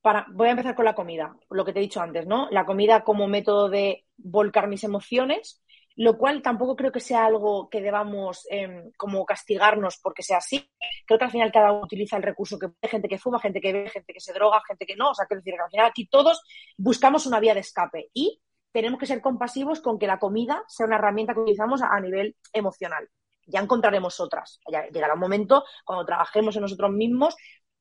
Para, 0.00 0.26
voy 0.32 0.48
a 0.48 0.52
empezar 0.52 0.74
con 0.74 0.86
la 0.86 0.94
comida, 0.94 1.36
lo 1.50 1.64
que 1.64 1.72
te 1.72 1.80
he 1.80 1.82
dicho 1.82 2.00
antes, 2.00 2.26
¿no? 2.26 2.48
La 2.50 2.64
comida 2.64 3.04
como 3.04 3.28
método 3.28 3.68
de 3.68 4.06
volcar 4.16 4.68
mis 4.68 4.84
emociones 4.84 5.62
lo 5.96 6.16
cual 6.16 6.40
tampoco 6.40 6.76
creo 6.76 6.90
que 6.92 7.00
sea 7.00 7.26
algo 7.26 7.68
que 7.68 7.82
debamos 7.82 8.46
em, 8.50 8.90
como 8.96 9.26
castigarnos 9.26 9.98
porque 10.02 10.22
sea 10.22 10.38
así. 10.38 10.66
Creo 11.06 11.18
que 11.18 11.24
al 11.26 11.30
final 11.30 11.52
cada 11.52 11.72
uno 11.72 11.84
utiliza 11.84 12.16
el 12.16 12.22
recurso 12.22 12.58
que 12.58 12.68
hay 12.80 12.88
gente 12.88 13.06
que 13.06 13.18
fuma, 13.18 13.38
gente 13.38 13.60
que 13.60 13.70
ve, 13.70 13.90
gente 13.90 14.12
que 14.14 14.20
se 14.20 14.32
droga, 14.32 14.62
gente 14.66 14.86
que 14.86 14.96
no. 14.96 15.10
O 15.10 15.14
sea, 15.14 15.26
quiero 15.26 15.40
decir 15.40 15.54
que 15.54 15.62
al 15.62 15.70
final 15.70 15.86
aquí 15.86 16.06
todos 16.06 16.40
buscamos 16.78 17.26
una 17.26 17.38
vía 17.38 17.52
de 17.52 17.60
escape 17.60 18.08
y 18.14 18.40
tenemos 18.72 18.98
que 18.98 19.06
ser 19.06 19.20
compasivos 19.20 19.80
con 19.80 19.98
que 19.98 20.06
la 20.06 20.18
comida 20.18 20.62
sea 20.68 20.86
una 20.86 20.96
herramienta 20.96 21.34
que 21.34 21.40
utilizamos 21.40 21.82
a, 21.82 21.98
nivel 22.00 22.36
emocional. 22.52 23.08
Ya 23.46 23.60
encontraremos 23.60 24.20
otras. 24.20 24.60
Ya 24.70 24.86
llegará 24.88 25.14
un 25.14 25.20
momento 25.20 25.64
cuando 25.84 26.04
trabajemos 26.04 26.54
en 26.56 26.62
nosotros 26.62 26.90
mismos 26.92 27.36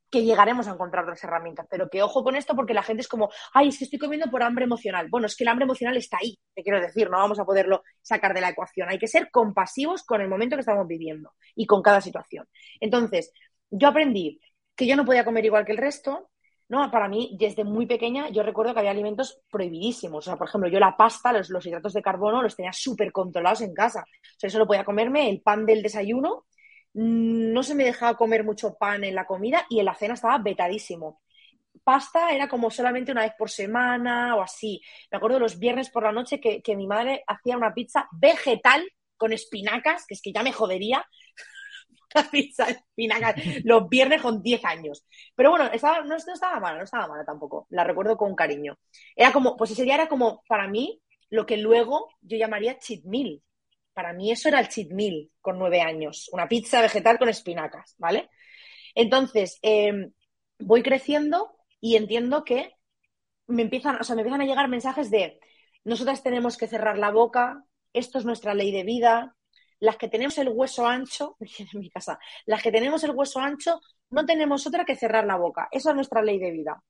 que 0.09 0.23
llegaremos 0.23 0.67
a 0.67 0.71
encontrar 0.71 1.03
otras 1.03 1.23
herramientas. 1.23 1.67
Pero 1.69 1.89
que 1.89 2.01
ojo 2.01 2.23
con 2.23 2.35
esto 2.35 2.55
porque 2.55 2.73
la 2.73 2.83
gente 2.83 3.01
es 3.01 3.07
como, 3.07 3.29
ay, 3.53 3.69
es 3.69 3.77
que 3.77 3.83
estoy 3.85 3.99
comiendo 3.99 4.29
por 4.31 4.41
hambre 4.41 4.65
emocional. 4.65 5.07
Bueno, 5.09 5.27
es 5.27 5.35
que 5.35 5.43
el 5.43 5.49
hambre 5.49 5.65
emocional 5.65 5.95
está 5.97 6.17
ahí, 6.17 6.39
te 6.55 6.63
quiero 6.63 6.81
decir, 6.81 7.09
no 7.09 7.17
vamos 7.17 7.39
a 7.39 7.45
poderlo 7.45 7.83
sacar 8.01 8.33
de 8.33 8.41
la 8.41 8.49
ecuación. 8.49 8.89
Hay 8.89 8.97
que 8.97 9.07
ser 9.07 9.29
compasivos 9.31 10.03
con 10.03 10.21
el 10.21 10.27
momento 10.27 10.55
que 10.55 10.61
estamos 10.61 10.87
viviendo 10.87 11.33
y 11.55 11.65
con 11.67 11.81
cada 11.81 12.01
situación. 12.01 12.47
Entonces, 12.79 13.31
yo 13.69 13.87
aprendí 13.87 14.39
que 14.75 14.87
yo 14.87 14.95
no 14.95 15.05
podía 15.05 15.25
comer 15.25 15.45
igual 15.45 15.65
que 15.65 15.73
el 15.73 15.77
resto. 15.77 16.29
No, 16.69 16.89
para 16.91 17.07
mí, 17.07 17.35
desde 17.39 17.63
muy 17.63 17.87
pequeña, 17.87 18.29
yo 18.29 18.43
recuerdo 18.43 18.73
que 18.73 18.79
había 18.79 18.91
alimentos 18.91 19.41
prohibidísimos. 19.51 20.19
O 20.19 20.29
sea, 20.29 20.37
por 20.37 20.47
ejemplo, 20.47 20.69
yo 20.69 20.79
la 20.79 20.95
pasta, 20.95 21.33
los, 21.33 21.49
los 21.49 21.65
hidratos 21.65 21.93
de 21.93 22.01
carbono, 22.01 22.43
los 22.43 22.55
tenía 22.55 22.71
súper 22.71 23.11
controlados 23.11 23.61
en 23.61 23.73
casa. 23.73 24.01
O 24.01 24.39
sea, 24.39 24.47
eso 24.47 24.59
lo 24.59 24.67
podía 24.67 24.85
comerme, 24.85 25.29
el 25.29 25.41
pan 25.41 25.65
del 25.65 25.81
desayuno, 25.81 26.45
Mm, 26.93 27.53
no 27.53 27.63
se 27.63 27.75
me 27.75 27.83
dejaba 27.83 28.17
comer 28.17 28.43
mucho 28.43 28.75
pan 28.75 29.03
en 29.03 29.15
la 29.15 29.25
comida 29.25 29.65
y 29.69 29.79
en 29.79 29.85
la 29.85 29.95
cena 29.95 30.15
estaba 30.15 30.37
vetadísimo. 30.39 31.21
Pasta 31.83 32.31
era 32.31 32.47
como 32.49 32.71
solamente 32.71 33.11
una 33.11 33.21
vez 33.23 33.33
por 33.37 33.49
semana 33.49 34.35
o 34.35 34.41
así. 34.41 34.81
Me 35.11 35.17
acuerdo 35.17 35.39
los 35.39 35.59
viernes 35.59 35.89
por 35.89 36.03
la 36.03 36.11
noche 36.11 36.39
que, 36.39 36.75
mi 36.75 36.87
madre 36.87 37.23
hacía 37.27 37.57
una 37.57 37.73
pizza 37.73 38.07
vegetal 38.11 38.83
con 39.17 39.33
espinacas, 39.33 40.05
que 40.07 40.13
es 40.15 40.21
que 40.21 40.33
ya 40.33 40.43
me 40.43 40.53
jodería. 40.53 41.05
Pizza 42.31 42.69
espinacas 42.69 43.35
los 43.63 43.87
viernes 43.89 44.21
con 44.21 44.41
10 44.41 44.63
años. 44.65 45.05
Pero 45.35 45.51
bueno, 45.51 45.65
estaba, 45.71 46.01
no, 46.01 46.15
estaba 46.15 46.59
mala, 46.59 46.77
no 46.77 46.83
estaba 46.83 47.07
mala 47.07 47.25
tampoco. 47.25 47.67
La 47.69 47.83
recuerdo 47.83 48.17
con 48.17 48.35
cariño. 48.35 48.77
Era 49.15 49.31
como, 49.31 49.55
pues 49.57 49.71
ese 49.71 49.83
día 49.83 49.95
era 49.95 50.07
como, 50.07 50.43
para 50.47 50.67
mí, 50.67 51.01
lo 51.29 51.45
que 51.45 51.57
luego 51.57 52.09
yo 52.21 52.37
llamaría 52.37 52.79
cheat 52.79 53.03
meal 53.05 53.41
para 53.99 54.13
mí 54.13 54.31
eso 54.31 54.47
era 54.47 54.61
el 54.61 54.69
cheat 54.69 54.91
meal 54.91 55.29
con 55.41 55.59
nueve 55.59 55.81
años, 55.81 56.29
una 56.31 56.47
pizza 56.47 56.79
vegetal 56.79 57.19
con 57.19 57.27
espinacas, 57.27 57.95
¿vale? 57.97 58.29
Entonces, 58.95 59.59
em, 59.61 60.13
voy 60.57 60.83
creciendo 60.83 61.57
y 61.81 61.97
entiendo 61.97 62.45
que 62.45 62.71
me 63.47 63.63
empiezan, 63.63 63.97
o 63.99 64.03
sea, 64.05 64.15
me 64.15 64.21
empiezan 64.21 64.39
a 64.39 64.45
llegar 64.45 64.69
mensajes 64.69 65.11
de 65.11 65.41
nosotras 65.83 66.23
tenemos 66.23 66.55
que 66.55 66.67
cerrar 66.67 66.97
la 66.97 67.11
boca, 67.11 67.65
esto 67.91 68.19
es 68.19 68.25
nuestra 68.25 68.53
ley 68.53 68.71
de 68.71 68.83
vida, 68.83 69.35
las 69.79 69.97
que 69.97 70.09
tenemos 70.09 70.37
el 70.37 70.49
hueso 70.49 70.85
ancho, 70.85 71.37
en 71.39 71.79
mi 71.79 71.89
casa, 71.89 72.19
las 72.45 72.61
que 72.61 72.71
tenemos 72.71 73.03
el 73.03 73.11
hueso 73.11 73.39
ancho, 73.39 73.79
no 74.09 74.25
tenemos 74.25 74.65
otra 74.67 74.85
que 74.85 74.95
cerrar 74.95 75.25
la 75.25 75.37
boca, 75.37 75.67
esa 75.71 75.89
es 75.89 75.95
nuestra 75.95 76.21
ley 76.21 76.39
de 76.39 76.51
vida. 76.51 76.83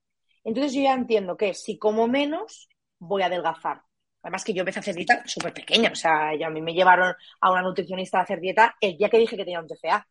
Entonces 0.44 0.74
yo 0.74 0.82
ya 0.82 0.94
entiendo 0.94 1.38
que 1.38 1.54
si 1.54 1.78
como 1.78 2.08
menos, 2.08 2.70
voy 2.98 3.22
a 3.22 3.28
adelgazar. 3.28 3.82
Además 4.22 4.44
que 4.44 4.54
yo 4.54 4.62
empecé 4.62 4.80
a 4.80 4.82
hacer 4.82 4.96
dieta 4.96 5.24
súper 5.26 5.54
pequeña, 5.54 5.92
o 5.92 5.96
sea, 5.96 6.36
ya 6.38 6.48
a 6.48 6.50
mí 6.50 6.62
me 6.62 6.74
llevaron 6.74 7.14
a 7.40 7.52
una 7.52 7.62
nutricionista 7.62 8.20
a 8.20 8.24
hacer 8.24 8.40
dieta 8.40 8.76
el 8.82 8.98
día 8.98 9.10
que 9.10 9.18
dije 9.18 9.38
que 9.38 9.46
tenía 9.46 9.62
un 9.62 9.68
TCA. 9.68 10.06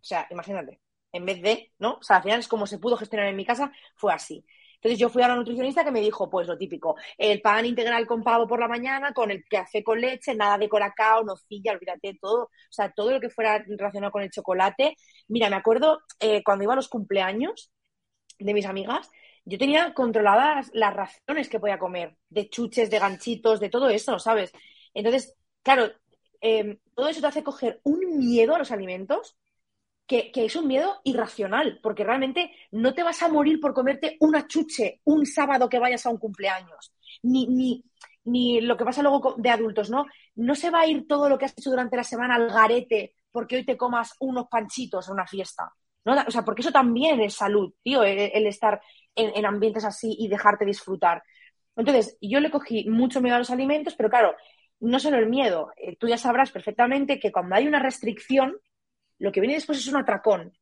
O 0.00 0.04
sea, 0.04 0.26
imagínate, 0.30 0.80
en 1.12 1.26
vez 1.26 1.40
de, 1.42 1.72
¿no? 1.78 1.94
O 1.94 2.02
sea, 2.02 2.16
al 2.16 2.22
final 2.22 2.40
es 2.40 2.48
como 2.48 2.66
se 2.66 2.78
pudo 2.78 2.96
gestionar 2.96 3.28
en 3.28 3.36
mi 3.36 3.44
casa, 3.44 3.70
fue 3.96 4.12
así. 4.12 4.44
Entonces 4.80 4.98
yo 4.98 5.10
fui 5.10 5.22
a 5.22 5.26
una 5.26 5.36
nutricionista 5.36 5.84
que 5.84 5.90
me 5.90 6.00
dijo, 6.00 6.30
pues 6.30 6.48
lo 6.48 6.56
típico, 6.56 6.96
el 7.18 7.42
pan 7.42 7.66
integral 7.66 8.06
con 8.06 8.22
pavo 8.22 8.46
por 8.46 8.58
la 8.60 8.66
mañana, 8.66 9.12
con 9.12 9.30
el 9.30 9.44
café 9.44 9.84
con 9.84 10.00
leche, 10.00 10.34
nada 10.34 10.56
de 10.56 10.70
colacao, 10.70 11.22
nocilla, 11.22 11.72
olvídate, 11.72 12.16
todo, 12.18 12.44
o 12.44 12.48
sea, 12.70 12.90
todo 12.90 13.10
lo 13.10 13.20
que 13.20 13.28
fuera 13.28 13.58
relacionado 13.58 14.10
con 14.10 14.22
el 14.22 14.30
chocolate. 14.30 14.96
Mira, 15.28 15.50
me 15.50 15.56
acuerdo 15.56 16.00
eh, 16.18 16.42
cuando 16.42 16.64
iba 16.64 16.72
a 16.72 16.76
los 16.76 16.88
cumpleaños 16.88 17.70
de 18.38 18.54
mis 18.54 18.64
amigas, 18.64 19.10
yo 19.44 19.58
tenía 19.58 19.92
controladas 19.92 20.70
las 20.72 20.94
raciones 20.94 21.48
que 21.50 21.60
podía 21.60 21.78
comer, 21.78 22.16
de 22.30 22.48
chuches, 22.48 22.90
de 22.90 22.98
ganchitos, 22.98 23.60
de 23.60 23.68
todo 23.68 23.90
eso, 23.90 24.18
¿sabes? 24.18 24.52
Entonces, 24.94 25.36
claro, 25.62 25.90
em, 26.40 26.78
todo 26.94 27.08
eso 27.08 27.20
te 27.20 27.26
hace 27.26 27.44
coger 27.44 27.80
un 27.84 28.18
miedo 28.18 28.54
a 28.54 28.58
los 28.58 28.70
alimentos 28.70 29.36
que, 30.10 30.44
es 30.44 30.56
un 30.56 30.66
miedo 30.66 31.00
irracional, 31.04 31.78
porque 31.80 32.02
realmente 32.02 32.50
no 32.72 32.92
te 32.94 33.04
vas 33.04 33.22
a 33.22 33.28
morir 33.28 33.60
por 33.60 33.72
comerte 33.72 34.16
una 34.18 34.48
chuche 34.48 35.00
un 35.04 35.24
sábado 35.24 35.68
que 35.68 35.78
vayas 35.78 36.04
a 36.04 36.10
un 36.10 36.18
cumpleaños, 36.18 36.92
ni, 37.22 37.46
ni, 37.46 37.84
ni 38.24 38.60
lo 38.60 38.76
que 38.76 38.84
pasa 38.84 39.02
luego 39.02 39.36
de 39.38 39.50
adultos, 39.50 39.88
¿no? 39.88 40.06
No 40.34 40.56
se 40.56 40.70
va 40.70 40.80
a 40.80 40.86
ir 40.88 41.06
todo 41.06 41.28
lo 41.28 41.38
que 41.38 41.44
has 41.44 41.56
hecho 41.56 41.70
durante 41.70 41.96
la 41.96 42.02
semana 42.02 42.34
al 42.34 42.50
garete 42.50 43.14
porque 43.30 43.54
hoy 43.54 43.64
te 43.64 43.76
comas 43.76 44.16
unos 44.18 44.48
panchitos 44.48 45.08
a 45.08 45.12
una 45.12 45.28
fiesta. 45.28 45.72
¿no? 46.04 46.16
O 46.26 46.30
sea, 46.32 46.44
porque 46.44 46.62
eso 46.62 46.72
también 46.72 47.20
es 47.20 47.34
salud, 47.34 47.72
tío, 47.80 48.02
el, 48.02 48.46
estar 48.48 48.80
en, 49.14 49.46
ambientes 49.46 49.84
así 49.84 50.16
y 50.18 50.26
dejarte 50.26 50.64
disfrutar. 50.64 51.22
Entonces, 51.76 52.18
yo 52.20 52.40
le 52.40 52.50
cogí 52.50 52.88
mucho 52.88 53.20
miedo 53.20 53.36
a 53.36 53.38
los 53.38 53.50
alimentos, 53.50 53.94
pero 53.94 54.10
claro, 54.10 54.34
no 54.80 54.98
solo 54.98 55.18
el 55.18 55.28
miedo, 55.28 55.70
eh, 55.76 55.94
tú 55.96 56.08
ya 56.08 56.18
sabrás 56.18 56.50
perfectamente 56.50 57.20
que 57.20 57.30
cuando 57.30 57.54
hay 57.54 57.68
una 57.68 57.78
restricción, 57.78 58.56
lo 59.20 59.30
que 59.30 59.40
viene 59.40 59.54
después 59.54 59.78
es 59.78 59.86
un 59.86 59.96
atracón, 59.96 60.52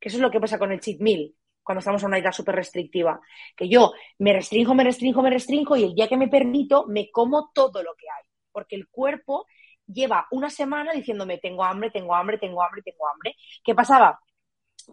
que 0.00 0.08
eso 0.08 0.18
es 0.18 0.22
lo 0.22 0.30
que 0.30 0.40
pasa 0.40 0.58
con 0.58 0.72
el 0.72 0.80
cheat 0.80 1.00
meal, 1.00 1.32
cuando 1.62 1.80
estamos 1.80 2.02
en 2.02 2.08
una 2.08 2.16
dieta 2.16 2.32
súper 2.32 2.54
restrictiva, 2.56 3.20
que 3.56 3.68
yo 3.68 3.92
me 4.18 4.32
restringo, 4.32 4.74
me 4.74 4.84
restringo, 4.84 5.22
me 5.22 5.30
restringo 5.30 5.76
y 5.76 5.84
el 5.84 5.94
día 5.94 6.08
que 6.08 6.16
me 6.16 6.28
permito 6.28 6.86
me 6.88 7.10
como 7.10 7.50
todo 7.52 7.82
lo 7.82 7.94
que 7.94 8.06
hay, 8.08 8.24
porque 8.52 8.76
el 8.76 8.88
cuerpo 8.88 9.46
lleva 9.86 10.26
una 10.30 10.50
semana 10.50 10.92
diciéndome 10.92 11.38
tengo 11.38 11.64
hambre, 11.64 11.90
tengo 11.90 12.14
hambre, 12.14 12.38
tengo 12.38 12.62
hambre, 12.62 12.82
tengo 12.82 13.08
hambre. 13.08 13.36
¿Qué 13.62 13.74
pasaba? 13.74 14.18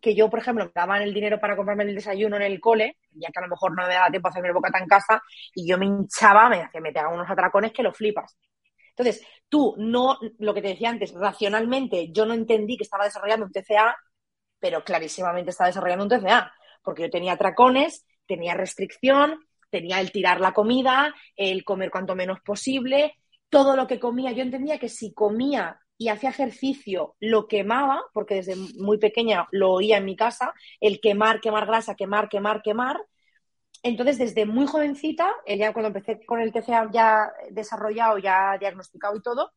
Que 0.01 0.15
yo, 0.15 0.29
por 0.29 0.39
ejemplo, 0.39 0.65
me 0.65 0.71
daban 0.73 1.01
el 1.03 1.13
dinero 1.13 1.39
para 1.39 1.55
comprarme 1.55 1.83
el 1.83 1.95
desayuno 1.95 2.35
en 2.37 2.43
el 2.43 2.59
cole, 2.59 2.97
ya 3.11 3.29
que 3.31 3.39
a 3.39 3.43
lo 3.43 3.49
mejor 3.49 3.75
no 3.75 3.87
me 3.87 3.93
daba 3.93 4.09
tiempo 4.09 4.27
a 4.27 4.31
hacerme 4.31 4.49
el 4.49 4.55
bocata 4.55 4.79
en 4.79 4.87
casa, 4.87 5.21
y 5.53 5.67
yo 5.67 5.77
me 5.77 5.85
hinchaba, 5.85 6.49
me, 6.49 6.69
me 6.81 6.91
pegaba 6.91 7.13
unos 7.13 7.29
atracones 7.29 7.71
que 7.71 7.83
lo 7.83 7.93
flipas. 7.93 8.35
Entonces, 8.95 9.25
tú 9.49 9.75
no, 9.77 10.17
lo 10.39 10.53
que 10.53 10.61
te 10.61 10.69
decía 10.69 10.89
antes, 10.89 11.13
racionalmente 11.13 12.11
yo 12.11 12.25
no 12.25 12.33
entendí 12.33 12.77
que 12.77 12.83
estaba 12.83 13.05
desarrollando 13.05 13.45
un 13.45 13.51
TCA, 13.51 13.95
pero 14.59 14.83
clarísimamente 14.83 15.51
estaba 15.51 15.67
desarrollando 15.67 16.05
un 16.05 16.09
TCA, 16.09 16.53
porque 16.83 17.03
yo 17.03 17.09
tenía 17.09 17.33
atracones, 17.33 18.05
tenía 18.25 18.53
restricción, 18.53 19.39
tenía 19.69 19.99
el 19.99 20.11
tirar 20.11 20.39
la 20.39 20.53
comida, 20.53 21.13
el 21.35 21.63
comer 21.63 21.89
cuanto 21.91 22.15
menos 22.15 22.39
posible, 22.41 23.15
todo 23.49 23.75
lo 23.75 23.87
que 23.87 23.99
comía. 23.99 24.31
Yo 24.31 24.43
entendía 24.43 24.79
que 24.79 24.89
si 24.89 25.13
comía 25.13 25.79
y 25.97 26.09
hacía 26.09 26.29
ejercicio 26.29 27.15
lo 27.19 27.47
quemaba, 27.47 28.03
porque 28.13 28.35
desde 28.35 28.55
muy 28.55 28.97
pequeña 28.97 29.47
lo 29.51 29.71
oía 29.71 29.97
en 29.97 30.05
mi 30.05 30.15
casa, 30.15 30.53
el 30.79 30.99
quemar, 30.99 31.41
quemar 31.41 31.65
grasa, 31.65 31.95
quemar, 31.95 32.29
quemar, 32.29 32.61
quemar. 32.61 32.97
Entonces, 33.83 34.17
desde 34.17 34.45
muy 34.45 34.65
jovencita, 34.65 35.29
ya 35.45 35.73
cuando 35.73 35.87
empecé 35.87 36.25
con 36.25 36.39
el 36.41 36.53
TCA 36.53 36.89
ya 36.91 37.31
desarrollado, 37.51 38.17
ya 38.17 38.57
diagnosticado 38.57 39.15
y 39.17 39.21
todo, 39.21 39.51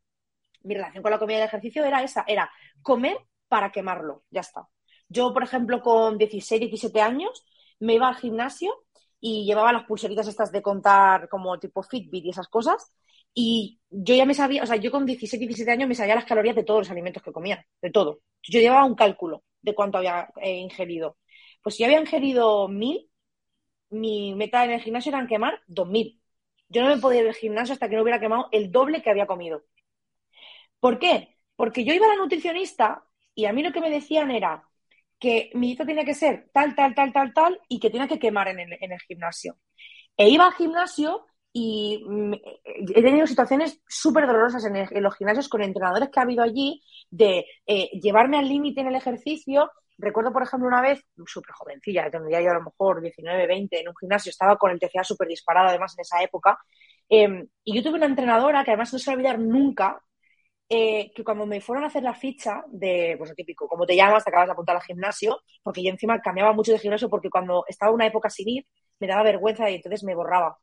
mi 0.65 0.75
relación 0.75 1.03
con 1.03 1.12
la 1.12 1.19
comida 1.19 1.39
y 1.39 1.41
el 1.43 1.47
ejercicio 1.47 1.85
era 1.85 2.03
esa, 2.03 2.25
era 2.27 2.51
comer 2.83 3.19
para 3.49 3.71
quemarlo, 3.71 4.25
ya 4.31 4.41
está. 4.41 4.69
Yo, 5.09 5.33
por 5.33 5.45
ejemplo, 5.45 5.81
con 5.81 6.19
16, 6.19 6.61
17 6.61 7.01
años, 7.01 7.45
me 7.79 7.95
iba 7.95 8.09
al 8.09 8.17
gimnasio 8.17 8.75
y 9.21 9.45
llevaba 9.45 9.73
las 9.73 9.85
pulseritas 9.85 10.27
estas 10.27 10.53
de 10.53 10.62
contar 10.62 11.29
como 11.29 11.59
tipo 11.59 11.83
Fitbit 11.83 12.25
y 12.27 12.31
esas 12.31 12.49
cosas. 12.49 12.93
Y 13.33 13.81
yo 13.91 14.15
ya 14.15 14.25
me 14.25 14.35
sabía, 14.35 14.62
o 14.62 14.67
sea, 14.67 14.77
yo 14.77 14.91
con 14.91 15.07
16, 15.07 15.39
17 15.39 15.71
años 15.71 15.89
me 15.89 15.95
sabía 15.95 16.15
las 16.15 16.25
calorías 16.25 16.57
de 16.57 16.65
todos 16.65 16.81
los 16.81 16.91
alimentos 16.91 17.23
que 17.23 17.33
comía, 17.33 17.65
de 17.83 17.91
todo. 17.91 18.21
Yo 18.43 18.61
llevaba 18.61 18.85
un 18.85 18.95
cálculo 18.95 19.45
de 19.61 19.75
cuánto 19.75 19.99
había 19.99 20.29
eh, 20.41 20.57
ingerido. 20.57 21.19
Pues 21.62 21.77
si 21.77 21.85
había 21.85 22.01
ingerido 22.01 22.69
mil, 22.69 23.09
mi 23.90 24.35
meta 24.35 24.64
en 24.64 24.72
el 24.72 24.81
gimnasio 24.81 25.11
era 25.11 25.27
quemar 25.27 25.61
2.000. 25.68 26.20
Yo 26.68 26.83
no 26.83 26.88
me 26.88 26.99
podía 26.99 27.22
ir 27.22 27.29
al 27.29 27.35
gimnasio 27.35 27.72
hasta 27.75 27.88
que 27.88 27.96
no 27.96 28.03
hubiera 28.03 28.20
quemado 28.20 28.49
el 28.53 28.72
doble 28.72 29.03
que 29.03 29.11
había 29.11 29.27
comido. 29.27 29.64
¿Por 30.81 30.99
qué? 30.99 31.37
Porque 31.57 31.85
yo 31.85 31.94
iba 31.94 32.07
a 32.07 32.11
la 32.11 32.16
nutricionista 32.16 33.05
y 33.35 33.46
a 33.46 33.53
mí 33.53 33.62
lo 33.62 33.72
que 33.72 33.81
me 33.81 33.90
decían 33.90 34.31
era 34.31 34.68
que 35.18 35.51
mi 35.55 35.68
dieta 35.68 35.87
tenía 35.87 36.05
que 36.05 36.14
ser 36.14 36.51
tal, 36.53 36.75
tal, 36.75 36.94
tal, 36.94 37.12
tal, 37.12 37.33
tal 37.33 37.61
y 37.68 37.81
que 37.81 37.90
tenía 37.90 38.09
que 38.09 38.18
quemar 38.18 38.49
en 38.49 38.61
el, 38.61 39.01
gimnasio. 39.01 39.57
E 40.16 40.29
iba 40.29 40.46
al 40.46 40.55
gimnasio 40.55 41.27
y 41.53 42.05
mm, 42.07 42.35
he 42.94 43.03
tenido 43.03 43.27
situaciones 43.27 43.81
súper 43.88 44.27
dolorosas 44.27 44.64
en, 44.64 45.03
los 45.03 45.16
gimnasios 45.16 45.49
con 45.49 45.62
entrenadores 45.62 46.11
que 46.11 46.20
ha 46.20 46.25
habido 46.25 46.42
allí 46.42 46.83
de 47.11 47.46
eh, 47.66 47.90
llevarme 48.01 48.38
al 48.38 48.49
límite 48.49 48.83
en 48.83 48.88
el 48.88 48.96
ejercicio 48.96 49.70
Recuerdo, 49.99 50.33
por 50.33 50.43
ejemplo, 50.43 50.69
una 50.69 50.83
vez, 50.83 51.01
súper 51.27 51.53
jovencilla, 51.55 52.11
tendría 52.11 52.41
yo 52.43 52.51
a 52.51 52.55
lo 52.55 52.63
mejor 52.65 53.01
19, 53.01 53.47
20, 53.47 53.81
en 53.81 53.89
un 53.89 53.97
gimnasio, 53.97 54.31
estaba 54.31 54.57
con 54.59 54.71
el 54.71 54.79
TCA 54.79 55.05
súper 55.05 55.29
disparado, 55.29 55.69
además, 55.69 55.95
en 55.97 56.03
esa 56.03 56.23
época. 56.23 56.59
Em, 57.09 57.47
y 57.65 57.75
yo 57.77 57.83
tuve 57.83 57.97
una 57.97 58.07
entrenadora 58.07 58.65
que 58.65 58.71
además 58.73 58.93
no 58.93 58.99
se 58.99 59.11
va 59.11 59.15
a 59.15 59.17
olvidar 59.17 59.39
nunca, 59.39 60.03
eh, 60.69 61.13
que 61.15 61.25
cuando 61.25 61.47
me 61.47 61.61
fueron 61.61 61.85
a 61.85 61.89
hacer 61.89 62.03
la 62.03 62.15
ficha 62.15 62.65
de, 62.69 63.15
pues 63.19 63.31
lo 63.31 63.37
típico, 63.37 63.69
como 63.69 63.87
te 63.87 63.97
llamas, 63.97 64.25
te 64.25 64.31
acabas 64.31 64.49
de 64.49 64.53
apuntar 64.53 64.77
al 64.77 64.83
gimnasio, 64.83 65.41
porque 65.63 65.83
yo 65.85 65.91
encima 65.91 66.21
cambiaba 66.21 66.53
mucho 66.53 66.73
de 66.73 66.79
gimnasio 66.79 67.09
porque 67.11 67.31
cuando 67.31 67.65
estaba 67.69 67.93
una 67.93 68.07
época 68.07 68.31
sin 68.31 68.49
ir, 68.49 68.67
me 69.01 69.07
daba 69.07 69.23
vergüenza 69.25 69.71
y 69.71 69.77
entonces 69.77 70.05
me 70.05 70.15
borraba. 70.15 70.59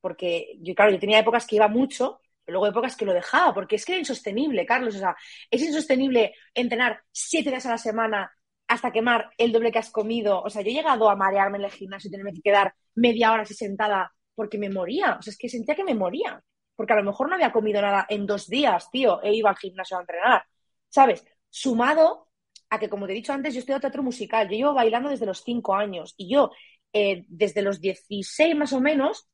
Porque 0.00 0.56
yo, 0.60 0.74
claro, 0.74 0.92
yo 0.92 0.98
tenía 1.00 1.18
épocas 1.20 1.46
que 1.46 1.56
iba 1.56 1.68
mucho, 1.68 2.20
pero 2.44 2.58
luego 2.58 2.70
épocas 2.70 2.96
que 2.96 3.04
lo 3.04 3.12
dejaba, 3.12 3.54
porque 3.54 3.76
es 3.76 3.84
que 3.84 3.92
era 3.92 4.00
insostenible, 4.00 4.66
Carlos. 4.66 4.94
O 4.96 4.98
sea, 4.98 5.16
es 5.50 5.62
insostenible 5.62 6.34
entrenar 6.54 7.02
siete 7.10 7.50
días 7.50 7.66
a 7.66 7.70
la 7.70 7.78
semana 7.78 8.32
hasta 8.68 8.92
quemar 8.92 9.30
el 9.38 9.52
doble 9.52 9.72
que 9.72 9.78
has 9.78 9.90
comido. 9.90 10.42
O 10.42 10.50
sea, 10.50 10.62
yo 10.62 10.70
he 10.70 10.74
llegado 10.74 11.08
a 11.10 11.16
marearme 11.16 11.58
en 11.58 11.64
el 11.64 11.70
gimnasio 11.70 12.08
y 12.08 12.10
tenerme 12.10 12.32
que 12.32 12.42
quedar 12.42 12.74
media 12.94 13.32
hora 13.32 13.42
así 13.42 13.54
sentada 13.54 14.12
porque 14.34 14.58
me 14.58 14.70
moría. 14.70 15.16
O 15.18 15.22
sea, 15.22 15.30
es 15.30 15.38
que 15.38 15.48
sentía 15.48 15.74
que 15.74 15.84
me 15.84 15.94
moría. 15.94 16.42
Porque 16.76 16.92
a 16.92 16.96
lo 16.96 17.04
mejor 17.04 17.28
no 17.28 17.36
había 17.36 17.52
comido 17.52 17.80
nada 17.80 18.04
en 18.08 18.26
dos 18.26 18.48
días, 18.48 18.90
tío, 18.90 19.22
e 19.22 19.32
iba 19.34 19.50
al 19.50 19.56
gimnasio 19.56 19.96
a 19.96 20.00
entrenar. 20.00 20.44
¿Sabes? 20.88 21.24
Sumado 21.48 22.28
a 22.70 22.78
que, 22.78 22.88
como 22.88 23.06
te 23.06 23.12
he 23.12 23.16
dicho 23.16 23.32
antes, 23.32 23.54
yo 23.54 23.60
estoy 23.60 23.76
en 23.76 23.80
teatro 23.80 24.02
musical. 24.02 24.48
Yo 24.48 24.56
llevo 24.56 24.74
bailando 24.74 25.08
desde 25.08 25.26
los 25.26 25.42
cinco 25.44 25.74
años. 25.74 26.14
Y 26.16 26.32
yo, 26.32 26.50
eh, 26.92 27.24
desde 27.28 27.62
los 27.62 27.80
16 27.80 28.56
más 28.56 28.72
o 28.72 28.80
menos, 28.80 29.28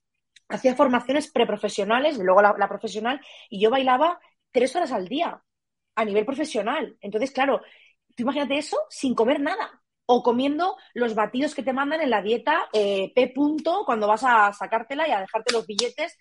hacía 0.51 0.75
formaciones 0.75 1.31
preprofesionales, 1.31 2.19
luego 2.19 2.43
la, 2.43 2.69
profesional, 2.69 3.21
y 3.49 3.61
yo 3.61 3.71
bailaba 3.71 4.21
tres 4.51 4.75
horas 4.77 4.93
al 4.93 5.09
día 5.09 5.43
a 5.95 6.05
nivel 6.05 6.27
profesional. 6.27 6.97
Entonces, 7.01 7.31
claro, 7.31 7.63
tú 8.17 8.23
imagínate 8.23 8.59
eso 8.59 8.77
sin 8.89 9.15
comer 9.15 9.41
nada. 9.41 9.83
O 10.07 10.25
comiendo 10.25 10.77
los 10.93 11.15
batidos 11.15 11.55
que 11.55 11.63
te 11.63 11.73
mandan 11.73 12.01
en 12.01 12.11
la 12.11 12.21
dieta 12.21 12.69
eh, 12.73 13.13
P. 13.15 13.29
Punto 13.29 13.85
cuando 13.87 14.09
vas 14.09 14.25
a 14.25 14.53
sacártela 14.53 15.07
y 15.07 15.13
a 15.13 15.21
dejarte 15.21 15.53
los 15.53 15.67
billetes 15.67 16.19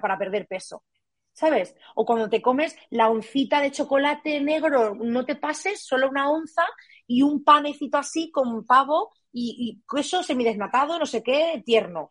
para 0.00 0.16
perder 0.16 0.46
peso. 0.46 0.84
¿Sabes? 1.32 1.74
O 1.96 2.06
cuando 2.06 2.30
te 2.30 2.40
comes 2.40 2.76
la 2.88 3.10
oncita 3.10 3.60
de 3.60 3.72
chocolate 3.72 4.40
negro, 4.40 4.94
no 4.94 5.24
te 5.26 5.34
pases, 5.34 5.84
solo 5.84 6.08
una 6.08 6.30
onza 6.30 6.64
y 7.06 7.22
un 7.22 7.42
panecito 7.42 7.98
así 7.98 8.30
con 8.30 8.64
pavo 8.64 9.12
y, 9.32 9.56
y 9.58 9.82
queso 9.92 10.22
semidesnatado, 10.22 10.98
no 10.98 11.04
sé 11.04 11.22
qué, 11.22 11.62
tierno. 11.66 12.08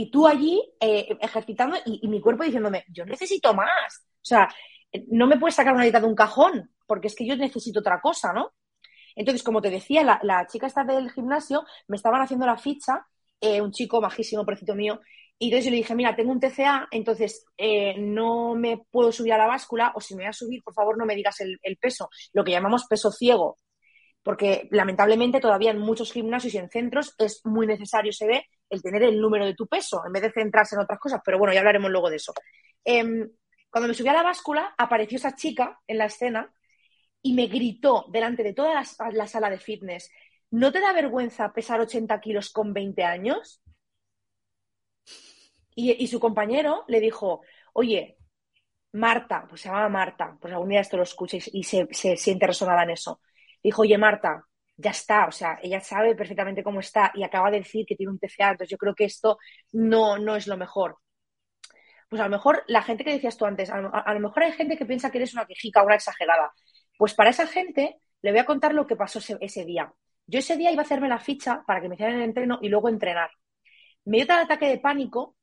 Y 0.00 0.10
tú 0.10 0.26
allí 0.26 0.58
eh, 0.80 1.14
ejercitando 1.20 1.76
y, 1.84 2.08
mi 2.08 2.22
cuerpo 2.22 2.42
diciéndome, 2.42 2.86
yo 2.88 3.04
necesito 3.04 3.52
más. 3.52 4.06
O 4.14 4.24
sea, 4.24 4.48
no 5.08 5.26
me 5.26 5.38
puedes 5.38 5.54
sacar 5.54 5.74
una 5.74 5.82
dieta 5.82 6.00
de 6.00 6.06
un 6.06 6.14
cajón, 6.14 6.70
porque 6.86 7.08
es 7.08 7.14
que 7.14 7.26
yo 7.26 7.36
necesito 7.36 7.80
otra 7.80 8.00
cosa, 8.00 8.32
¿no? 8.32 8.54
Entonces, 9.14 9.42
como 9.42 9.60
te 9.60 9.68
decía, 9.68 10.18
la, 10.22 10.46
chica 10.46 10.68
esta 10.68 10.84
del 10.84 11.10
gimnasio 11.10 11.66
me 11.86 11.96
estaban 11.96 12.22
haciendo 12.22 12.46
la 12.46 12.56
ficha, 12.56 13.06
eh, 13.42 13.60
un 13.60 13.72
chico 13.72 14.00
majísimo, 14.00 14.46
precito 14.46 14.74
mío, 14.74 15.02
y 15.38 15.48
entonces 15.48 15.66
yo 15.66 15.70
le 15.70 15.76
dije, 15.76 15.94
mira, 15.94 16.16
tengo 16.16 16.32
un 16.32 16.40
TCA, 16.40 16.88
entonces 16.90 17.44
eh, 17.58 17.96
no 17.98 18.54
me 18.54 18.78
puedo 18.90 19.12
subir 19.12 19.34
a 19.34 19.38
la 19.38 19.48
báscula, 19.48 19.92
o 19.94 20.00
si 20.00 20.14
me 20.14 20.22
voy 20.22 20.30
a 20.30 20.32
subir, 20.32 20.62
por 20.62 20.72
favor, 20.72 20.96
no 20.96 21.04
me 21.04 21.14
digas 21.14 21.40
el 21.40 21.76
peso, 21.76 22.08
lo 22.32 22.42
que 22.42 22.52
llamamos 22.52 22.86
peso 22.86 23.12
ciego, 23.12 23.58
porque 24.22 24.66
lamentablemente 24.70 25.40
todavía 25.40 25.72
en 25.72 25.78
muchos 25.78 26.10
gimnasios 26.10 26.54
y 26.54 26.58
en 26.58 26.70
centros 26.70 27.14
es 27.18 27.42
muy 27.44 27.66
necesario, 27.66 28.12
se 28.12 28.26
ve, 28.26 28.46
el 28.70 28.82
tener 28.82 29.02
el 29.02 29.20
número 29.20 29.44
de 29.44 29.54
tu 29.54 29.66
peso 29.66 30.02
en 30.06 30.12
vez 30.12 30.22
de 30.22 30.32
centrarse 30.32 30.74
en 30.74 30.82
otras 30.82 30.98
cosas, 30.98 31.20
pero 31.24 31.38
bueno, 31.38 31.52
ya 31.52 31.60
hablaremos 31.60 31.90
luego 31.90 32.08
de 32.08 32.16
eso. 32.16 32.32
Em, 32.84 33.28
cuando 33.68 33.88
me 33.88 33.94
subí 33.94 34.08
a 34.08 34.14
la 34.14 34.22
báscula, 34.22 34.74
apareció 34.78 35.16
esa 35.16 35.34
chica 35.34 35.80
en 35.86 35.98
la 35.98 36.06
escena 36.06 36.52
y 37.22 37.34
me 37.34 37.46
gritó 37.46 38.06
delante 38.10 38.42
de 38.42 38.54
toda 38.54 38.74
la, 38.74 39.26
sala 39.26 39.50
de 39.50 39.58
fitness, 39.58 40.10
¿no 40.50 40.72
te 40.72 40.80
da 40.80 40.92
vergüenza 40.92 41.52
pesar 41.52 41.80
80 41.80 42.18
kilos 42.20 42.50
con 42.50 42.72
20 42.72 43.04
años? 43.04 43.62
Y, 45.74 46.06
su 46.08 46.20
compañero 46.20 46.84
le 46.88 47.00
dijo, 47.00 47.42
oye, 47.72 48.18
Marta, 48.92 49.46
pues 49.48 49.62
se 49.62 49.68
llama 49.68 49.88
Marta, 49.88 50.36
pues 50.40 50.52
algún 50.52 50.68
día 50.70 50.80
esto 50.80 50.96
lo 50.96 51.04
escuchéis 51.04 51.48
y 51.52 51.62
se, 51.62 51.86
se 51.92 52.16
siente 52.16 52.46
resonada 52.46 52.82
en 52.82 52.90
eso 52.90 53.20
dijo, 53.62 53.82
oye, 53.82 53.98
Marta, 53.98 54.46
ya 54.80 54.90
está, 54.90 55.26
o 55.26 55.32
sea, 55.32 55.58
ella 55.62 55.80
sabe 55.80 56.14
perfectamente 56.14 56.62
cómo 56.62 56.80
está 56.80 57.12
y 57.14 57.22
acaba 57.22 57.50
de 57.50 57.58
decir 57.58 57.84
que 57.86 57.96
tiene 57.96 58.12
un 58.12 58.18
TCA, 58.18 58.52
entonces 58.52 58.70
yo 58.70 58.78
creo 58.78 58.94
que 58.94 59.04
esto 59.04 59.38
no, 59.72 60.18
no 60.18 60.36
es 60.36 60.46
lo 60.46 60.56
mejor. 60.56 60.96
Pues 62.08 62.20
a 62.20 62.24
lo 62.24 62.30
mejor 62.30 62.64
la 62.66 62.82
gente 62.82 63.04
que 63.04 63.12
decías 63.12 63.36
tú 63.36 63.44
antes, 63.44 63.70
a 63.70 63.80
lo, 63.80 64.20
mejor 64.20 64.42
hay 64.42 64.52
gente 64.52 64.76
que 64.76 64.86
piensa 64.86 65.10
que 65.10 65.18
eres 65.18 65.34
una 65.34 65.46
quejica, 65.46 65.82
una 65.84 65.94
exagerada. 65.94 66.52
Pues 66.98 67.14
para 67.14 67.30
esa 67.30 67.46
gente 67.46 67.98
le 68.22 68.30
voy 68.32 68.40
a 68.40 68.44
contar 68.46 68.74
lo 68.74 68.86
que 68.86 68.96
pasó 68.96 69.20
ese, 69.40 69.64
día. 69.64 69.92
Yo 70.26 70.40
ese 70.40 70.56
día 70.56 70.72
iba 70.72 70.82
a 70.82 70.84
hacerme 70.84 71.08
la 71.08 71.20
ficha 71.20 71.62
para 71.66 71.80
que 71.80 71.88
me 71.88 71.94
hicieran 71.94 72.16
el 72.16 72.22
entreno 72.22 72.58
y 72.62 72.68
luego 72.68 72.88
entrenar. 72.88 73.30
Me 74.04 74.18
dio 74.18 74.26
tal 74.26 74.44
ataque 74.44 74.66
de 74.66 74.78
pánico 74.78 75.36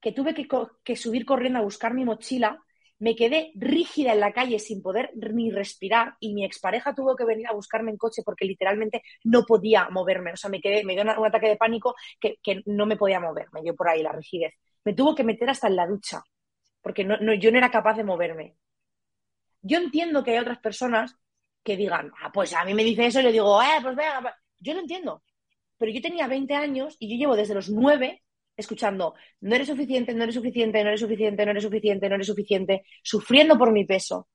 que 0.00 0.12
tuve 0.12 0.34
que 0.82 0.96
subir 0.96 1.24
corriendo 1.24 1.60
a 1.60 1.62
buscar 1.62 1.94
mi 1.94 2.04
mochila 2.04 2.60
me 3.02 3.16
quedé 3.16 3.50
rígida 3.56 4.12
en 4.12 4.20
la 4.20 4.32
calle 4.32 4.60
sin 4.60 4.80
poder 4.80 5.10
ni 5.16 5.50
respirar 5.50 6.14
y 6.20 6.34
mi 6.34 6.44
expareja 6.44 6.94
tuvo 6.94 7.16
que 7.16 7.24
venir 7.24 7.48
a 7.48 7.52
buscarme 7.52 7.90
en 7.90 7.96
coche 7.96 8.22
porque 8.24 8.44
literalmente 8.44 9.02
no 9.24 9.42
podía 9.42 9.88
moverme. 9.90 10.32
O 10.34 10.36
sea, 10.36 10.48
me 10.48 10.60
quedé, 10.60 10.84
me 10.84 10.94
dio 10.94 11.02
un 11.02 11.26
ataque 11.26 11.48
de 11.48 11.56
pánico 11.56 11.96
que, 12.20 12.38
no 12.66 12.86
me 12.86 12.96
podía 12.96 13.18
mover, 13.18 13.48
me 13.52 13.60
dio 13.60 13.74
por 13.74 13.88
ahí 13.88 14.04
la 14.04 14.12
rigidez. 14.12 14.54
Me 14.84 14.94
tuvo 14.94 15.16
que 15.16 15.24
meter 15.24 15.50
hasta 15.50 15.66
en 15.66 15.74
la 15.74 15.88
ducha 15.88 16.22
porque 16.80 17.02
no, 17.02 17.16
yo 17.34 17.50
no 17.50 17.58
era 17.58 17.72
capaz 17.72 17.96
de 17.96 18.04
moverme. 18.04 18.54
Yo 19.62 19.78
entiendo 19.78 20.22
que 20.22 20.30
hay 20.30 20.38
otras 20.38 20.60
personas 20.60 21.16
que 21.64 21.76
digan, 21.76 22.12
ah, 22.22 22.30
pues 22.32 22.54
a 22.54 22.64
mí 22.64 22.72
me 22.72 22.84
dice 22.84 23.06
eso 23.06 23.18
y 23.18 23.24
le 23.24 23.32
digo, 23.32 23.60
eh, 23.60 23.80
pues 23.82 23.96
venga, 23.96 24.36
yo 24.60 24.74
lo 24.74 24.80
entiendo. 24.80 25.24
Pero 25.76 25.90
yo 25.90 26.00
tenía 26.00 26.28
20 26.28 26.54
años 26.54 26.94
y 27.00 27.10
yo 27.10 27.16
llevo 27.16 27.34
desde 27.34 27.54
los 27.54 27.68
9 27.68 28.22
escuchando, 28.56 29.14
no 29.40 29.54
eres 29.54 29.68
suficiente, 29.68 30.14
no 30.14 30.24
eres 30.24 30.34
suficiente, 30.34 30.82
no 30.82 30.88
eres 30.88 31.00
suficiente, 31.00 31.44
no 31.44 31.50
eres 31.50 31.62
suficiente, 31.62 32.08
no 32.08 32.14
eres 32.14 32.26
suficiente, 32.26 32.84
sufriendo 33.02 33.58
por 33.58 33.72
mi 33.72 33.84
peso, 33.84 34.28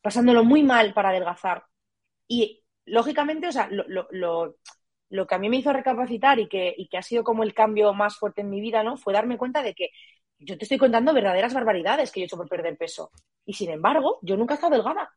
pasándolo 0.00 0.44
muy 0.44 0.62
mal 0.62 0.94
para 0.94 1.10
adelgazar. 1.10 1.64
Y 2.28 2.62
lógicamente, 2.84 3.48
o 3.48 3.52
sea, 3.52 3.68
lo, 3.70 5.26
que 5.26 5.34
a 5.34 5.38
mí 5.38 5.48
me 5.48 5.58
hizo 5.58 5.72
recapacitar 5.72 6.38
y 6.38 6.48
que, 6.48 6.74
y 6.76 6.88
que 6.88 6.98
ha 6.98 7.02
sido 7.02 7.24
como 7.24 7.42
el 7.42 7.54
cambio 7.54 7.92
más 7.94 8.16
fuerte 8.16 8.42
en 8.42 8.50
mi 8.50 8.60
vida, 8.60 8.82
¿no? 8.82 8.96
Fue 8.96 9.12
darme 9.12 9.38
cuenta 9.38 9.62
de 9.62 9.74
que 9.74 9.90
yo 10.38 10.58
te 10.58 10.64
estoy 10.64 10.78
contando 10.78 11.14
verdaderas 11.14 11.54
barbaridades 11.54 12.12
que 12.12 12.20
yo 12.20 12.24
he 12.24 12.26
hecho 12.26 12.36
por 12.36 12.48
perder 12.48 12.76
peso. 12.76 13.10
Y 13.44 13.54
sin 13.54 13.70
embargo, 13.70 14.18
yo 14.22 14.36
nunca 14.36 14.54
he 14.54 14.56
estado 14.56 14.74
delgada. 14.74 15.10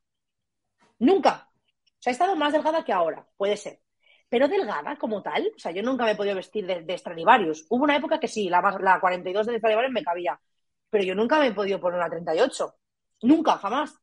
Nunca. 0.99 1.49
O 1.53 2.01
sea, 2.01 2.11
he 2.11 2.13
estado 2.13 2.35
más 2.35 2.53
delgada 2.53 2.83
que 2.83 2.93
ahora, 2.93 3.27
puede 3.37 3.57
ser 3.57 3.79
pero 4.29 4.47
delgada 4.47 4.97
como 4.97 5.21
tal. 5.21 5.51
O 5.55 5.59
sea, 5.59 5.71
yo 5.71 5.83
nunca 5.83 6.05
me 6.05 6.11
he 6.11 6.15
podido 6.15 6.35
vestir 6.35 6.65
de, 6.65 6.81
de. 6.81 7.01
Hubo 7.69 7.83
una 7.83 7.97
época 7.97 8.19
que 8.19 8.27
sí, 8.27 8.49
la, 8.49 8.61
la 8.79 8.99
42 8.99 9.47
de 9.47 9.57
Stradivarius 9.57 9.93
me 9.93 10.03
cabía, 10.03 10.39
pero 10.89 11.03
yo 11.03 11.15
nunca 11.15 11.39
me 11.39 11.47
he 11.47 11.53
podido 11.53 11.79
poner 11.79 11.99
una 11.99 12.09
38. 12.09 12.75
Nunca, 13.23 13.57
jamás. 13.57 13.99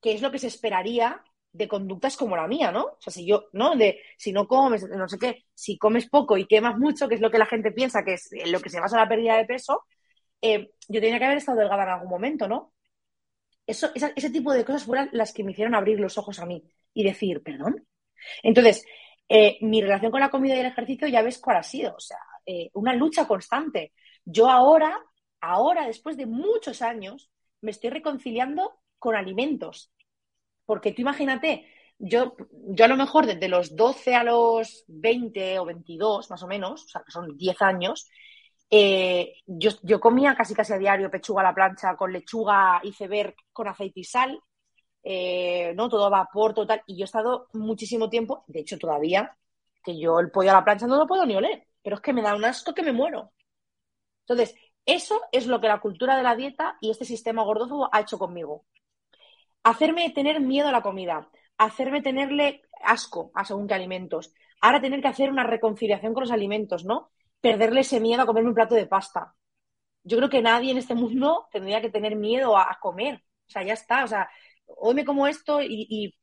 Que 0.00 0.12
es 0.14 0.22
lo 0.22 0.30
que 0.30 0.38
se 0.38 0.48
esperaría 0.48 1.22
de 1.52 1.68
conductas 1.68 2.16
como 2.16 2.36
la 2.36 2.46
mía, 2.46 2.72
¿no? 2.72 2.84
O 2.84 2.96
sea, 2.98 3.12
si 3.12 3.26
yo, 3.26 3.46
¿no? 3.52 3.76
De 3.76 4.00
si 4.16 4.32
no 4.32 4.48
comes, 4.48 4.88
no 4.88 5.08
sé 5.08 5.18
qué, 5.18 5.44
si 5.54 5.78
comes 5.78 6.08
poco 6.08 6.36
y 6.36 6.46
quemas 6.46 6.78
mucho, 6.78 7.08
que 7.08 7.14
es 7.14 7.20
lo 7.20 7.30
que 7.30 7.38
la 7.38 7.46
gente 7.46 7.72
piensa 7.72 8.04
que 8.04 8.14
es 8.14 8.30
lo 8.46 8.60
que 8.60 8.70
se 8.70 8.80
basa 8.80 8.96
la 8.96 9.08
pérdida 9.08 9.36
de 9.36 9.44
peso, 9.44 9.84
eh, 10.40 10.72
yo 10.88 11.00
tenía 11.00 11.18
que 11.18 11.24
haber 11.26 11.38
estado 11.38 11.58
delgada 11.58 11.84
en 11.84 11.88
algún 11.90 12.08
momento, 12.08 12.48
¿no? 12.48 12.72
Eso, 13.66 13.90
ese 13.94 14.30
tipo 14.30 14.52
de 14.52 14.64
cosas 14.64 14.84
fueron 14.84 15.08
las 15.12 15.32
que 15.32 15.44
me 15.44 15.52
hicieron 15.52 15.74
abrir 15.74 16.00
los 16.00 16.18
ojos 16.18 16.38
a 16.40 16.46
mí 16.46 16.64
y 16.94 17.04
decir, 17.04 17.42
perdón. 17.42 17.86
Entonces, 18.42 18.84
eh, 19.28 19.58
mi 19.60 19.80
relación 19.80 20.10
con 20.10 20.20
la 20.20 20.30
comida 20.30 20.54
y 20.56 20.60
el 20.60 20.66
ejercicio 20.66 21.08
ya 21.08 21.22
ves 21.22 21.38
cuál 21.38 21.58
ha 21.58 21.62
sido, 21.62 21.94
o 21.96 22.00
sea, 22.00 22.18
eh, 22.46 22.70
una 22.74 22.94
lucha 22.94 23.26
constante. 23.26 23.92
Yo 24.24 24.50
ahora, 24.50 24.98
ahora, 25.40 25.86
después 25.86 26.16
de 26.16 26.26
muchos 26.26 26.82
años, 26.82 27.30
me 27.60 27.70
estoy 27.70 27.90
reconciliando 27.90 28.80
con 28.98 29.14
alimentos. 29.16 29.92
Porque 30.64 30.92
tú 30.92 31.02
imagínate, 31.02 31.66
yo, 31.98 32.34
yo 32.50 32.84
a 32.84 32.88
lo 32.88 32.96
mejor 32.96 33.26
desde 33.26 33.48
los 33.48 33.76
12 33.76 34.14
a 34.14 34.24
los 34.24 34.84
20 34.88 35.58
o 35.58 35.64
22, 35.64 36.30
más 36.30 36.42
o 36.42 36.46
menos, 36.46 36.84
o 36.84 36.88
sea, 36.88 37.02
que 37.04 37.12
son 37.12 37.36
10 37.36 37.62
años, 37.62 38.08
eh, 38.70 39.34
yo, 39.46 39.70
yo, 39.82 40.00
comía 40.00 40.34
casi 40.34 40.54
casi 40.54 40.72
a 40.72 40.78
diario 40.78 41.10
pechuga 41.10 41.42
a 41.42 41.44
la 41.44 41.54
plancha 41.54 41.94
con 41.94 42.12
lechuga, 42.12 42.80
iceberg 42.82 43.34
con 43.52 43.68
aceite 43.68 44.00
y 44.00 44.04
sal, 44.04 44.40
eh, 45.02 45.72
¿no? 45.74 45.88
Todo 45.88 46.10
vapor, 46.10 46.54
total. 46.54 46.82
Y 46.86 46.96
yo 46.96 47.04
he 47.04 47.06
estado 47.06 47.48
muchísimo 47.52 48.08
tiempo, 48.08 48.44
de 48.46 48.60
hecho 48.60 48.78
todavía, 48.78 49.36
que 49.82 49.98
yo 49.98 50.20
el 50.20 50.30
pollo 50.30 50.50
a 50.50 50.54
la 50.54 50.64
plancha 50.64 50.86
no 50.86 50.96
lo 50.96 51.06
puedo 51.06 51.26
ni 51.26 51.36
oler, 51.36 51.66
pero 51.82 51.96
es 51.96 52.02
que 52.02 52.12
me 52.12 52.22
da 52.22 52.34
un 52.34 52.44
asco 52.44 52.74
que 52.74 52.82
me 52.82 52.92
muero. 52.92 53.32
Entonces, 54.26 54.54
eso 54.86 55.20
es 55.32 55.46
lo 55.46 55.60
que 55.60 55.68
la 55.68 55.80
cultura 55.80 56.16
de 56.16 56.22
la 56.22 56.36
dieta 56.36 56.76
y 56.80 56.90
este 56.90 57.04
sistema 57.04 57.42
gordófobo 57.44 57.88
ha 57.92 58.00
hecho 58.00 58.18
conmigo. 58.18 58.66
Hacerme 59.62 60.10
tener 60.10 60.40
miedo 60.40 60.68
a 60.68 60.72
la 60.72 60.82
comida, 60.82 61.28
hacerme 61.58 62.02
tenerle 62.02 62.62
asco 62.82 63.30
a 63.34 63.44
según 63.44 63.68
qué 63.68 63.74
alimentos. 63.74 64.34
Ahora 64.60 64.80
tener 64.80 65.00
que 65.00 65.08
hacer 65.08 65.30
una 65.30 65.44
reconciliación 65.44 66.14
con 66.14 66.22
los 66.22 66.32
alimentos, 66.32 66.84
¿no? 66.84 67.10
Perderle 67.40 67.80
ese 67.80 68.00
miedo 68.00 68.22
a 68.22 68.26
comerme 68.26 68.50
un 68.50 68.54
plato 68.54 68.74
de 68.74 68.86
pasta. 68.86 69.34
Yo 70.04 70.16
creo 70.16 70.30
que 70.30 70.42
nadie 70.42 70.72
en 70.72 70.78
este 70.78 70.94
mundo 70.94 71.48
tendría 71.52 71.80
que 71.80 71.90
tener 71.90 72.16
miedo 72.16 72.56
a 72.56 72.78
comer. 72.80 73.22
O 73.48 73.50
sea, 73.50 73.62
ya 73.62 73.74
está. 73.74 74.04
O 74.04 74.08
sea, 74.08 74.28
hoy 74.76 74.94
me 74.94 75.04
como 75.04 75.26
esto 75.26 75.60
y, 75.62 76.14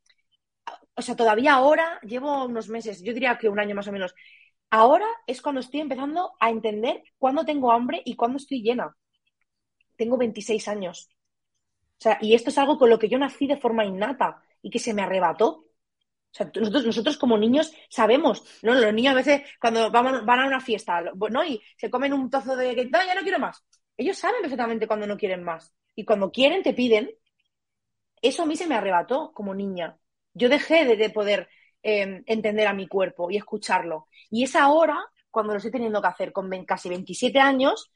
o 0.96 1.02
sea, 1.02 1.16
todavía 1.16 1.54
ahora 1.54 2.00
llevo 2.02 2.46
unos 2.46 2.70
meses, 2.70 3.02
yo 3.04 3.14
diría 3.14 3.38
que 3.38 3.50
un 3.50 3.60
año 3.60 3.76
más 3.76 3.88
o 3.88 3.92
menos. 3.92 4.14
Ahora 4.70 5.08
es 5.26 5.42
cuando 5.42 5.62
estoy 5.62 5.82
empezando 5.82 6.34
a 6.40 6.50
entender 6.50 7.04
cuándo 7.18 7.46
tengo 7.46 7.72
hambre 7.72 8.02
y 8.06 8.16
cuándo 8.16 8.38
estoy 8.38 8.62
llena. 8.62 8.96
Tengo 9.96 10.18
26 10.18 10.68
años. 10.68 11.10
O 12.00 12.02
sea, 12.02 12.18
y 12.22 12.34
esto 12.34 12.50
es 12.50 12.58
algo 12.58 12.78
con 12.78 12.90
lo 12.90 13.00
que 13.00 13.10
yo 13.10 13.18
nací 13.18 13.48
de 13.48 13.58
forma 13.58 13.86
innata 13.86 14.42
y 14.62 14.70
que 14.70 14.80
se 14.80 14.94
me 14.94 15.02
arrebató. 15.02 15.48
O 16.32 16.34
sea, 16.34 16.52
nosotros, 16.56 16.86
nosotros 16.86 17.18
como 17.18 17.38
niños 17.38 17.74
sabemos, 17.90 18.44
¿no? 18.62 18.74
Los 18.76 18.94
niños 18.94 19.14
a 19.14 19.16
veces 19.16 19.42
cuando 19.60 19.90
van, 19.92 20.26
van 20.26 20.40
a 20.40 20.48
una 20.48 20.62
fiesta, 20.62 21.02
¿no? 21.02 21.44
Y 21.44 21.62
se 21.78 21.90
comen 21.90 22.14
un 22.14 22.30
trozo 22.30 22.56
de 22.56 22.86
no, 22.86 23.06
ya 23.06 23.16
no 23.16 23.22
quiero 23.22 23.40
más. 23.40 23.64
Ellos 23.98 24.18
saben 24.18 24.42
perfectamente 24.42 24.88
cuando 24.88 25.08
no 25.08 25.18
quieren 25.18 25.44
más. 25.44 25.74
Y 25.96 26.06
cuando 26.06 26.32
quieren, 26.32 26.64
te 26.64 26.74
piden 26.74 27.10
eso 28.22 28.44
a 28.44 28.46
mí 28.46 28.56
se 28.56 28.68
me 28.68 28.76
arrebató 28.76 29.32
como 29.34 29.54
niña. 29.54 29.98
Yo 30.34 30.50
dejé 30.50 30.86
de, 30.96 31.10
poder 31.10 31.50
em, 31.84 32.24
entender 32.28 32.68
a 32.68 32.74
mi 32.74 32.88
cuerpo 32.88 33.32
y 33.32 33.38
escucharlo. 33.38 34.08
Y 34.30 34.44
es 34.44 34.56
ahora 34.56 35.00
cuando 35.32 35.54
lo 35.54 35.58
estoy 35.58 35.72
teniendo 35.72 36.02
que 36.02 36.08
hacer 36.08 36.32
con 36.32 36.50
casi 36.66 36.90
27 36.90 37.40
años, 37.40 37.92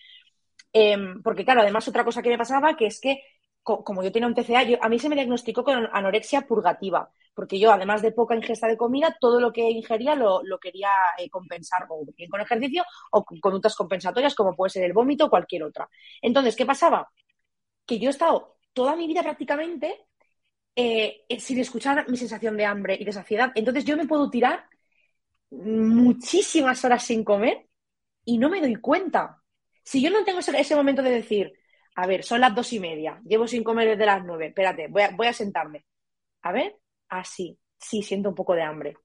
em, 0.72 1.22
porque 1.24 1.44
claro, 1.46 1.62
además 1.62 1.88
otra 1.88 2.04
cosa 2.06 2.22
que 2.22 2.30
me 2.30 2.38
pasaba, 2.38 2.76
que 2.76 2.88
es 2.88 3.00
que 3.00 3.22
como 3.64 4.04
yo 4.04 4.12
tenía 4.12 4.28
un 4.28 4.36
TCA, 4.36 4.78
a 4.82 4.90
mí 4.90 5.00
se 5.00 5.10
me 5.10 5.16
diagnosticó 5.16 5.64
con 5.64 5.88
anorexia 5.94 6.42
purgativa, 6.42 7.10
porque 7.34 7.58
yo, 7.60 7.72
además 7.72 8.02
de 8.02 8.12
poca 8.12 8.36
ingesta 8.36 8.68
de 8.68 8.78
comida, 8.78 9.16
todo 9.20 9.40
lo 9.40 9.52
que 9.54 9.70
ingería 9.72 10.16
lo, 10.16 10.42
quería 10.62 10.90
eh, 11.18 11.30
compensar, 11.30 11.88
con 11.88 12.42
ejercicio 12.42 12.84
o 13.12 13.24
con 13.24 13.40
conductas 13.40 13.76
compensatorias, 13.76 14.36
como 14.36 14.56
puede 14.56 14.72
ser 14.72 14.84
el 14.84 14.94
vómito 14.94 15.26
o 15.26 15.30
cualquier 15.30 15.64
otra. 15.64 15.90
Entonces, 16.22 16.56
¿qué 16.56 16.66
pasaba? 16.66 17.10
Que 17.86 18.00
yo 18.00 18.10
he 18.10 18.12
estado 18.12 18.58
toda 18.74 18.96
mi 18.96 19.08
vida 19.08 19.24
prácticamente 19.24 20.06
eh, 20.76 21.26
eh, 21.30 21.40
sin 21.40 21.60
escuchar 21.60 22.10
mi 22.10 22.18
sensación 22.18 22.58
de 22.58 22.66
hambre 22.66 22.98
y 23.00 23.06
de 23.06 23.14
saciedad. 23.14 23.52
Entonces 23.56 23.86
yo 23.86 23.96
me 23.96 24.08
puedo 24.08 24.30
tirar 24.30 24.66
muchísimas 25.52 26.84
horas 26.84 27.04
sin 27.04 27.24
comer 27.24 27.68
y 28.26 28.38
no 28.40 28.50
me 28.50 28.62
doy 28.62 28.76
cuenta. 28.76 29.42
Si 29.84 30.02
yo 30.02 30.10
no 30.10 30.24
tengo 30.24 30.40
ese, 30.40 30.76
momento 30.76 31.04
de 31.04 31.12
decir, 31.12 31.54
a 31.96 32.08
ver, 32.08 32.24
son 32.24 32.42
las 32.42 32.56
dos 32.56 32.74
y 32.74 32.80
media, 32.80 33.22
llevo 33.26 33.48
sin 33.48 33.64
comer 33.64 33.90
desde 33.90 34.06
las 34.06 34.24
nueve, 34.26 34.48
espérate, 34.48 34.88
voy 34.88 35.04
a, 35.04 35.12
voy 35.12 35.28
a 35.28 35.34
sentarme. 35.34 35.86
A 36.42 36.52
ver, 36.52 36.78
así, 37.10 37.60
sí, 37.78 38.02
siento 38.02 38.30
un 38.30 38.36
poco 38.36 38.56
de 38.56 38.64
hambre. 38.64 38.96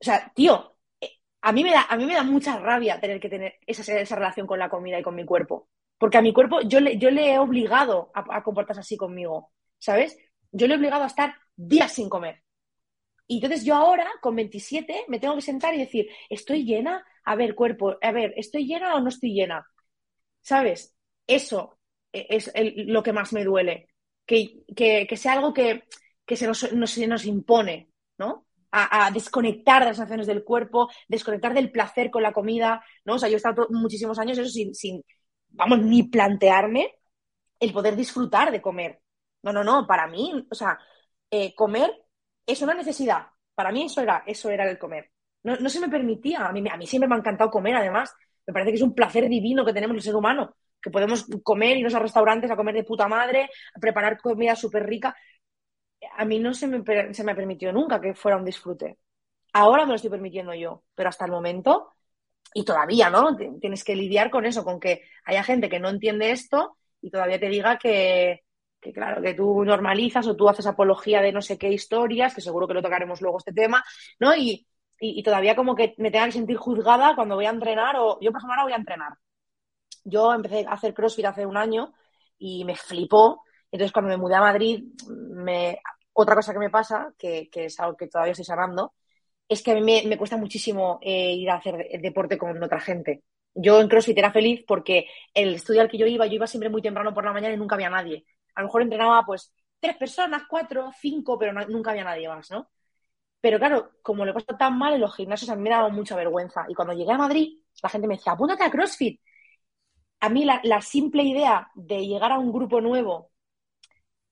O 0.00 0.04
sea, 0.04 0.32
tío, 0.34 0.76
eh, 1.00 1.10
a 1.42 1.52
mí 1.52 1.64
me 1.64 1.72
da, 1.72 1.86
a 1.88 1.96
mí 1.96 2.06
me 2.06 2.14
da 2.14 2.22
mucha 2.22 2.58
rabia 2.58 3.00
tener 3.00 3.20
que 3.20 3.28
tener 3.28 3.58
esa, 3.66 4.16
relación 4.16 4.46
con 4.46 4.58
la 4.58 4.70
comida 4.70 4.98
y 4.98 5.02
con 5.02 5.14
mi 5.14 5.24
cuerpo. 5.26 5.68
Porque 5.98 6.18
a 6.18 6.22
mi 6.22 6.32
cuerpo 6.32 6.60
yo 6.62 6.80
le, 6.80 6.96
yo 6.98 7.10
le 7.10 7.32
he 7.32 7.38
obligado 7.38 8.10
a 8.14 8.42
comportarse 8.44 8.80
así 8.80 8.96
conmigo, 8.96 9.52
¿sabes? 9.78 10.16
Yo 10.52 10.66
le 10.66 10.74
he 10.74 10.76
obligado 10.76 11.04
a 11.04 11.08
estar 11.08 11.34
días 11.56 11.92
sin 11.92 12.08
comer. 12.08 12.42
Y 13.26 13.36
entonces 13.36 13.64
yo 13.64 13.74
ahora, 13.74 14.08
con 14.22 14.34
27, 14.34 15.04
me 15.08 15.20
tengo 15.20 15.34
que 15.34 15.42
sentar 15.42 15.74
y 15.74 15.78
decir, 15.78 16.08
¿estoy 16.30 16.64
llena? 16.64 17.04
A 17.24 17.36
ver, 17.36 17.54
cuerpo, 17.54 17.96
a 18.00 18.12
ver, 18.12 18.32
¿estoy 18.36 18.66
llena 18.66 18.94
o 18.94 19.00
no 19.00 19.10
estoy 19.10 19.34
llena? 19.34 19.66
¿Sabes? 20.40 20.96
Eso 21.26 21.78
es 22.12 22.50
lo 22.54 23.02
que 23.02 23.12
más 23.12 23.32
me 23.34 23.44
duele. 23.44 23.88
Que, 24.24 25.06
sea 25.16 25.34
algo 25.34 25.52
que, 25.52 25.84
se, 26.26 26.46
nos, 26.46 26.72
nos 26.72 27.24
impone, 27.26 27.90
¿no? 28.16 28.46
A, 28.70 29.10
desconectar 29.10 29.82
de 29.82 29.88
las 29.88 29.96
sensaciones 29.96 30.26
del 30.26 30.44
cuerpo, 30.44 30.90
desconectar 31.06 31.54
del 31.54 31.70
placer 31.70 32.10
con 32.10 32.22
la 32.22 32.32
comida, 32.32 32.82
¿no? 33.04 33.14
O 33.14 33.18
sea, 33.18 33.28
yo 33.28 33.34
he 33.34 33.36
estado 33.36 33.66
muchísimos 33.70 34.18
años 34.18 34.38
eso 34.38 34.50
sin, 34.50 34.74
sin, 34.74 35.04
vamos, 35.48 35.82
ni 35.82 36.02
plantearme 36.04 36.94
el 37.60 37.72
poder 37.72 37.96
disfrutar 37.96 38.50
de 38.52 38.62
comer. 38.62 39.00
No, 39.52 39.64
no, 39.64 39.64
no, 39.64 39.86
para 39.86 40.06
mí, 40.06 40.46
o 40.50 40.54
sea, 40.54 40.78
eh, 41.30 41.54
comer 41.54 41.90
es 42.46 42.60
una 42.62 42.74
necesidad. 42.74 43.26
Para 43.54 43.72
mí 43.72 43.84
eso 43.84 44.00
era, 44.02 44.22
eso 44.26 44.50
era 44.50 44.68
el 44.68 44.78
comer. 44.78 45.10
No, 45.42 45.56
no 45.56 45.68
se 45.68 45.80
me 45.80 45.88
permitía, 45.88 46.46
a 46.46 46.52
mí, 46.52 46.62
siempre 46.86 47.08
me 47.08 47.14
ha 47.14 47.18
encantado 47.18 47.50
comer, 47.50 47.76
además. 47.76 48.14
Me 48.46 48.52
parece 48.52 48.72
que 48.72 48.76
es 48.76 48.82
un 48.82 48.94
placer 48.94 49.28
divino 49.28 49.64
que 49.64 49.72
tenemos 49.72 49.96
el 49.96 50.02
ser 50.02 50.14
humano, 50.16 50.56
que 50.80 50.90
podemos 50.90 51.26
comer, 51.42 51.78
irnos 51.78 51.94
a 51.94 51.98
restaurantes 51.98 52.50
a 52.50 52.56
comer 52.56 52.74
de 52.74 52.84
puta 52.84 53.08
madre, 53.08 53.48
a 53.74 53.80
preparar 53.80 54.18
comida 54.20 54.54
súper 54.54 54.86
rica. 54.86 55.16
A 56.16 56.24
mí 56.24 56.38
no 56.38 56.54
se 56.54 56.66
me, 56.66 56.82
se 57.14 57.24
me 57.24 57.34
permitió 57.34 57.72
nunca 57.72 58.00
que 58.00 58.14
fuera 58.14 58.36
un 58.36 58.44
disfrute. 58.44 58.98
Ahora 59.52 59.84
me 59.84 59.90
lo 59.90 59.96
estoy 59.96 60.10
permitiendo 60.10 60.54
yo, 60.54 60.84
pero 60.94 61.08
hasta 61.08 61.24
el 61.24 61.30
momento, 61.30 61.94
y 62.54 62.64
todavía, 62.64 63.10
¿no? 63.10 63.36
Tienes 63.36 63.84
que 63.84 63.96
lidiar 63.96 64.30
con 64.30 64.46
eso, 64.46 64.64
con 64.64 64.80
que 64.80 65.02
haya 65.24 65.42
gente 65.44 65.68
que 65.68 65.80
no 65.80 65.88
entiende 65.88 66.30
esto 66.30 66.76
y 67.00 67.10
todavía 67.10 67.40
te 67.40 67.48
diga 67.48 67.78
que, 67.78 68.42
que 68.80 68.92
claro, 68.92 69.22
que 69.22 69.34
tú 69.34 69.64
normalizas 69.64 70.26
o 70.26 70.36
tú 70.36 70.48
haces 70.48 70.66
apología 70.66 71.20
de 71.20 71.32
no 71.32 71.42
sé 71.42 71.58
qué 71.58 71.68
historias, 71.68 72.34
que 72.34 72.40
seguro 72.40 72.68
que 72.68 72.74
lo 72.74 72.82
tocaremos 72.82 73.20
luego 73.20 73.38
este 73.38 73.52
tema, 73.52 73.84
¿no? 74.20 74.34
Y, 74.36 74.66
y, 75.00 75.22
todavía 75.22 75.56
como 75.56 75.74
que 75.74 75.94
me 75.98 76.10
tenga 76.10 76.26
que 76.26 76.32
sentir 76.32 76.56
juzgada 76.56 77.14
cuando 77.14 77.36
voy 77.36 77.46
a 77.46 77.50
entrenar 77.50 77.96
o 77.96 78.18
yo 78.20 78.30
por 78.30 78.40
ejemplo 78.40 78.52
ahora 78.52 78.62
voy 78.64 78.72
a 78.72 78.76
entrenar. 78.76 79.12
Yo 80.04 80.32
empecé 80.32 80.64
a 80.66 80.72
hacer 80.72 80.94
CrossFit 80.94 81.26
hace 81.26 81.46
un 81.46 81.56
año 81.56 81.92
y 82.38 82.64
me 82.64 82.76
flipó 82.76 83.42
Entonces, 83.70 83.92
cuando 83.92 84.10
me 84.10 84.16
mudé 84.16 84.36
a 84.36 84.40
Madrid, 84.40 84.84
me... 85.08 85.78
otra 86.12 86.34
cosa 86.34 86.52
que 86.52 86.58
me 86.58 86.70
pasa, 86.70 87.12
que, 87.18 87.48
es 87.52 87.80
algo 87.80 87.96
que 87.96 88.08
todavía 88.08 88.32
estoy 88.32 88.44
sanando, 88.44 88.94
es 89.48 89.62
que 89.62 89.72
a 89.72 89.74
mí 89.74 89.82
me, 89.82 90.18
cuesta 90.18 90.36
muchísimo 90.36 90.98
eh, 91.02 91.34
ir 91.34 91.50
a 91.50 91.56
hacer 91.56 91.88
deporte 92.00 92.38
con 92.38 92.62
otra 92.62 92.80
gente. 92.80 93.24
Yo 93.54 93.80
en 93.80 93.88
CrossFit 93.88 94.18
era 94.18 94.32
feliz 94.32 94.64
porque 94.66 95.06
el 95.34 95.54
estudio 95.54 95.82
al 95.82 95.90
que 95.90 95.98
yo 95.98 96.06
iba, 96.06 96.26
yo 96.26 96.34
iba 96.34 96.46
siempre 96.46 96.70
muy 96.70 96.82
temprano 96.82 97.12
por 97.14 97.24
la 97.24 97.32
mañana 97.32 97.54
y 97.54 97.58
nunca 97.58 97.74
había 97.74 97.90
nadie. 97.90 98.24
A 98.58 98.62
lo 98.62 98.66
mejor 98.66 98.82
entrenaba 98.82 99.24
pues 99.24 99.52
tres 99.80 99.96
personas, 99.96 100.42
cuatro, 100.48 100.90
cinco, 101.00 101.38
pero 101.38 101.52
nunca 101.68 101.92
había 101.92 102.04
nadie 102.04 102.28
más, 102.28 102.50
¿no? 102.50 102.68
Pero 103.40 103.58
claro, 103.58 103.92
como 104.02 104.24
le 104.24 104.32
pasa 104.34 104.56
tan 104.58 104.76
mal 104.76 104.94
en 104.94 105.00
los 105.00 105.14
gimnasios, 105.14 105.50
a 105.50 105.56
mí 105.56 105.62
me 105.62 105.70
daba 105.70 105.88
mucha 105.90 106.16
vergüenza. 106.16 106.66
Y 106.68 106.74
cuando 106.74 106.94
llegué 106.94 107.12
a 107.12 107.18
Madrid, 107.18 107.60
la 107.82 107.88
gente 107.88 108.08
me 108.08 108.16
decía, 108.16 108.32
apúntate 108.32 108.64
a 108.64 108.70
CrossFit. 108.70 109.20
A 110.20 110.28
mí 110.28 110.44
la, 110.44 110.80
simple 110.82 111.22
idea 111.22 111.70
de 111.74 112.06
llegar 112.06 112.32
a 112.32 112.38
un 112.38 112.52
grupo 112.52 112.80
nuevo 112.80 113.30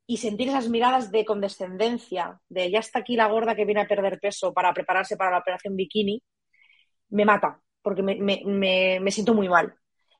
y 0.06 0.16
sentir 0.16 0.48
esas 0.48 0.68
miradas 0.68 1.12
de 1.12 1.24
condescendencia, 1.24 2.40
de 2.48 2.70
ya 2.70 2.80
está 2.80 3.00
aquí 3.00 3.16
la 3.16 3.28
gorda 3.28 3.54
que 3.54 3.64
viene 3.64 3.82
a 3.82 3.88
perder 3.88 4.18
peso 4.20 4.52
para 4.52 4.72
prepararse 4.74 5.16
para 5.16 5.30
la 5.32 5.38
operación 5.38 5.76
bikini, 5.76 6.22
me 7.10 7.24
mata, 7.24 7.60
porque 7.82 8.02
me, 8.02 9.10
siento 9.12 9.34
muy 9.34 9.48
mal. 9.48 9.74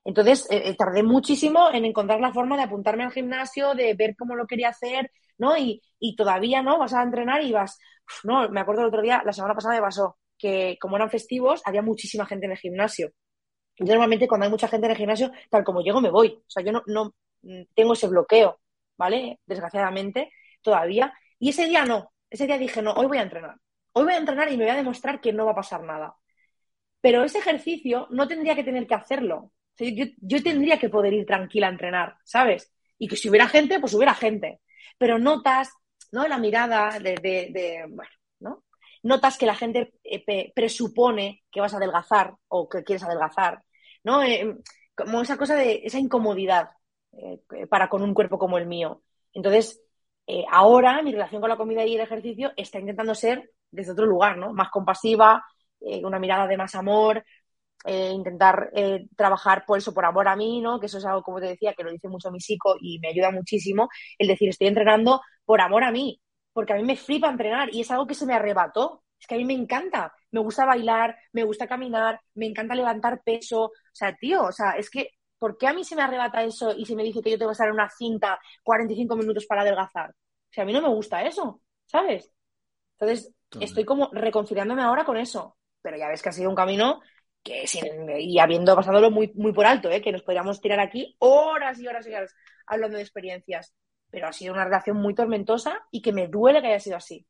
Entonces, 0.07 0.47
eh, 0.51 0.63
eh, 0.67 0.77
tardé 0.77 1.03
muchísimo 1.03 1.69
en 1.73 1.85
encontrar 1.85 2.21
la 2.21 2.33
forma 2.33 2.57
de 2.57 2.63
apuntarme 2.63 3.03
al 3.03 3.11
gimnasio, 3.13 3.75
de 3.75 3.93
ver 3.95 4.15
cómo 4.17 4.37
lo 4.37 4.47
quería 4.47 4.69
hacer, 4.69 5.11
¿no? 5.37 5.57
Y, 5.57 5.83
todavía, 6.17 6.63
¿no? 6.63 6.79
Vas 6.79 6.95
a 6.95 7.03
entrenar 7.03 7.43
y 7.43 7.53
vas, 7.53 7.79
no, 8.23 8.49
me 8.51 8.61
acuerdo 8.61 8.83
el 8.83 8.89
otro 8.89 9.03
día, 9.03 9.23
la 9.27 9.33
semana 9.33 9.55
pasada 9.55 9.75
me 9.75 9.81
pasó 9.81 10.17
que 10.39 10.79
como 10.81 10.97
eran 10.97 11.11
festivos, 11.11 11.61
había 11.65 11.83
muchísima 11.83 12.25
gente 12.25 12.47
en 12.47 12.53
el 12.53 12.59
gimnasio. 12.59 13.13
Yo 13.79 13.87
normalmente 13.87 14.29
cuando 14.29 14.45
hay 14.47 14.51
mucha 14.51 14.69
gente 14.69 14.87
en 14.87 14.93
el 14.93 14.99
gimnasio, 14.99 15.33
tal 15.51 15.65
como 15.65 15.81
llego, 15.83 16.01
me 16.01 16.11
voy. 16.11 16.29
O 16.29 16.51
sea, 16.51 16.63
yo 16.63 16.73
no, 16.73 16.83
no 16.87 17.15
mm, 17.43 17.63
tengo 17.75 17.95
ese 17.95 18.09
bloqueo, 18.09 18.61
¿vale? 18.97 19.41
Desgraciadamente, 19.47 20.31
todavía. 20.63 21.13
Y 21.39 21.51
ese 21.51 21.67
día 21.67 21.85
no. 21.85 22.13
Ese 22.31 22.47
día 22.47 22.59
dije, 22.59 22.83
no, 22.83 22.93
hoy 22.93 23.07
voy 23.07 23.19
a 23.19 23.23
entrenar. 23.23 23.57
Hoy 23.93 24.05
voy 24.05 24.15
a 24.15 24.19
entrenar 24.19 24.53
y 24.53 24.57
me 24.57 24.65
voy 24.65 24.73
a 24.73 24.77
demostrar 24.77 25.21
que 25.21 25.33
no 25.33 25.47
va 25.47 25.53
a 25.53 25.57
pasar 25.57 25.83
nada. 25.83 26.17
Pero 27.01 27.25
ese 27.25 27.39
ejercicio 27.39 28.07
no 28.11 28.29
tendría 28.29 28.55
que 28.55 28.65
tener 28.65 28.87
que 28.87 28.95
hacerlo. 28.95 29.53
Yo, 29.79 30.43
tendría 30.43 30.79
que 30.79 30.89
poder 30.89 31.13
ir 31.13 31.27
tranquila 31.27 31.67
a 31.67 31.71
entrenar, 31.71 32.17
¿sabes? 32.25 32.73
Y 32.99 33.09
que 33.09 33.17
si 33.17 33.29
hubiera 33.29 33.49
gente, 33.49 33.79
pues 33.81 33.95
hubiera 33.95 34.15
gente. 34.15 34.61
Pero 34.99 35.19
notas 35.19 35.71
¿no? 36.13 36.27
La 36.27 36.39
mirada 36.39 36.99
de, 36.99 37.85
bueno, 37.89 38.11
¿no? 38.41 38.65
Notas 39.03 39.39
que 39.39 39.47
la 39.47 39.55
gente 39.55 39.95
eh, 40.03 40.53
presupone 40.55 41.45
que 41.51 41.61
vas 41.61 41.75
a 41.75 41.77
adelgazar 41.77 42.35
o 42.49 42.69
que 42.69 42.85
quieres 42.85 43.03
adelgazar, 43.05 43.63
¿no? 44.05 44.23
Eh, 44.23 44.57
como 44.95 45.21
esa 45.21 45.37
cosa 45.37 45.57
de 45.57 45.83
esa 45.85 45.99
incomodidad 45.99 46.71
eh, 47.13 47.41
para 47.69 47.89
con 47.89 48.03
un 48.03 48.15
cuerpo 48.15 48.39
como 48.39 48.59
el 48.59 48.67
mío. 48.67 49.03
Entonces, 49.33 49.83
ahora 50.51 51.03
mi 51.03 51.13
relación 51.13 51.41
con 51.41 51.51
la 51.51 51.57
comida 51.57 51.85
y 51.85 51.95
el 51.95 52.01
ejercicio 52.01 52.53
está 52.57 52.79
intentando 52.81 53.15
ser 53.15 53.53
desde 53.71 53.93
otro 53.93 54.07
lugar, 54.07 54.39
¿no? 54.39 54.53
Más 54.53 54.71
compasiva, 54.71 55.45
una 55.81 56.19
mirada 56.19 56.47
de 56.47 56.57
más 56.57 56.75
amor, 56.75 57.25
intentar 57.87 58.71
trabajar 59.17 59.65
por 59.67 59.79
eso, 59.79 59.95
por 59.95 60.05
amor 60.05 60.29
a 60.29 60.37
mí, 60.37 60.61
¿no? 60.61 60.81
Que 60.81 60.87
eso 60.87 60.99
es 60.99 61.05
algo, 61.05 61.23
como 61.23 61.41
te 61.41 61.47
decía, 61.47 61.75
que 61.75 61.85
lo 61.85 61.91
dice 61.91 62.09
mucho 62.09 62.31
mi 62.31 62.41
psico 62.41 62.77
y 62.81 62.99
me 62.99 63.09
ayuda 63.09 63.31
muchísimo, 63.31 63.89
el 64.19 64.29
decir, 64.29 64.49
estoy 64.49 64.67
entrenando 64.69 65.21
por 65.45 65.61
amor 65.61 65.85
a 65.85 65.91
mí, 65.91 66.21
porque 66.53 66.73
a 66.73 66.77
mí 66.77 66.83
me 66.83 66.97
flipa 66.97 67.29
entrenar 67.29 67.73
y 67.73 67.83
es 67.83 67.91
algo 67.91 68.07
que 68.07 68.15
se 68.15 68.27
me 68.27 68.35
arrebató. 68.35 69.03
Es 69.19 69.27
que 69.27 69.35
a 69.35 69.39
mí 69.39 69.47
me 69.47 69.55
encanta, 69.55 70.13
me 70.31 70.41
gusta 70.41 70.67
bailar, 70.67 71.17
me 71.33 71.43
gusta 71.45 71.67
caminar, 71.67 72.21
me 72.35 72.47
encanta 72.47 72.75
levantar 72.75 73.23
peso. 73.25 73.63
O 73.65 73.73
sea, 73.93 74.15
tío, 74.15 74.45
o 74.45 74.53
sea, 74.53 74.73
es 74.73 74.91
que, 74.91 75.13
¿por 75.39 75.57
qué 75.57 75.69
a 75.69 75.73
mí 75.73 75.85
se 75.85 75.97
me 75.97 76.03
arrebata 76.03 76.43
eso 76.43 76.75
y 76.77 76.85
se 76.85 76.95
me 76.95 77.03
dice 77.03 77.23
que 77.23 77.31
yo 77.31 77.39
tengo 77.39 77.51
que 77.51 77.55
estar 77.55 77.69
en 77.69 77.75
una 77.75 77.89
cinta 77.89 78.39
45 78.63 79.17
minutos 79.17 79.47
para 79.47 79.63
adelgazar? 79.63 80.11
O 80.11 80.51
sea, 80.51 80.65
a 80.65 80.67
mí 80.67 80.73
no 80.75 80.83
me 80.83 80.89
gusta 80.89 81.23
eso, 81.23 81.63
¿sabes? 81.87 82.31
Entonces, 82.99 83.35
estoy 83.59 83.85
como 83.87 84.11
reconciliándome 84.13 84.83
ahora 84.83 85.05
con 85.05 85.17
eso. 85.17 85.57
Pero 85.81 85.97
ya 85.97 86.09
ves 86.09 86.21
que 86.21 86.29
ha 86.29 86.33
sido 86.33 86.51
un 86.51 86.57
camino 86.57 87.01
que, 87.47 87.65
y 88.19 88.39
habiendo 88.39 88.75
pasándolo 88.75 89.11
muy, 89.11 89.33
muy 89.35 89.53
por 89.53 89.67
alto, 89.67 89.91
¿eh? 89.91 90.03
que 90.03 90.13
nos 90.13 90.23
podríamos 90.23 90.61
tirar 90.61 90.81
aquí 90.81 91.15
horas 91.21 91.79
y 91.79 91.87
horas 91.87 92.07
y 92.07 92.15
horas 92.15 92.35
hablando 92.67 92.97
de 92.97 93.03
experiencias 93.03 93.75
pero 94.11 94.29
ha 94.29 94.33
sido 94.33 94.55
una 94.55 94.65
relación 94.65 94.97
muy 94.97 95.15
tormentosa 95.15 95.83
y 95.91 96.01
que 96.01 96.13
me 96.13 96.29
duele 96.29 96.61
que 96.61 96.69
haya 96.69 96.81
sido 96.81 96.97
así. 96.97 97.27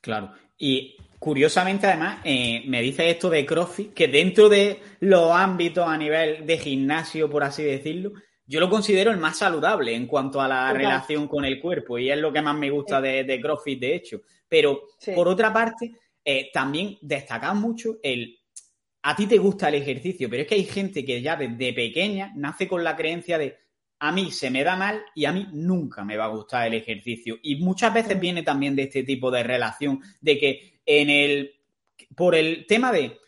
Claro. 0.00 0.32
Y 0.58 0.96
curiosamente, 1.18 1.86
además, 1.86 2.20
eh, 2.24 2.62
me 2.66 2.82
dice 2.82 3.08
esto 3.08 3.30
de 3.30 3.46
CrossFit, 3.46 3.94
que 3.94 4.08
dentro 4.08 4.48
de 4.48 4.80
los 5.00 5.32
ámbitos 5.32 5.86
a 5.86 5.96
nivel 5.96 6.46
de 6.46 6.58
gimnasio, 6.58 7.30
por 7.30 7.44
así 7.44 7.62
decirlo, 7.62 8.12
yo 8.46 8.60
lo 8.60 8.68
considero 8.68 9.10
el 9.10 9.18
más 9.18 9.38
saludable 9.38 9.94
en 9.94 10.06
cuanto 10.06 10.40
a 10.40 10.48
la 10.48 10.72
relación 10.72 11.28
con 11.28 11.44
el 11.44 11.60
cuerpo 11.60 11.98
y 11.98 12.10
es 12.10 12.18
lo 12.18 12.32
que 12.32 12.42
más 12.42 12.56
me 12.56 12.68
gusta 12.68 13.00
de, 13.00 13.40
CrossFit, 13.40 13.80
de 13.80 13.94
hecho. 13.94 14.22
Pero, 14.48 14.82
por 15.14 15.28
otra 15.28 15.52
parte, 15.52 15.92
eh, 16.24 16.50
también 16.52 16.98
destacar 17.00 17.54
mucho 17.54 17.98
el... 18.02 18.36
A 19.02 19.16
ti 19.16 19.26
te 19.26 19.38
gusta 19.38 19.68
el 19.68 19.76
ejercicio, 19.76 20.28
pero 20.28 20.42
es 20.42 20.48
que 20.48 20.56
hay 20.56 20.64
gente 20.64 21.04
que 21.04 21.22
ya 21.22 21.36
desde 21.36 21.72
pequeña 21.72 22.32
nace 22.36 22.68
con 22.68 22.84
la 22.84 22.96
creencia 22.96 23.38
de 23.38 23.56
a 23.98 24.12
mí 24.12 24.30
se 24.30 24.50
me 24.50 24.64
da 24.64 24.76
mal 24.76 25.02
y 25.14 25.26
a 25.26 25.32
mí 25.32 25.46
nunca 25.52 26.04
me 26.04 26.16
va 26.16 26.24
a 26.24 26.28
gustar 26.28 26.66
el 26.66 26.74
ejercicio. 26.74 27.38
Y 27.42 27.56
muchas 27.56 27.92
veces 27.92 28.18
viene 28.18 28.42
también 28.42 28.74
de 28.74 28.84
este 28.84 29.02
tipo 29.02 29.30
de 29.30 29.42
relación, 29.42 30.00
de 30.20 30.38
que 30.38 30.80
en 30.86 31.10
el, 31.10 31.54
por 32.16 32.34
el 32.34 32.66
tema 32.66 32.92
de, 32.92 33.18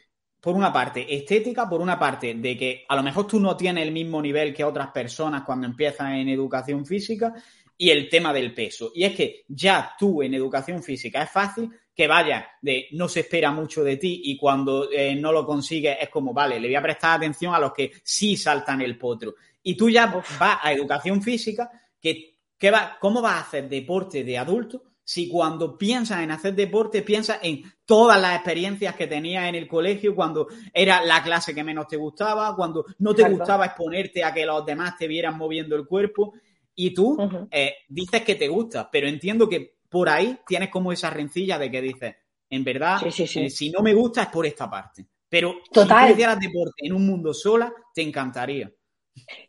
por 0.41 0.57
una 0.57 0.73
parte, 0.73 1.14
estética, 1.14 1.68
por 1.68 1.81
una 1.81 1.99
parte, 1.99 2.35
de 2.35 2.57
que 2.57 2.85
a 2.89 2.97
lo 2.97 3.03
mejor 3.03 3.27
tú 3.27 3.39
no 3.39 3.57
tienes 3.57 3.87
el 3.87 3.93
mismo 3.93 4.20
nivel 4.23 4.55
que 4.55 4.64
otras 4.64 4.89
personas 4.89 5.43
cuando 5.45 5.66
empiezan 5.66 6.14
en 6.14 6.29
educación 6.29 6.87
física, 6.87 7.35
y 7.83 7.91
el 7.91 8.09
tema 8.09 8.33
del 8.33 8.55
peso. 8.55 8.93
Y 8.95 9.03
es 9.03 9.12
que 9.12 9.45
ya 9.49 9.97
tú 9.99 10.23
en 10.23 10.35
educación 10.35 10.85
física 10.85 11.25
es 11.25 11.31
fácil 11.31 11.68
que 11.95 12.07
vayas 12.07 12.45
de 12.61 12.88
no 12.93 13.09
se 13.09 13.20
espera 13.20 13.51
mucho 13.51 13.84
de 13.84 13.97
ti 13.97 14.22
y 14.24 14.36
cuando 14.36 14.90
eh, 14.90 15.14
no 15.14 15.30
lo 15.30 15.45
consigues 15.45 15.99
es 16.01 16.09
como, 16.09 16.32
vale, 16.32 16.59
le 16.59 16.68
voy 16.68 16.74
a 16.74 16.82
prestar 16.82 17.16
atención 17.16 17.55
a 17.55 17.59
los 17.59 17.72
que 17.72 17.93
sí 18.03 18.36
saltan 18.36 18.80
el 18.80 18.97
potro. 18.97 19.34
Y 19.62 19.76
tú 19.76 19.90
ya 19.90 20.07
vas 20.07 20.59
a 20.62 20.72
educación 20.72 21.22
física, 21.22 21.70
que, 22.01 22.70
va, 22.70 22.97
¿cómo 23.01 23.20
vas 23.20 23.34
a 23.34 23.40
hacer 23.40 23.68
deporte 23.68 24.24
de 24.24 24.38
adulto 24.38 24.82
si 25.05 25.28
cuando 25.28 25.76
piensas 25.76 26.20
en 26.22 26.30
hacer 26.30 26.55
deporte 26.55 27.03
piensas 27.03 27.40
en 27.43 27.62
todas 27.84 28.20
las 28.20 28.36
experiencias 28.36 28.95
que 28.95 29.09
tenías 29.09 29.49
en 29.49 29.57
el 29.57 29.68
colegio, 29.68 30.14
cuando 30.14 30.47
era 30.72 31.05
la 31.05 31.22
clase 31.22 31.55
que 31.55 31.64
menos 31.64 31.88
te 31.88 31.97
gustaba, 31.97 32.55
cuando 32.57 32.86
no 32.99 33.14
te 33.14 33.28
gustaba 33.28 33.66
exponerte 33.66 34.24
a 34.24 34.32
que 34.32 34.47
los 34.47 34.64
demás 34.64 34.97
te 34.97 35.09
vieran 35.09 35.36
moviendo 35.36 35.76
el 35.76 35.86
cuerpo? 35.86 36.34
Y 36.74 36.95
tú 36.95 37.18
eh, 37.51 37.74
dices 37.88 38.22
que 38.22 38.36
te 38.36 38.49
gusta, 38.49 38.88
pero 38.90 39.07
entiendo 39.07 39.49
que 39.49 39.82
por 39.93 40.09
ahí 40.09 40.38
tienes 40.47 40.70
como 40.70 40.90
esa 40.90 41.11
rencilla 41.11 41.59
de 41.59 41.70
que 41.70 41.82
dices, 41.82 42.16
en 42.49 42.64
verdad, 42.64 43.01
eh, 43.07 43.51
si 43.51 43.70
no 43.70 43.82
me 43.82 43.93
gusta 43.93 44.22
es 44.22 44.28
por 44.28 44.47
esta 44.47 44.68
parte. 44.68 45.07
Pero 45.28 45.57
Total. 45.70 46.07
si 46.07 46.12
hicieras 46.14 46.40
deporte 46.40 46.86
en 46.86 46.95
un 46.95 47.07
mundo 47.07 47.32
sola, 47.34 47.72
te 47.95 48.01
encantaría. 48.01 48.72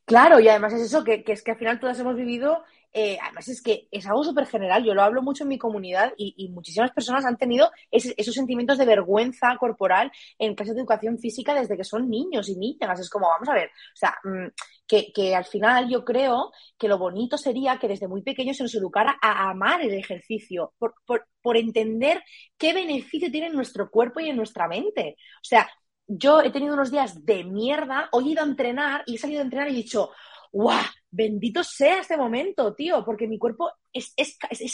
Claro, 0.05 0.41
y 0.41 0.49
además 0.49 0.73
es 0.73 0.81
eso, 0.81 1.03
que, 1.03 1.23
es 1.25 1.41
que 1.41 1.51
al 1.51 1.57
final 1.57 1.79
todas 1.79 1.97
hemos 1.99 2.17
vivido, 2.17 2.63
eh, 2.93 3.17
además 3.21 3.47
es 3.47 3.61
que 3.61 3.87
es 3.89 4.05
algo 4.05 4.23
súper 4.23 4.45
general, 4.45 4.83
yo 4.83 4.93
lo 4.93 5.01
hablo 5.01 5.23
mucho 5.23 5.43
en 5.43 5.49
mi 5.49 5.57
comunidad 5.57 6.13
y, 6.15 6.49
muchísimas 6.49 6.91
personas 6.91 7.25
han 7.25 7.37
tenido 7.37 7.71
esos 7.89 8.35
sentimientos 8.35 8.77
de 8.77 8.85
vergüenza 8.85 9.57
corporal 9.59 10.11
en 10.37 10.53
clases 10.53 10.75
de 10.75 10.81
educación 10.81 11.17
física 11.17 11.55
desde 11.55 11.75
que 11.75 11.83
son 11.83 12.09
niños 12.09 12.49
y 12.49 12.55
niñas. 12.55 12.99
Es 12.99 13.09
como, 13.09 13.27
vamos 13.27 13.49
a 13.49 13.53
ver, 13.53 13.69
o 13.69 13.95
sea, 13.95 14.15
mm, 14.23 14.47
que, 14.87 15.35
al 15.35 15.45
final 15.45 15.89
yo 15.89 16.05
creo 16.05 16.51
que 16.77 16.87
lo 16.87 16.99
bonito 16.99 17.37
sería 17.37 17.79
que 17.79 17.87
desde 17.87 18.07
muy 18.07 18.21
pequeños 18.21 18.57
se 18.57 18.63
nos 18.63 18.75
educara 18.75 19.17
a 19.21 19.49
amar 19.49 19.81
el 19.81 19.93
ejercicio, 19.93 20.73
por, 20.77 20.93
por 21.41 21.57
entender 21.57 22.21
qué 22.57 22.73
beneficio 22.73 23.31
tiene 23.31 23.47
en 23.47 23.53
nuestro 23.55 23.89
cuerpo 23.89 24.19
y 24.19 24.29
en 24.29 24.37
nuestra 24.37 24.67
mente. 24.67 25.15
O 25.37 25.45
sea, 25.45 25.67
yo 26.07 26.41
he 26.41 26.51
tenido 26.51 26.73
unos 26.75 26.91
días 26.91 27.25
de 27.25 27.43
mierda, 27.43 28.09
hoy 28.11 28.29
he 28.29 28.31
ido 28.33 28.43
a 28.43 28.47
entrenar 28.47 29.03
y 29.07 29.15
he 29.15 29.17
salido 29.17 29.41
a 29.41 29.43
entrenar 29.43 29.69
y 29.69 29.73
he 29.73 29.77
dicho, 29.77 30.11
¡guau! 30.51 30.83
Bendito 31.15 31.63
sea 31.63 31.99
este 31.99 32.17
momento, 32.17 32.73
tío, 32.73 33.05
porque 33.05 33.27
mi 33.27 33.37
cuerpo 33.37 33.69
es, 33.93 34.15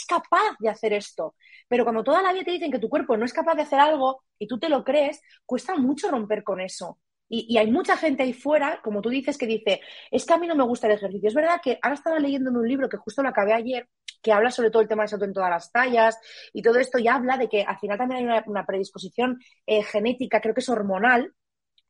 capaz 0.08 0.56
de 0.58 0.70
hacer 0.70 0.94
esto. 0.94 1.34
Pero 1.68 1.84
cuando 1.84 2.02
toda 2.02 2.22
la 2.22 2.32
vida 2.32 2.44
te 2.44 2.52
dicen 2.52 2.72
que 2.72 2.78
tu 2.78 2.88
cuerpo 2.88 3.14
no 3.14 3.26
es 3.26 3.32
capaz 3.34 3.56
de 3.56 3.62
hacer 3.62 3.78
algo 3.78 4.22
y 4.38 4.46
tú 4.46 4.58
te 4.58 4.70
lo 4.70 4.82
crees, 4.82 5.20
cuesta 5.44 5.76
mucho 5.76 6.10
romper 6.10 6.42
con 6.42 6.62
eso. 6.62 6.98
Y, 7.28 7.44
y, 7.46 7.58
hay 7.58 7.70
mucha 7.70 7.94
gente 7.98 8.22
ahí 8.22 8.32
fuera, 8.32 8.80
como 8.82 9.02
tú 9.02 9.10
dices, 9.10 9.36
que 9.36 9.46
dice, 9.46 9.82
es 10.10 10.24
que 10.24 10.32
a 10.32 10.38
mí 10.38 10.46
no 10.46 10.56
me 10.56 10.64
gusta 10.64 10.86
el 10.86 10.94
ejercicio. 10.94 11.28
Es 11.28 11.34
verdad 11.34 11.60
que 11.62 11.78
ahora 11.82 11.94
estaba 11.94 12.18
leyendo 12.18 12.48
en 12.48 12.56
un 12.56 12.66
libro 12.66 12.88
que 12.88 12.96
justo 12.96 13.22
lo 13.22 13.28
acabé 13.28 13.52
ayer, 13.52 13.86
que 14.22 14.32
habla 14.32 14.50
sobre 14.50 14.70
todo 14.70 14.80
el 14.80 14.88
tema 14.88 15.02
de 15.02 15.08
salto 15.08 15.26
en 15.26 15.34
todas 15.34 15.50
las 15.50 15.70
tallas 15.70 16.18
y 16.54 16.62
todo 16.62 16.78
esto 16.78 16.98
ya 16.98 17.16
habla 17.16 17.36
de 17.36 17.48
que 17.48 17.62
al 17.62 17.78
final 17.78 17.98
también 17.98 18.30
hay 18.30 18.42
una, 18.46 18.64
predisposición 18.64 19.38
eh, 19.66 19.82
genética, 19.82 20.40
creo 20.40 20.54
que 20.54 20.60
es 20.60 20.68
hormonal, 20.70 21.34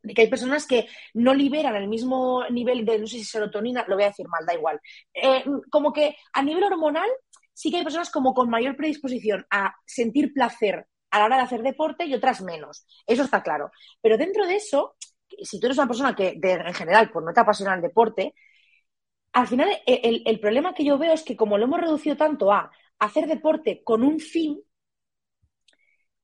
que 0.03 0.23
hay 0.23 0.29
personas 0.29 0.67
que 0.67 0.89
no 1.15 1.35
liberan 1.35 1.77
el 1.77 1.89
mismo 1.89 2.45
nivel 2.51 2.85
de, 2.85 2.99
no 2.99 3.07
sé 3.07 3.19
si 3.19 3.25
serotonina, 3.25 3.85
lo 3.89 3.97
voy 3.97 4.05
a 4.05 4.09
decir 4.09 4.27
mal, 4.29 4.47
da 4.47 4.55
igual. 4.55 4.81
Eh, 5.13 5.45
como 5.71 5.93
que 5.93 6.17
a 6.33 6.43
nivel 6.43 6.65
hormonal 6.65 7.09
sí 7.53 7.71
que 7.71 7.79
hay 7.79 7.85
personas 7.85 8.11
como 8.11 8.33
con 8.33 8.49
mayor 8.49 8.77
predisposición 8.77 9.47
a 9.51 9.75
sentir 9.85 10.33
placer 10.33 10.87
a 11.11 11.19
la 11.19 11.25
hora 11.27 11.37
de 11.37 11.43
hacer 11.43 11.63
deporte 11.63 12.05
y 12.07 12.15
otras 12.15 12.41
menos. 12.41 12.87
Eso 13.07 13.25
está 13.25 13.43
claro. 13.43 13.71
Pero 14.01 14.17
dentro 14.17 14.47
de 14.47 14.57
eso, 14.57 14.97
si 15.43 15.61
tú 15.61 15.67
eres 15.67 15.79
una 15.79 15.87
persona 15.87 16.15
que 16.15 16.39
en 16.43 16.75
general 16.75 17.11
pues 17.13 17.25
no 17.25 17.33
te 17.33 17.41
apasiona 17.41 17.75
el 17.75 17.83
deporte, 17.83 18.35
al 19.33 19.47
final 19.47 19.69
el, 19.87 20.41
problema 20.41 20.75
que 20.75 20.85
yo 20.85 20.99
veo 20.99 21.13
es 21.13 21.23
que 21.23 21.37
como 21.37 21.59
lo 21.59 21.65
hemos 21.65 21.81
reducido 21.81 22.17
tanto 22.17 22.53
a 22.53 22.71
hacer 22.99 23.27
deporte 23.27 23.83
con 23.85 24.03
un 24.03 24.19
fin, 24.21 24.61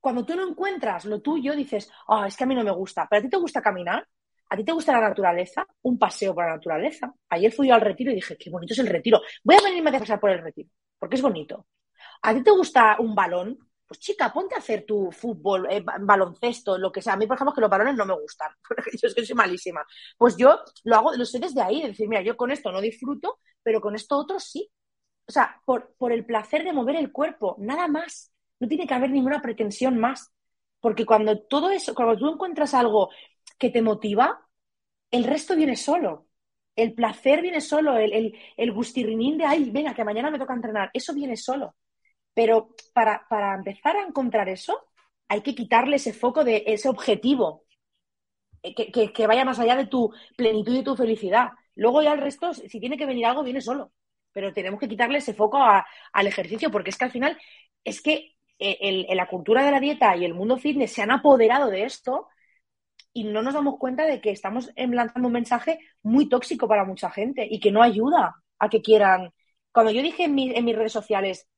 cuando 0.07 0.24
tú 0.24 0.36
no 0.36 0.48
encuentras 0.48 1.04
lo 1.07 1.20
tuyo, 1.20 1.57
dices, 1.57 1.90
oh, 2.07 2.24
es 2.24 2.36
que 2.36 2.44
a 2.44 2.46
mí 2.46 2.54
no 2.54 2.62
me 2.62 2.70
gusta, 2.70 3.09
pero 3.11 3.18
a 3.18 3.22
ti 3.24 3.28
te 3.28 3.38
gusta 3.38 3.61
caminar, 3.61 4.07
a 4.48 4.57
ti 4.57 4.62
te 4.62 4.70
gusta 4.70 4.92
la 4.92 5.00
naturaleza, 5.00 5.66
un 5.82 5.98
paseo 5.98 6.32
por 6.32 6.44
la 6.44 6.52
naturaleza. 6.54 7.12
Ayer 7.28 7.50
fui 7.50 7.66
yo 7.66 7.74
al 7.74 7.80
retiro 7.80 8.12
y 8.12 8.14
dije, 8.14 8.36
qué 8.38 8.48
bonito 8.48 8.72
es 8.72 8.78
el 8.78 8.86
retiro. 8.86 9.20
Voy 9.42 9.57
a 9.57 9.62
venirme 9.64 9.90
a 9.90 9.98
pasar 9.98 10.20
por 10.20 10.30
el 10.30 10.44
retiro, 10.44 10.70
porque 10.96 11.16
es 11.16 11.22
bonito. 11.22 11.66
¿A 12.22 12.32
ti 12.32 12.44
te 12.44 12.52
gusta 12.52 12.98
un 13.00 13.16
balón? 13.16 13.59
Pues 13.84 13.98
chica, 13.98 14.32
ponte 14.32 14.54
a 14.54 14.59
hacer 14.59 14.84
tu 14.86 15.11
fútbol, 15.11 15.66
eh, 15.68 15.82
baloncesto, 15.82 16.78
lo 16.78 16.92
que 16.92 17.02
sea. 17.02 17.14
A 17.14 17.16
mí, 17.16 17.26
por 17.26 17.34
ejemplo, 17.34 17.52
que 17.52 17.62
los 17.62 17.70
balones 17.70 17.96
no 17.96 18.07
me 18.07 18.14
gustan, 18.14 18.52
porque 18.68 18.92
yo 19.02 19.09
soy 19.09 19.34
malísima. 19.34 19.84
Pues 20.16 20.36
yo 20.36 20.61
lo 20.84 20.94
hago, 20.94 21.14
lo 21.16 21.24
sé 21.24 21.40
desde 21.40 21.62
ahí, 21.62 21.82
de 21.82 21.88
decir, 21.88 22.09
mira, 22.09 22.22
yo 22.22 22.36
con 22.36 22.52
esto 22.52 22.70
no 22.70 22.80
disfruto, 22.80 23.40
pero 23.61 23.80
con 23.80 23.96
esto 23.96 24.18
otro 24.18 24.38
sí. 24.38 24.70
O 25.26 25.32
sea, 25.32 25.61
por 25.64 26.12
el 26.12 26.24
placer 26.24 26.62
de 26.62 26.72
mover 26.72 26.94
el 26.94 27.11
cuerpo, 27.11 27.57
nada 27.59 27.88
más. 27.88 28.36
No 28.61 28.68
tiene 28.68 28.86
que 28.86 28.94
haber 28.94 29.11
ninguna 29.11 29.42
pretensión 29.42 29.98
más. 29.98 30.32
Porque 30.80 31.07
cuando 31.07 31.40
todo 31.46 31.70
eso, 31.70 31.94
cuando 31.94 32.16
tú 32.16 32.28
encuentras 32.28 32.74
algo 32.74 33.11
que 33.59 33.70
te 33.70 33.82
motiva, 33.82 34.46
el 35.11 35.24
resto 35.24 35.57
viene 35.57 35.76
solo. 35.76 36.28
El 36.76 36.94
placer 36.94 37.40
viene 37.42 37.61
solo, 37.61 37.96
el, 37.96 38.12
el, 38.12 38.38
el 38.57 38.72
gustirrinín 38.72 39.38
de, 39.38 39.46
ay, 39.46 39.70
venga, 39.70 39.94
que 39.94 40.04
mañana 40.04 40.30
me 40.30 40.38
toca 40.38 40.54
entrenar, 40.54 40.90
eso 40.92 41.14
viene 41.14 41.36
solo. 41.36 41.74
Pero 42.34 42.74
para, 42.92 43.26
para 43.28 43.54
empezar 43.54 43.96
a 43.96 44.07
encontrar 44.07 44.48
eso, 44.48 44.78
hay 45.28 45.40
que 45.42 45.54
quitarle 45.54 45.96
ese 45.96 46.12
foco 46.12 46.44
de 46.44 46.64
ese 46.66 46.88
objetivo, 46.88 47.64
eh, 48.62 48.74
que, 48.74 49.12
que, 49.12 49.26
vaya 49.26 49.44
más 49.44 49.59
allá 49.59 49.76
de 49.76 49.86
tu 49.86 50.12
plenitud 50.36 50.76
y 50.76 50.84
tu 50.84 50.96
felicidad. 50.96 51.50
Luego 51.74 52.02
ya 52.02 52.12
el 52.12 52.20
resto, 52.20 52.52
si 52.54 52.80
tiene 52.80 52.98
que 52.98 53.07
venir 53.07 53.26
algo, 53.26 53.42
viene 53.42 53.61
solo. 53.61 53.92
Pero 54.32 54.52
tenemos 54.52 54.78
que 54.80 54.88
quitarle 54.88 55.18
ese 55.18 55.34
foco 55.34 55.59
al 55.59 56.26
ejercicio, 56.26 56.70
porque 56.70 56.90
es 56.90 56.98
que 56.98 57.04
al 57.07 57.11
final 57.11 57.38
es 57.84 58.02
que 58.02 58.36
eh, 58.59 59.14
la 59.14 59.28
cultura 59.28 59.64
de 59.64 59.70
la 59.70 59.80
dieta 59.80 60.16
y 60.16 60.24
el 60.24 60.34
mundo 60.34 60.57
fitness 60.59 60.92
se 60.92 61.02
han 61.02 61.11
apoderado 61.11 61.70
de 61.70 61.84
esto 61.84 62.28
y 63.12 63.24
no 63.24 63.42
nos 63.42 63.54
damos 63.54 63.78
cuenta 63.78 64.04
de 64.07 64.20
que 64.20 64.30
estamos 64.30 64.70
lanzando 64.76 65.28
un 65.28 65.32
mensaje 65.32 65.78
muy 66.02 66.28
tóxico 66.28 66.68
para 66.68 66.84
mucha 66.84 67.11
gente 67.11 67.46
y 67.50 67.61
que 67.61 67.72
no 67.72 67.82
ayuda 67.82 68.36
a 68.59 68.68
que 68.68 68.82
quieran. 68.82 69.32
Cuando 69.72 69.92
yo 69.92 70.02
dije 70.02 70.24
en, 70.24 70.38
en 70.38 70.64
mis 70.64 70.76
redes 70.76 70.92
sociales, 70.92 71.48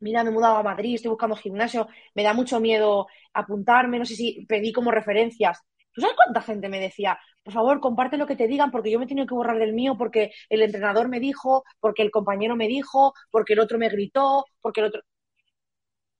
mira, 0.00 0.22
me 0.24 0.30
he 0.30 0.32
mudado 0.32 0.56
a 0.56 0.62
Madrid, 0.62 0.94
estoy 0.94 1.10
buscando 1.10 1.36
gimnasio, 1.36 1.88
me 2.14 2.22
da 2.22 2.32
mucho 2.34 2.60
miedo 2.60 3.06
apuntarme, 3.34 3.98
no 3.98 4.04
sé 4.06 4.14
si 4.16 4.46
pedí 4.46 4.72
como 4.72 4.90
referencias. 4.90 5.60
¿Tú 5.92 6.00
sabes 6.00 6.16
cuánta 6.16 6.42
gente 6.42 6.68
me 6.68 6.80
decía, 6.80 7.18
por 7.42 7.52
favor, 7.52 7.80
comparte 7.80 8.16
lo 8.16 8.26
que 8.26 8.36
te 8.36 8.46
digan 8.46 8.70
porque 8.70 8.90
yo 8.90 8.98
me 8.98 9.04
he 9.06 9.08
tenido 9.08 9.26
que 9.26 9.34
borrar 9.34 9.58
del 9.58 9.72
mío 9.72 9.96
porque 9.98 10.32
el 10.48 10.62
entrenador 10.62 11.08
me 11.08 11.20
dijo, 11.20 11.64
porque 11.80 12.02
el 12.02 12.10
compañero 12.10 12.56
me 12.56 12.68
dijo, 12.68 13.12
porque 13.30 13.54
el 13.54 13.60
otro 13.60 13.78
me 13.78 13.88
gritó, 13.88 14.44
porque 14.60 14.80
el 14.80 14.86
otro... 14.86 15.02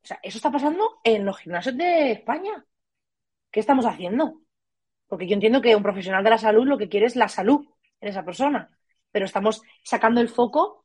O 0.03 0.07
sea, 0.07 0.18
eso 0.22 0.38
está 0.38 0.51
pasando 0.51 1.01
en 1.05 1.24
los 1.24 1.38
gimnasios 1.38 1.76
de 1.76 2.12
España. 2.12 2.64
¿Qué 3.51 3.61
estamos 3.61 3.84
haciendo? 3.86 4.40
Porque 5.09 5.26
yo 5.26 5.34
entiendo 5.34 5.61
que 5.61 5.76
un 5.76 5.82
profesional 5.82 6.24
de 6.24 6.30
la 6.30 6.38
salud 6.38 6.66
lo 6.66 6.78
que 6.78 6.88
quiere 6.88 7.07
es 7.07 7.16
la 7.16 7.28
salud 7.28 7.66
en 8.01 8.09
esa 8.09 8.24
persona, 8.24 8.70
pero 9.11 9.26
estamos 9.26 9.62
sacando 9.82 10.20
el 10.20 10.28
foco 10.28 10.84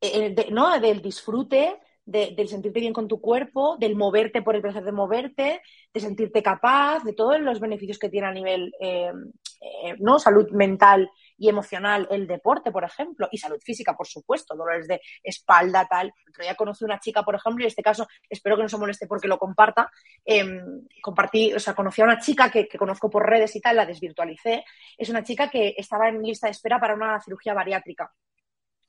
eh, 0.00 0.34
¿no? 0.50 0.78
del 0.80 1.02
disfrute, 1.02 1.78
del 2.04 2.48
sentirte 2.48 2.80
bien 2.80 2.94
con 2.94 3.06
tu 3.06 3.20
cuerpo, 3.20 3.76
del 3.76 3.94
moverte 3.94 4.40
por 4.40 4.56
el 4.56 4.62
placer 4.62 4.82
de 4.82 4.92
moverte, 4.92 5.60
de 5.92 6.00
sentirte 6.00 6.42
capaz, 6.42 7.04
de 7.04 7.12
todos 7.12 7.38
los 7.38 7.60
beneficios 7.60 7.98
que 7.98 8.08
tiene 8.08 8.28
a 8.28 8.32
nivel 8.32 8.72
eh, 8.80 9.12
eh, 9.60 9.94
¿no? 9.98 10.18
salud 10.18 10.50
mental 10.52 11.10
y 11.38 11.48
emocional 11.48 12.06
el 12.10 12.26
deporte, 12.26 12.70
por 12.72 12.84
ejemplo, 12.84 13.28
y 13.30 13.38
salud 13.38 13.60
física, 13.60 13.96
por 13.96 14.06
supuesto, 14.06 14.56
dolores 14.56 14.88
de 14.88 15.00
espalda, 15.22 15.86
tal. 15.88 16.12
Otro 16.28 16.42
día 16.42 16.54
conocí 16.56 16.84
una 16.84 16.98
chica, 16.98 17.22
por 17.22 17.36
ejemplo, 17.36 17.62
y 17.62 17.66
en 17.66 17.68
este 17.68 17.82
caso 17.82 18.06
espero 18.28 18.56
que 18.56 18.62
no 18.64 18.68
se 18.68 18.76
moleste 18.76 19.06
porque 19.06 19.28
lo 19.28 19.38
comparta. 19.38 19.90
Em, 20.24 20.86
compartí, 21.00 21.52
o 21.54 21.60
sea, 21.60 21.74
conocí 21.74 22.02
a 22.02 22.04
una 22.04 22.18
chica 22.18 22.50
que, 22.50 22.68
conozco 22.76 23.08
por 23.08 23.28
redes 23.28 23.54
y 23.56 23.60
tal, 23.60 23.76
la 23.76 23.86
desvirtualicé. 23.86 24.64
Es 24.96 25.08
una 25.08 25.22
chica 25.22 25.48
que 25.48 25.74
estaba 25.76 26.08
en 26.08 26.22
lista 26.22 26.48
de 26.48 26.52
espera 26.52 26.80
para 26.80 26.94
una 26.94 27.20
cirugía 27.20 27.54
bariátrica. 27.54 28.12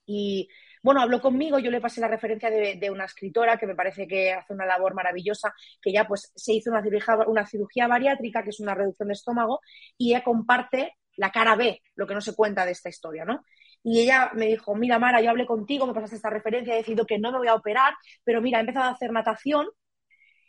Y 0.06 0.50
bueno, 0.82 1.02
habló 1.02 1.22
conmigo, 1.22 1.60
yo 1.60 1.70
le 1.70 1.82
pasé 1.82 2.02
la 2.02 2.08
referencia 2.08 2.50
de, 2.50 2.90
una 2.90 3.06
escritora 3.06 3.58
que 3.58 3.68
me 3.68 3.76
parece 3.76 4.08
que 4.08 4.34
hace 4.34 4.54
una 4.54 4.66
labor 4.66 4.96
maravillosa, 4.96 5.54
que 5.82 5.92
ya 5.92 6.08
pues 6.08 6.32
se 6.36 6.54
hizo 6.54 6.72
una 6.72 6.82
cirugía, 6.82 7.18
una 7.28 7.46
cirugía 7.46 7.88
bariátrica, 7.88 8.44
que 8.44 8.50
es 8.50 8.60
una 8.60 8.74
reducción 8.74 9.10
de 9.10 9.14
estómago, 9.14 9.60
y 9.98 10.12
ella 10.12 10.24
comparte 10.24 10.96
la 11.20 11.32
cara 11.32 11.56
B, 11.56 11.82
lo 11.96 12.08
que 12.08 12.14
no 12.14 12.22
se 12.22 12.36
cuenta 12.36 12.66
de 12.66 12.72
esta 12.72 12.90
historia, 12.90 13.26
¿no? 13.26 13.44
Y 13.84 14.02
ella 14.02 14.32
me 14.34 14.48
dijo, 14.48 14.76
mira, 14.76 15.00
Mara, 15.00 15.22
yo 15.22 15.30
hablé 15.30 15.46
contigo, 15.46 15.86
me 15.86 15.94
pasaste 15.94 16.18
esta 16.18 16.30
referencia, 16.30 16.74
he 16.74 16.78
decidido 16.78 17.06
que 17.06 17.20
no 17.20 17.32
me 17.32 17.38
voy 17.40 17.48
a 17.48 17.56
operar, 17.56 17.94
pero 18.24 18.42
mira, 18.42 18.58
he 18.58 18.62
empezado 18.62 18.86
a 18.86 18.92
hacer 18.92 19.12
natación 19.12 19.68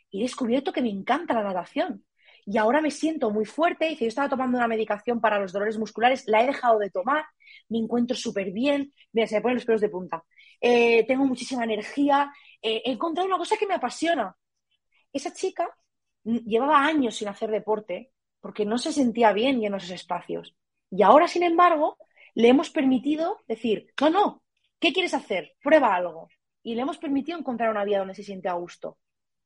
y 0.09 0.19
he 0.19 0.23
descubierto 0.23 0.73
que 0.73 0.81
me 0.81 0.89
encanta 0.89 1.33
la 1.33 1.43
natación. 1.43 2.05
Y 2.45 2.57
ahora 2.57 2.81
me 2.81 2.91
siento 2.91 3.29
muy 3.29 3.45
fuerte. 3.45 3.87
Dice, 3.87 4.05
yo 4.05 4.09
estaba 4.09 4.27
tomando 4.27 4.57
una 4.57 4.67
medicación 4.67 5.21
para 5.21 5.39
los 5.39 5.53
dolores 5.53 5.77
musculares, 5.77 6.23
la 6.27 6.41
he 6.41 6.47
dejado 6.47 6.79
de 6.79 6.89
tomar 6.89 7.23
me 7.69 7.79
encuentro 7.79 8.15
súper 8.15 8.51
bien, 8.51 8.93
mira, 9.13 9.27
se 9.27 9.35
me 9.35 9.41
ponen 9.41 9.55
los 9.55 9.65
pelos 9.65 9.81
de 9.81 9.89
punta, 9.89 10.23
eh, 10.59 11.05
tengo 11.05 11.25
muchísima 11.25 11.63
energía, 11.63 12.31
eh, 12.61 12.81
he 12.85 12.91
encontrado 12.91 13.27
una 13.27 13.37
cosa 13.37 13.57
que 13.57 13.67
me 13.67 13.75
apasiona. 13.75 14.35
Esa 15.11 15.33
chica 15.33 15.69
llevaba 16.23 16.85
años 16.85 17.15
sin 17.15 17.27
hacer 17.27 17.49
deporte 17.49 18.11
porque 18.39 18.65
no 18.65 18.77
se 18.77 18.91
sentía 18.91 19.33
bien 19.33 19.63
en 19.63 19.75
esos 19.75 19.91
espacios. 19.91 20.55
Y 20.91 21.03
ahora, 21.03 21.27
sin 21.27 21.43
embargo, 21.43 21.97
le 22.35 22.49
hemos 22.49 22.69
permitido 22.69 23.39
decir, 23.47 23.87
no, 23.99 24.09
no, 24.09 24.43
¿qué 24.79 24.91
quieres 24.91 25.13
hacer? 25.13 25.53
Prueba 25.63 25.95
algo. 25.95 26.27
Y 26.61 26.75
le 26.75 26.81
hemos 26.81 26.97
permitido 26.97 27.39
encontrar 27.39 27.71
una 27.71 27.85
vida 27.85 27.99
donde 27.99 28.13
se 28.13 28.23
siente 28.23 28.49
a 28.49 28.53
gusto. 28.53 28.97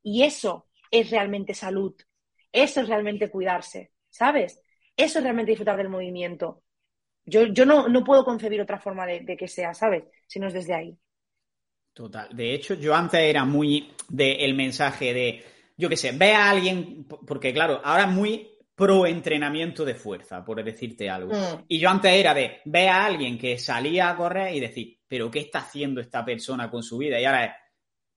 Y 0.03 0.23
eso 0.23 0.67
es 0.91 1.11
realmente 1.11 1.53
salud. 1.53 1.95
Eso 2.51 2.81
es 2.81 2.87
realmente 2.87 3.29
cuidarse, 3.29 3.91
¿sabes? 4.09 4.61
Eso 4.97 5.19
es 5.19 5.23
realmente 5.23 5.51
disfrutar 5.51 5.77
del 5.77 5.89
movimiento. 5.89 6.63
Yo, 7.25 7.47
yo 7.47 7.65
no, 7.65 7.87
no 7.87 8.03
puedo 8.03 8.23
concebir 8.23 8.61
otra 8.61 8.79
forma 8.79 9.05
de, 9.05 9.37
que 9.37 9.47
sea, 9.47 9.73
¿sabes? 9.73 10.03
Si 10.27 10.39
no 10.39 10.47
es 10.47 10.53
desde 10.53 10.73
ahí. 10.73 10.97
Total. 11.93 12.29
De 12.35 12.53
hecho, 12.53 12.75
yo 12.75 12.93
antes 12.95 13.19
era 13.19 13.45
muy 13.45 13.93
del 14.09 14.53
mensaje 14.53 15.13
de, 15.13 15.43
yo 15.77 15.89
qué 15.89 15.97
sé, 15.97 16.11
ve 16.11 16.33
a 16.33 16.49
alguien, 16.49 17.05
porque 17.05 17.53
claro, 17.53 17.81
ahora 17.83 18.07
muy 18.07 18.54
pro 18.75 19.05
entrenamiento 19.07 19.85
de 19.85 19.95
fuerza, 19.95 20.43
por 20.43 20.61
decirte 20.63 21.09
algo. 21.09 21.33
Mm. 21.33 21.63
Y 21.69 21.79
yo 21.79 21.89
antes 21.89 22.11
era 22.11 22.33
de, 22.33 22.59
ve 22.65 22.89
a 22.89 23.05
alguien 23.05 23.37
que 23.37 23.57
salía 23.57 24.09
a 24.09 24.17
correr 24.17 24.53
y 24.53 24.59
decir, 24.59 24.99
pero 25.07 25.31
¿qué 25.31 25.39
está 25.39 25.59
haciendo 25.59 26.01
esta 26.01 26.25
persona 26.25 26.69
con 26.69 26.83
su 26.83 26.97
vida? 26.97 27.19
Y 27.19 27.25
ahora 27.25 27.45
es, 27.45 27.51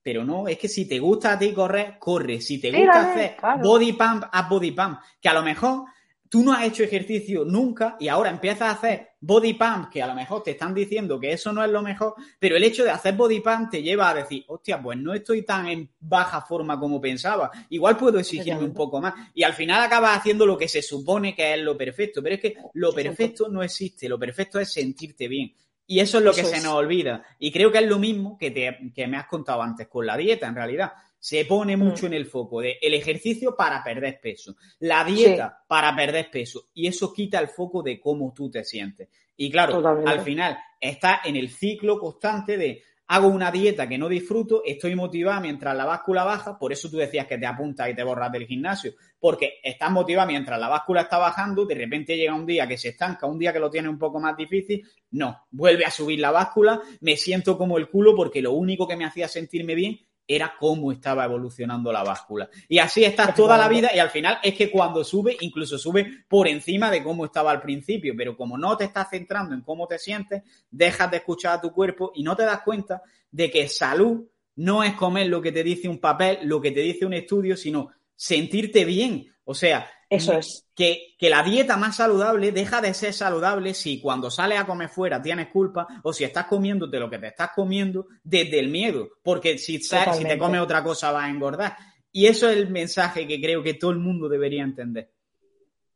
pero 0.02 0.24
no, 0.24 0.48
es 0.48 0.58
que 0.58 0.68
si 0.68 0.88
te 0.88 0.98
gusta 0.98 1.32
a 1.32 1.38
ti 1.38 1.52
correr, 1.52 1.96
corre. 1.98 2.40
Si 2.40 2.60
te 2.60 2.72
gusta 2.72 3.12
hacer 3.12 3.36
body 3.62 3.92
pump, 3.92 4.24
haz 4.32 4.48
body 4.48 4.72
pump. 4.72 4.98
Que 5.20 5.28
a 5.28 5.34
lo 5.34 5.42
mejor 5.42 5.84
tú 6.28 6.42
no 6.42 6.52
has 6.52 6.64
hecho 6.64 6.82
ejercicio 6.82 7.44
nunca 7.44 7.96
y 7.98 8.08
ahora 8.08 8.30
empiezas 8.30 8.62
a 8.62 8.70
hacer 8.72 9.08
body 9.20 9.54
pump, 9.54 9.90
que 9.90 10.02
a 10.02 10.06
lo 10.06 10.14
mejor 10.14 10.42
te 10.42 10.52
están 10.52 10.74
diciendo 10.74 11.18
que 11.18 11.32
eso 11.32 11.52
no 11.52 11.64
es 11.64 11.70
lo 11.70 11.82
mejor, 11.82 12.14
pero 12.38 12.56
el 12.56 12.64
hecho 12.64 12.84
de 12.84 12.90
hacer 12.90 13.14
body 13.14 13.40
pump 13.40 13.70
te 13.70 13.82
lleva 13.82 14.10
a 14.10 14.14
decir, 14.14 14.44
hostia, 14.46 14.80
pues 14.80 14.98
no 14.98 15.14
estoy 15.14 15.42
tan 15.42 15.66
en 15.66 15.90
baja 15.98 16.42
forma 16.42 16.78
como 16.78 17.00
pensaba, 17.00 17.50
igual 17.70 17.96
puedo 17.96 18.18
exigirme 18.18 18.64
un 18.64 18.74
poco 18.74 19.00
más. 19.00 19.14
Y 19.34 19.42
al 19.42 19.54
final 19.54 19.82
acabas 19.82 20.18
haciendo 20.18 20.46
lo 20.46 20.56
que 20.56 20.68
se 20.68 20.82
supone 20.82 21.34
que 21.34 21.54
es 21.54 21.60
lo 21.60 21.76
perfecto, 21.76 22.22
pero 22.22 22.36
es 22.36 22.40
que 22.40 22.56
lo 22.74 22.92
perfecto 22.92 23.48
no 23.48 23.62
existe, 23.62 24.08
lo 24.08 24.18
perfecto 24.18 24.60
es 24.60 24.72
sentirte 24.72 25.28
bien. 25.28 25.54
Y 25.90 26.00
eso 26.00 26.18
es 26.18 26.24
lo 26.24 26.34
que 26.34 26.44
se 26.44 26.60
nos 26.60 26.74
olvida. 26.74 27.24
Y 27.38 27.50
creo 27.50 27.72
que 27.72 27.78
es 27.78 27.86
lo 27.86 27.98
mismo 27.98 28.36
que, 28.36 28.50
te, 28.50 28.92
que 28.94 29.06
me 29.06 29.16
has 29.16 29.26
contado 29.26 29.62
antes 29.62 29.88
con 29.88 30.04
la 30.04 30.18
dieta, 30.18 30.46
en 30.46 30.54
realidad 30.54 30.92
se 31.18 31.44
pone 31.44 31.76
mm. 31.76 31.80
mucho 31.80 32.06
en 32.06 32.14
el 32.14 32.26
foco 32.26 32.60
de 32.60 32.78
el 32.80 32.94
ejercicio 32.94 33.56
para 33.56 33.82
perder 33.82 34.20
peso, 34.20 34.56
la 34.80 35.04
dieta 35.04 35.64
para 35.66 35.94
perder 35.94 36.30
peso 36.30 36.68
y 36.74 36.86
eso 36.86 37.12
quita 37.12 37.38
el 37.38 37.48
foco 37.48 37.82
de 37.82 38.00
cómo 38.00 38.32
tú 38.34 38.50
te 38.50 38.64
sientes. 38.64 39.08
Y 39.36 39.50
claro, 39.50 39.86
al 40.06 40.20
final 40.20 40.58
está 40.80 41.20
en 41.24 41.36
el 41.36 41.50
ciclo 41.50 41.98
constante 41.98 42.56
de 42.56 42.82
hago 43.08 43.28
una 43.28 43.50
dieta 43.50 43.88
que 43.88 43.96
no 43.96 44.08
disfruto, 44.08 44.62
estoy 44.64 44.94
motivada 44.94 45.40
mientras 45.40 45.74
la 45.74 45.86
báscula 45.86 46.24
baja, 46.24 46.58
por 46.58 46.72
eso 46.72 46.90
tú 46.90 46.98
decías 46.98 47.26
que 47.26 47.38
te 47.38 47.46
apuntas 47.46 47.88
y 47.88 47.94
te 47.94 48.02
borras 48.02 48.30
del 48.30 48.46
gimnasio, 48.46 48.92
porque 49.18 49.60
estás 49.62 49.90
motivada 49.90 50.26
mientras 50.26 50.60
la 50.60 50.68
báscula 50.68 51.02
está 51.02 51.16
bajando, 51.16 51.64
de 51.64 51.74
repente 51.74 52.16
llega 52.16 52.34
un 52.34 52.44
día 52.44 52.68
que 52.68 52.76
se 52.76 52.90
estanca, 52.90 53.26
un 53.26 53.38
día 53.38 53.52
que 53.52 53.60
lo 53.60 53.70
tiene 53.70 53.88
un 53.88 53.98
poco 53.98 54.20
más 54.20 54.36
difícil, 54.36 54.86
no, 55.12 55.46
vuelve 55.50 55.86
a 55.86 55.90
subir 55.90 56.20
la 56.20 56.30
báscula, 56.30 56.82
me 57.00 57.16
siento 57.16 57.56
como 57.56 57.78
el 57.78 57.88
culo 57.88 58.14
porque 58.14 58.42
lo 58.42 58.52
único 58.52 58.86
que 58.86 58.96
me 58.96 59.06
hacía 59.06 59.26
sentirme 59.26 59.74
bien 59.74 59.98
era 60.28 60.54
cómo 60.58 60.92
estaba 60.92 61.24
evolucionando 61.24 61.90
la 61.90 62.04
báscula. 62.04 62.50
Y 62.68 62.78
así 62.78 63.02
estás 63.02 63.34
toda 63.34 63.56
la 63.56 63.66
vida 63.66 63.90
y 63.94 63.98
al 63.98 64.10
final 64.10 64.38
es 64.42 64.54
que 64.54 64.70
cuando 64.70 65.02
sube, 65.02 65.38
incluso 65.40 65.78
sube 65.78 66.24
por 66.28 66.46
encima 66.46 66.90
de 66.90 67.02
cómo 67.02 67.24
estaba 67.24 67.50
al 67.50 67.62
principio, 67.62 68.14
pero 68.14 68.36
como 68.36 68.58
no 68.58 68.76
te 68.76 68.84
estás 68.84 69.08
centrando 69.08 69.54
en 69.54 69.62
cómo 69.62 69.86
te 69.86 69.98
sientes, 69.98 70.42
dejas 70.70 71.10
de 71.10 71.16
escuchar 71.16 71.54
a 71.54 71.60
tu 71.62 71.72
cuerpo 71.72 72.12
y 72.14 72.22
no 72.22 72.36
te 72.36 72.44
das 72.44 72.60
cuenta 72.60 73.02
de 73.30 73.50
que 73.50 73.68
salud 73.68 74.28
no 74.56 74.84
es 74.84 74.92
comer 74.94 75.28
lo 75.28 75.40
que 75.40 75.52
te 75.52 75.64
dice 75.64 75.88
un 75.88 75.98
papel, 75.98 76.40
lo 76.42 76.60
que 76.60 76.72
te 76.72 76.80
dice 76.80 77.06
un 77.06 77.14
estudio, 77.14 77.56
sino 77.56 77.90
sentirte 78.14 78.84
bien. 78.84 79.32
O 79.44 79.54
sea, 79.54 79.88
Eso 80.10 80.32
es. 80.32 80.66
Que, 80.74 81.14
que, 81.18 81.28
la 81.28 81.42
dieta 81.42 81.76
más 81.76 81.96
saludable 81.96 82.50
deja 82.50 82.80
de 82.80 82.94
ser 82.94 83.12
saludable 83.12 83.74
si 83.74 84.00
cuando 84.00 84.30
sales 84.30 84.58
a 84.58 84.66
comer 84.66 84.88
fuera 84.88 85.20
tienes 85.20 85.48
culpa 85.48 85.86
o 86.02 86.12
si 86.12 86.24
estás 86.24 86.46
comiéndote 86.46 86.98
lo 86.98 87.10
que 87.10 87.18
te 87.18 87.28
estás 87.28 87.50
comiendo 87.54 88.06
desde 88.22 88.58
el 88.58 88.68
miedo. 88.68 89.10
Porque 89.22 89.58
si, 89.58 89.78
si 89.80 90.24
te 90.24 90.38
comes 90.38 90.60
otra 90.60 90.82
cosa 90.82 91.12
vas 91.12 91.24
a 91.24 91.30
engordar. 91.30 91.76
Y 92.10 92.26
eso 92.26 92.48
es 92.48 92.56
el 92.56 92.70
mensaje 92.70 93.26
que 93.26 93.40
creo 93.40 93.62
que 93.62 93.74
todo 93.74 93.90
el 93.90 93.98
mundo 93.98 94.28
debería 94.28 94.62
entender. 94.62 95.12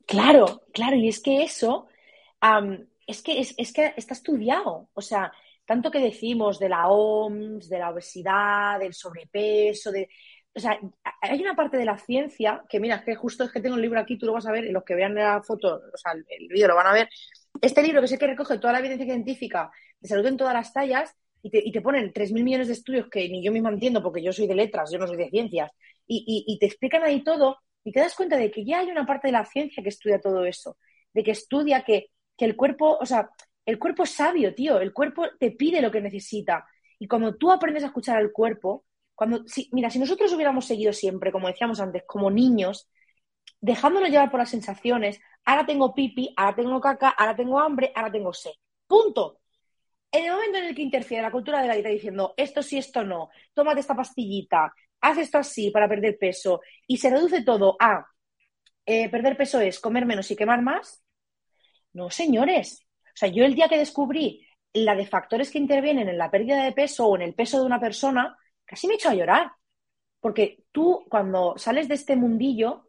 Claro, 0.07 0.63
claro. 0.75 0.97
Y 0.97 1.09
es 1.09 1.21
que 1.21 1.43
eso, 1.43 1.87
es, 3.07 3.23
que, 3.23 3.41
es, 3.41 3.55
es 3.57 3.73
que 3.73 3.95
está 3.97 4.13
estudiado. 4.13 4.91
O 4.93 5.01
sea, 5.01 5.33
tanto 5.65 5.91
que 5.91 6.01
decimos 6.01 6.59
de 6.59 6.69
la 6.69 6.89
OMS, 6.89 7.69
de 7.69 7.79
la 7.79 7.91
obesidad, 7.91 8.79
del 8.79 8.93
sobrepeso, 8.93 9.91
de 9.91 10.11
o 10.55 10.61
sea, 10.61 10.79
hay 11.21 11.41
una 11.41 11.55
parte 11.55 11.77
de 11.77 11.85
la 11.85 11.99
ciencia 11.99 12.63
que, 12.69 12.79
mira, 12.81 12.97
es 12.97 13.05
que 13.05 13.15
justo 13.15 13.45
es 13.45 13.53
que 13.53 13.61
tengo 13.61 13.75
un 13.75 13.83
libro 13.83 13.99
aquí, 13.99 14.19
tú 14.19 14.27
lo 14.27 14.35
vas 14.35 14.47
a 14.47 14.53
ver, 14.53 14.65
y 14.65 14.71
los 14.71 14.85
que 14.85 14.95
vean 14.95 15.15
la 15.15 15.43
foto, 15.43 15.77
o 15.77 15.97
sea, 15.97 16.13
el, 16.13 16.49
vídeo 16.49 16.69
lo 16.69 16.77
van 16.77 16.89
a 16.89 16.93
ver. 16.93 17.09
Este 17.61 17.83
libro 17.83 18.01
que 18.01 18.09
sé 18.09 18.19
que 18.19 18.27
recoge 18.27 18.59
toda 18.59 18.73
la 18.73 18.81
evidencia 18.81 19.07
científica 19.07 19.71
de 20.01 20.09
salud 20.09 20.27
en 20.27 20.37
todas 20.37 20.55
las 20.55 20.73
tallas 20.73 21.15
y 21.43 21.51
te, 21.51 21.63
y 21.65 21.73
te 21.73 21.81
ponen 21.81 22.13
3.000 22.13 22.45
millones 22.45 22.67
de 22.69 22.75
estudios 22.75 23.09
que 23.09 23.29
ni 23.29 23.43
yo 23.43 23.53
misma 23.53 23.71
entiendo 23.71 24.03
porque 24.03 24.23
yo 24.23 24.33
soy 24.33 24.47
de 24.47 24.55
letras, 24.55 24.91
yo 24.93 24.99
no 24.99 25.07
soy 25.07 25.17
de 25.17 25.31
ciencias, 25.31 25.71
y, 26.07 26.45
y 26.47 26.59
te 26.59 26.67
explican 26.67 27.03
ahí 27.03 27.25
todo 27.25 27.59
y 27.85 27.93
te 27.93 28.01
das 28.01 28.15
cuenta 28.15 28.37
de 28.37 28.51
que 28.51 28.65
ya 28.65 28.81
hay 28.81 28.91
una 28.91 29.07
parte 29.07 29.29
de 29.29 29.33
la 29.33 29.45
ciencia 29.45 29.83
que 29.83 29.89
estudia 29.89 30.21
todo 30.21 30.45
eso, 30.45 30.77
de 31.13 31.23
que 31.23 31.33
estudia 31.33 31.83
que, 31.83 32.11
que 32.37 32.45
el 32.45 32.57
cuerpo, 32.57 32.99
o 33.01 33.07
sea, 33.07 33.31
el 33.67 33.79
cuerpo 33.79 34.05
es 34.05 34.11
sabio, 34.11 34.55
tío, 34.55 34.81
el 34.81 34.93
cuerpo 34.93 35.27
te 35.39 35.53
pide 35.53 35.81
lo 35.81 35.91
que 35.91 36.01
necesita. 36.01 36.67
Y 36.99 37.09
cuando 37.09 37.37
tú 37.37 37.51
aprendes 37.51 37.83
a 37.83 37.87
escuchar 37.87 38.17
al 38.17 38.33
cuerpo, 38.33 38.85
cuando, 39.23 39.47
si, 39.47 39.69
mira, 39.71 39.89
si 39.89 40.01
nosotros 40.01 40.33
hubiéramos 40.33 40.67
seguido 40.67 40.93
siempre, 40.93 41.31
como 41.31 41.47
decíamos 41.47 41.79
antes, 41.79 42.03
como 42.09 42.29
niños, 42.29 42.91
dejándonos 43.61 44.11
llevar 44.11 44.33
por 44.33 44.41
las 44.41 44.51
sensaciones, 44.51 45.21
ahora 45.45 45.65
tengo 45.65 45.95
pipi, 45.95 46.35
ahora 46.37 46.57
tengo 46.57 46.81
caca, 46.81 47.11
ahora 47.11 47.37
tengo 47.37 47.61
hambre, 47.61 47.93
ahora 47.95 48.11
tengo 48.11 48.33
sed. 48.33 48.51
Punto. 48.85 49.39
En 50.11 50.25
el 50.25 50.33
momento 50.33 50.59
en 50.59 50.65
el 50.65 50.75
que 50.75 50.83
interfiere 50.83 51.23
la 51.23 51.31
cultura 51.31 51.63
de 51.63 51.69
la 51.69 51.75
dieta 51.75 51.89
diciendo 51.89 52.35
esto 52.37 52.65
sí, 52.65 52.79
esto 52.79 53.05
no, 53.05 53.31
tómate 53.55 53.79
esta 53.79 53.95
pastillita, 53.95 54.75
haz 55.01 55.19
esto 55.19 55.39
así 55.39 55.71
para 55.71 55.89
perder 55.89 56.19
peso, 56.19 56.61
y 56.89 56.97
se 56.97 57.09
reduce 57.09 57.45
todo 57.45 57.77
a 57.79 58.05
eh, 58.85 59.09
perder 59.09 59.37
peso 59.37 59.61
es 59.61 59.79
comer 59.79 60.05
menos 60.05 60.29
y 60.33 60.37
quemar 60.37 60.63
más, 60.63 61.05
no, 61.93 62.11
señores. 62.11 62.85
O 63.05 63.17
sea, 63.17 63.29
yo 63.29 63.45
el 63.45 63.55
día 63.55 63.69
que 63.69 63.79
descubrí 63.79 64.45
la 64.73 64.97
de 64.97 65.07
factores 65.07 65.53
que 65.53 65.59
intervienen 65.59 66.09
en 66.09 66.19
la 66.19 66.29
pérdida 66.29 66.65
de 66.65 66.73
peso 66.73 67.07
o 67.07 67.15
en 67.15 67.23
el 67.23 67.35
peso 67.35 67.61
de 67.61 67.67
una 67.67 67.79
persona, 67.79 68.37
casi 68.73 68.87
me 68.87 68.95
he 68.95 68.97
hecho 68.97 69.11
a 69.11 69.15
llorar. 69.15 69.53
Porque 70.19 70.65
tú, 70.73 71.05
cuando 71.11 71.59
sales 71.59 71.89
de 71.89 71.95
este 71.95 72.17
mundillo, 72.17 72.89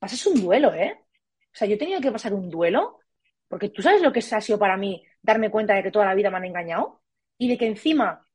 pasas 0.00 0.26
un 0.26 0.42
duelo, 0.42 0.74
¿eh? 0.74 0.98
O 1.00 1.54
sea, 1.56 1.68
yo 1.68 1.76
he 1.76 1.78
tenido 1.78 2.00
que 2.00 2.10
pasar 2.10 2.34
un 2.34 2.50
duelo, 2.50 2.98
porque 3.46 3.68
tú 3.68 3.82
sabes 3.82 4.02
lo 4.02 4.12
que 4.12 4.18
ha 4.18 4.40
sido 4.40 4.58
para 4.58 4.76
mí 4.76 5.04
darme 5.22 5.48
cuenta 5.48 5.74
de 5.74 5.84
que 5.84 5.92
toda 5.92 6.06
la 6.06 6.14
vida 6.16 6.28
me 6.28 6.38
han 6.38 6.46
engañado 6.46 7.02
y 7.38 7.48
de 7.48 7.56
que 7.56 7.68
encima 7.68 8.26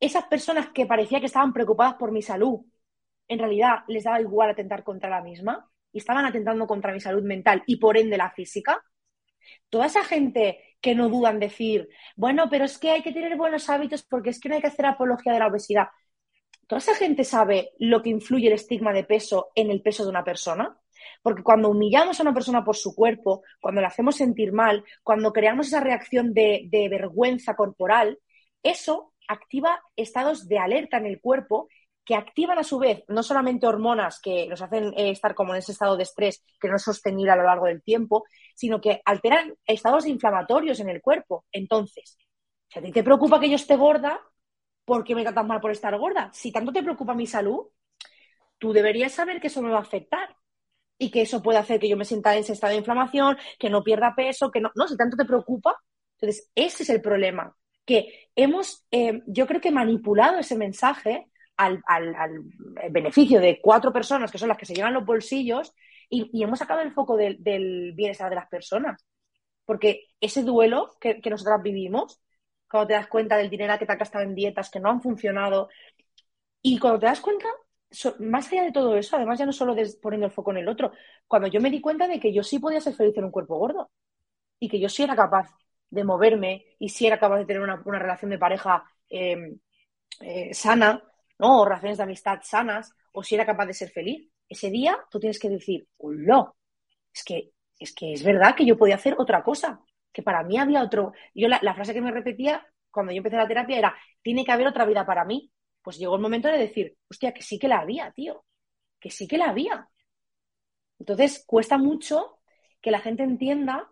esas 0.00 0.24
personas 0.24 0.70
que 0.70 0.86
parecía 0.86 1.20
que 1.20 1.26
estaban 1.26 1.52
preocupadas 1.52 1.96
por 1.96 2.12
mi 2.12 2.22
salud, 2.22 2.60
en 3.28 3.38
realidad 3.38 3.80
les 3.88 4.04
daba 4.04 4.22
igual 4.22 4.48
atentar 4.50 4.84
contra 4.84 5.10
la 5.10 5.20
misma 5.20 5.70
y 5.92 5.98
estaban 5.98 6.24
atentando 6.24 6.66
contra 6.66 6.94
mi 6.94 7.00
salud 7.00 7.24
mental 7.24 7.62
y 7.66 7.76
por 7.76 7.98
ende 7.98 8.16
la 8.16 8.30
física. 8.30 8.82
Toda 9.68 9.86
esa 9.86 10.02
gente 10.04 10.76
que 10.80 10.94
no 10.94 11.10
dudan 11.10 11.40
decir, 11.40 11.90
bueno, 12.16 12.48
pero 12.50 12.64
es 12.64 12.78
que 12.78 12.90
hay 12.90 13.02
que 13.02 13.12
tener 13.12 13.36
buenos 13.36 13.68
hábitos 13.68 14.02
porque 14.02 14.30
es 14.30 14.40
que 14.40 14.48
no 14.48 14.54
hay 14.54 14.62
que 14.62 14.68
hacer 14.68 14.86
apología 14.86 15.34
de 15.34 15.40
la 15.40 15.48
obesidad. 15.48 15.88
¿Toda 16.66 16.78
esa 16.78 16.94
gente 16.94 17.24
sabe 17.24 17.72
lo 17.78 18.02
que 18.02 18.10
influye 18.10 18.46
el 18.48 18.54
estigma 18.54 18.92
de 18.92 19.04
peso 19.04 19.50
en 19.54 19.70
el 19.70 19.82
peso 19.82 20.04
de 20.04 20.10
una 20.10 20.24
persona? 20.24 20.78
Porque 21.22 21.42
cuando 21.42 21.68
humillamos 21.68 22.18
a 22.18 22.22
una 22.22 22.34
persona 22.34 22.64
por 22.64 22.76
su 22.76 22.94
cuerpo, 22.94 23.42
cuando 23.60 23.80
la 23.80 23.88
hacemos 23.88 24.16
sentir 24.16 24.52
mal, 24.52 24.84
cuando 25.02 25.32
creamos 25.32 25.68
esa 25.68 25.80
reacción 25.80 26.32
de, 26.32 26.68
vergüenza 26.90 27.54
corporal, 27.54 28.18
eso 28.62 29.12
activa 29.28 29.80
estados 29.96 30.48
de 30.48 30.58
alerta 30.58 30.96
en 30.98 31.06
el 31.06 31.20
cuerpo 31.20 31.68
que 32.04 32.16
activan 32.16 32.58
a 32.58 32.64
su 32.64 32.80
vez 32.80 33.04
no 33.06 33.22
solamente 33.22 33.66
hormonas 33.66 34.20
que 34.20 34.48
nos 34.48 34.60
hacen 34.60 34.92
eh, 34.96 35.10
estar 35.10 35.36
como 35.36 35.52
en 35.52 35.58
ese 35.58 35.70
estado 35.70 35.96
de 35.96 36.02
estrés 36.02 36.44
que 36.60 36.68
no 36.68 36.76
es 36.76 36.82
sostenible 36.82 37.30
a 37.30 37.36
lo 37.36 37.44
largo 37.44 37.66
del 37.66 37.82
tiempo, 37.82 38.24
sino 38.56 38.80
que 38.80 39.00
alteran 39.04 39.54
estados 39.66 40.06
inflamatorios 40.06 40.80
en 40.80 40.88
el 40.88 41.00
cuerpo. 41.00 41.44
Entonces, 41.52 42.18
si 42.68 42.78
a 42.78 42.82
ti 42.82 42.90
te 42.90 43.04
preocupa 43.04 43.38
que 43.38 43.48
yo 43.48 43.54
esté 43.54 43.76
gorda, 43.76 44.20
¿por 44.84 45.04
qué 45.04 45.14
me 45.14 45.24
tan 45.24 45.46
mal 45.46 45.60
por 45.60 45.70
estar 45.70 45.96
gorda? 45.98 46.30
Si 46.32 46.52
tanto 46.52 46.72
te 46.72 46.82
preocupa 46.82 47.14
mi 47.14 47.26
salud, 47.26 47.68
tú 48.58 48.72
deberías 48.72 49.12
saber 49.12 49.40
que 49.40 49.48
eso 49.48 49.62
me 49.62 49.70
va 49.70 49.78
a 49.78 49.82
afectar 49.82 50.36
y 50.98 51.10
que 51.10 51.22
eso 51.22 51.42
puede 51.42 51.58
hacer 51.58 51.80
que 51.80 51.88
yo 51.88 51.96
me 51.96 52.04
sienta 52.04 52.32
en 52.34 52.40
ese 52.40 52.52
estado 52.52 52.72
de 52.72 52.78
inflamación, 52.78 53.36
que 53.58 53.70
no 53.70 53.82
pierda 53.82 54.14
peso, 54.14 54.50
que 54.50 54.60
no, 54.60 54.70
no, 54.76 54.86
si 54.86 54.96
tanto 54.96 55.16
te 55.16 55.24
preocupa. 55.24 55.76
Entonces, 56.20 56.50
ese 56.54 56.84
es 56.84 56.90
el 56.90 57.00
problema, 57.00 57.56
que 57.84 58.28
hemos, 58.36 58.86
eh, 58.90 59.22
yo 59.26 59.46
creo 59.46 59.60
que 59.60 59.72
manipulado 59.72 60.38
ese 60.38 60.56
mensaje 60.56 61.26
al, 61.56 61.82
beneficio 62.90 63.40
de 63.40 63.60
cuatro 63.60 63.92
personas 63.92 64.30
que 64.30 64.38
son 64.38 64.48
las 64.48 64.58
que 64.58 64.66
se 64.66 64.74
llevan 64.74 64.94
los 64.94 65.04
bolsillos 65.04 65.72
y, 66.08 66.42
hemos 66.42 66.58
sacado 66.58 66.80
el 66.80 66.92
foco 66.92 67.16
del, 67.16 67.92
bienestar 67.94 68.30
de 68.30 68.36
las 68.36 68.48
personas. 68.48 69.04
Porque 69.64 70.06
ese 70.20 70.42
duelo 70.42 70.90
que, 71.00 71.20
que 71.20 71.30
nosotras 71.30 71.62
vivimos 71.62 72.21
cuando 72.72 72.88
te 72.88 72.94
das 72.94 73.06
cuenta 73.06 73.36
del 73.36 73.50
dinero 73.50 73.78
que 73.78 73.84
te 73.84 73.92
ha 73.92 73.96
gastado 73.96 74.24
en 74.24 74.34
dietas 74.34 74.70
que 74.70 74.80
no 74.80 74.88
han 74.88 75.02
funcionado. 75.02 75.68
Y 76.62 76.78
cuando 76.78 77.00
te 77.00 77.06
das 77.06 77.20
cuenta, 77.20 77.46
más 78.20 78.50
allá 78.50 78.62
de 78.64 78.72
todo 78.72 78.96
eso, 78.96 79.16
además 79.16 79.38
ya 79.38 79.44
no 79.44 79.52
solo 79.52 79.76
poniendo 80.00 80.26
el 80.26 80.32
foco 80.32 80.52
en 80.52 80.58
el 80.58 80.68
otro, 80.68 80.92
cuando 81.28 81.48
yo 81.48 81.60
me 81.60 81.70
di 81.70 81.82
cuenta 81.82 82.08
de 82.08 82.18
que 82.18 82.32
yo 82.32 82.42
sí 82.42 82.58
podía 82.58 82.80
ser 82.80 82.94
feliz 82.94 83.16
en 83.18 83.24
un 83.24 83.30
cuerpo 83.30 83.58
gordo 83.58 83.90
y 84.58 84.70
que 84.70 84.80
yo 84.80 84.88
sí 84.88 85.02
era 85.02 85.14
capaz 85.14 85.50
de 85.90 86.04
moverme 86.04 86.64
y 86.78 86.88
sí 86.88 87.06
era 87.06 87.18
capaz 87.18 87.38
de 87.38 87.44
tener 87.44 87.62
una, 87.62 87.76
relación 87.98 88.30
de 88.30 88.38
pareja 88.38 88.84
em, 89.10 89.58
eh, 90.20 90.54
sana, 90.54 91.02
¿no? 91.38 91.60
O 91.60 91.64
relaciones 91.66 91.98
de 91.98 92.04
amistad 92.04 92.40
sanas, 92.42 92.94
o 93.12 93.22
si 93.22 93.34
era 93.34 93.44
capaz 93.44 93.66
de 93.66 93.74
ser 93.74 93.90
feliz. 93.90 94.30
Ese 94.48 94.70
día 94.70 94.98
tú 95.10 95.20
tienes 95.20 95.38
que 95.38 95.50
decir, 95.50 95.86
¡Hola! 95.98 96.52
Es 97.14 97.22
que, 97.24 97.52
es 97.78 97.94
que 97.94 98.14
es 98.14 98.24
verdad 98.24 98.54
que 98.56 98.64
yo 98.64 98.78
podía 98.78 98.94
hacer 98.94 99.14
otra 99.18 99.42
cosa 99.42 99.82
que 100.12 100.22
para 100.22 100.42
mí 100.42 100.58
había 100.58 100.82
otro. 100.82 101.12
Yo 101.34 101.48
la, 101.48 101.74
frase 101.74 101.94
que 101.94 102.00
me 102.00 102.10
repetía 102.10 102.66
cuando 102.90 103.12
yo 103.12 103.18
empecé 103.18 103.36
la 103.36 103.48
terapia 103.48 103.78
era: 103.78 103.96
tiene 104.22 104.44
que 104.44 104.52
haber 104.52 104.66
otra 104.66 104.84
vida 104.84 105.06
para 105.06 105.24
mí. 105.24 105.50
Pues 105.82 105.98
llegó 105.98 106.14
el 106.16 106.22
momento 106.22 106.48
de 106.48 106.58
decir, 106.58 106.96
hostia, 107.10 107.32
que 107.32 107.42
sí 107.42 107.58
que 107.58 107.68
la 107.68 107.80
había, 107.80 108.10
tío. 108.12 108.44
Que 109.00 109.10
sí 109.10 109.26
que 109.26 109.38
la 109.38 109.46
había. 109.46 109.88
Entonces, 110.98 111.42
cuesta 111.46 111.78
mucho 111.78 112.38
que 112.80 112.92
la 112.92 113.00
gente 113.00 113.24
entienda 113.24 113.88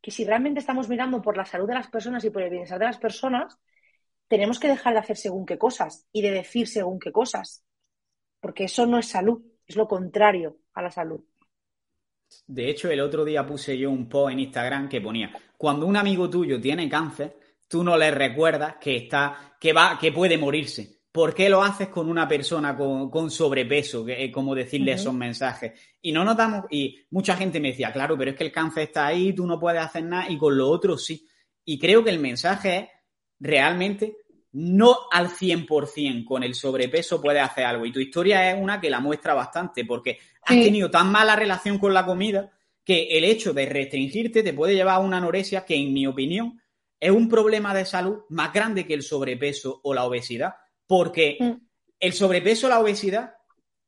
que 0.00 0.10
si 0.10 0.24
realmente 0.24 0.60
estamos 0.60 0.88
mirando 0.88 1.20
por 1.20 1.36
la 1.36 1.44
salud 1.44 1.66
de 1.66 1.74
las 1.74 1.88
personas 1.88 2.24
y 2.24 2.30
por 2.30 2.42
el 2.42 2.50
bienestar 2.50 2.78
de 2.78 2.86
las 2.86 2.98
personas, 2.98 3.58
tenemos 4.28 4.58
que 4.58 4.68
dejar 4.68 4.94
de 4.94 5.00
hacer 5.00 5.16
según 5.16 5.46
qué 5.46 5.58
cosas 5.58 6.06
y 6.12 6.22
de 6.22 6.30
decir 6.30 6.68
según 6.68 6.98
qué 6.98 7.12
cosas. 7.12 7.64
Porque 8.40 8.64
eso 8.64 8.86
no 8.86 8.98
es 8.98 9.08
salud, 9.08 9.42
es 9.66 9.76
lo 9.76 9.88
contrario 9.88 10.58
a 10.74 10.82
la 10.82 10.90
salud. 10.90 11.24
De 12.46 12.70
hecho, 12.70 12.90
el 12.90 13.00
otro 13.00 13.24
día 13.24 13.46
puse 13.46 13.76
yo 13.76 13.90
un 13.90 14.08
post 14.08 14.32
en 14.32 14.40
Instagram 14.40 14.88
que 14.88 15.00
ponía, 15.00 15.32
cuando 15.56 15.86
un 15.86 15.96
amigo 15.96 16.28
tuyo 16.28 16.60
tiene 16.60 16.88
cáncer, 16.88 17.36
tú 17.68 17.82
no 17.82 17.96
le 17.96 18.10
recuerdas 18.10 18.76
que 18.80 18.96
está, 18.96 19.56
que 19.60 19.72
va, 19.72 19.98
que 19.98 20.12
puede 20.12 20.38
morirse. 20.38 20.96
¿Por 21.10 21.34
qué 21.34 21.48
lo 21.48 21.62
haces 21.62 21.88
con 21.88 22.10
una 22.10 22.28
persona 22.28 22.76
con, 22.76 23.30
sobrepeso? 23.30 24.04
Que 24.04 24.26
es 24.26 24.32
como 24.32 24.54
decirle 24.54 24.92
esos 24.92 25.14
mensajes. 25.14 25.72
Y 26.02 26.12
no 26.12 26.24
notamos, 26.24 26.66
y 26.70 27.06
mucha 27.10 27.36
gente 27.36 27.58
me 27.58 27.68
decía, 27.68 27.90
claro, 27.90 28.18
pero 28.18 28.32
es 28.32 28.36
que 28.36 28.44
el 28.44 28.52
cáncer 28.52 28.82
está 28.84 29.06
ahí, 29.06 29.32
tú 29.32 29.46
no 29.46 29.58
puedes 29.58 29.80
hacer 29.80 30.04
nada, 30.04 30.30
y 30.30 30.36
con 30.36 30.56
lo 30.56 30.68
otro 30.68 30.98
sí. 30.98 31.26
Y 31.64 31.78
creo 31.78 32.04
que 32.04 32.10
el 32.10 32.18
mensaje 32.18 32.76
es 32.76 32.88
realmente 33.40 34.14
no 34.58 35.00
al 35.10 35.28
100% 35.28 36.24
con 36.24 36.42
el 36.42 36.54
sobrepeso 36.54 37.20
puedes 37.20 37.42
hacer 37.42 37.66
algo. 37.66 37.84
Y 37.84 37.92
tu 37.92 38.00
historia 38.00 38.50
es 38.50 38.56
una 38.58 38.80
que 38.80 38.88
la 38.88 39.00
muestra 39.00 39.34
bastante, 39.34 39.84
porque 39.84 40.18
has 40.40 40.56
tenido 40.56 40.90
tan 40.90 41.12
mala 41.12 41.36
relación 41.36 41.78
con 41.78 41.92
la 41.92 42.06
comida 42.06 42.50
que 42.82 43.18
el 43.18 43.24
hecho 43.24 43.52
de 43.52 43.66
restringirte 43.66 44.42
te 44.42 44.54
puede 44.54 44.74
llevar 44.74 44.94
a 44.94 45.00
una 45.00 45.18
anorexia 45.18 45.66
que, 45.66 45.76
en 45.76 45.92
mi 45.92 46.06
opinión, 46.06 46.58
es 46.98 47.10
un 47.10 47.28
problema 47.28 47.74
de 47.74 47.84
salud 47.84 48.20
más 48.30 48.50
grande 48.50 48.86
que 48.86 48.94
el 48.94 49.02
sobrepeso 49.02 49.78
o 49.84 49.92
la 49.92 50.04
obesidad. 50.04 50.54
Porque 50.86 51.36
mm. 51.38 51.52
el 52.00 52.12
sobrepeso 52.14 52.66
o 52.66 52.70
la 52.70 52.80
obesidad 52.80 53.34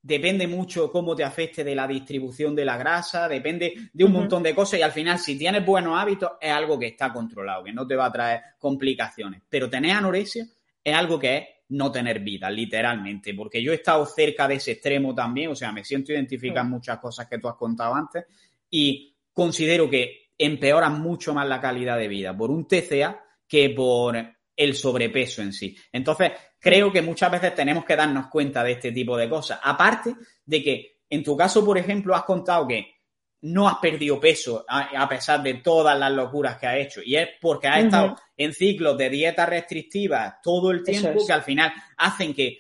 depende 0.02 0.46
mucho 0.46 0.92
cómo 0.92 1.16
te 1.16 1.24
afecte 1.24 1.64
de 1.64 1.74
la 1.74 1.88
distribución 1.88 2.54
de 2.54 2.66
la 2.66 2.76
grasa, 2.76 3.26
depende 3.26 3.72
de 3.90 4.04
un 4.04 4.12
montón 4.12 4.42
de 4.42 4.54
cosas 4.54 4.80
y 4.80 4.82
al 4.82 4.92
final 4.92 5.18
si 5.18 5.38
tienes 5.38 5.64
buenos 5.64 5.98
hábitos 5.98 6.32
es 6.40 6.52
algo 6.52 6.78
que 6.78 6.88
está 6.88 7.10
controlado, 7.10 7.64
que 7.64 7.72
no 7.72 7.86
te 7.86 7.96
va 7.96 8.06
a 8.06 8.12
traer 8.12 8.42
complicaciones. 8.58 9.42
Pero 9.48 9.70
tener 9.70 9.92
anorexia 9.92 10.46
es 10.90 10.96
algo 10.96 11.18
que 11.18 11.36
es 11.36 11.44
no 11.70 11.92
tener 11.92 12.20
vida, 12.20 12.50
literalmente, 12.50 13.34
porque 13.34 13.62
yo 13.62 13.72
he 13.72 13.76
estado 13.76 14.06
cerca 14.06 14.48
de 14.48 14.54
ese 14.54 14.72
extremo 14.72 15.14
también, 15.14 15.50
o 15.50 15.56
sea, 15.56 15.70
me 15.70 15.84
siento 15.84 16.12
identificado 16.12 16.64
en 16.64 16.70
muchas 16.70 16.98
cosas 16.98 17.28
que 17.28 17.38
tú 17.38 17.48
has 17.48 17.56
contado 17.56 17.94
antes 17.94 18.24
y 18.70 19.14
considero 19.32 19.88
que 19.90 20.30
empeora 20.38 20.88
mucho 20.88 21.34
más 21.34 21.46
la 21.46 21.60
calidad 21.60 21.98
de 21.98 22.08
vida 22.08 22.36
por 22.36 22.50
un 22.50 22.66
TCA 22.66 23.22
que 23.46 23.70
por 23.70 24.16
el 24.56 24.74
sobrepeso 24.74 25.42
en 25.42 25.52
sí. 25.52 25.76
Entonces, 25.92 26.32
creo 26.58 26.90
que 26.90 27.02
muchas 27.02 27.30
veces 27.30 27.54
tenemos 27.54 27.84
que 27.84 27.96
darnos 27.96 28.26
cuenta 28.28 28.64
de 28.64 28.72
este 28.72 28.92
tipo 28.92 29.16
de 29.16 29.28
cosas. 29.28 29.60
Aparte 29.62 30.14
de 30.44 30.62
que, 30.62 31.00
en 31.08 31.22
tu 31.22 31.36
caso, 31.36 31.64
por 31.64 31.78
ejemplo, 31.78 32.14
has 32.14 32.24
contado 32.24 32.66
que 32.66 32.97
no 33.40 33.68
has 33.68 33.78
perdido 33.78 34.18
peso 34.18 34.64
a, 34.68 35.08
pesar 35.08 35.42
de 35.42 35.54
todas 35.54 35.98
las 35.98 36.10
locuras 36.10 36.58
que 36.58 36.66
has 36.66 36.76
hecho. 36.76 37.00
Y 37.04 37.16
es 37.16 37.28
porque 37.40 37.68
has 37.68 37.84
estado 37.84 38.16
en 38.36 38.52
ciclos 38.52 38.98
de 38.98 39.10
dietas 39.10 39.48
restrictivas 39.48 40.36
todo 40.42 40.70
el 40.70 40.82
tiempo 40.82 41.24
que 41.24 41.32
al 41.32 41.42
final 41.42 41.72
hacen 41.96 42.34
que 42.34 42.58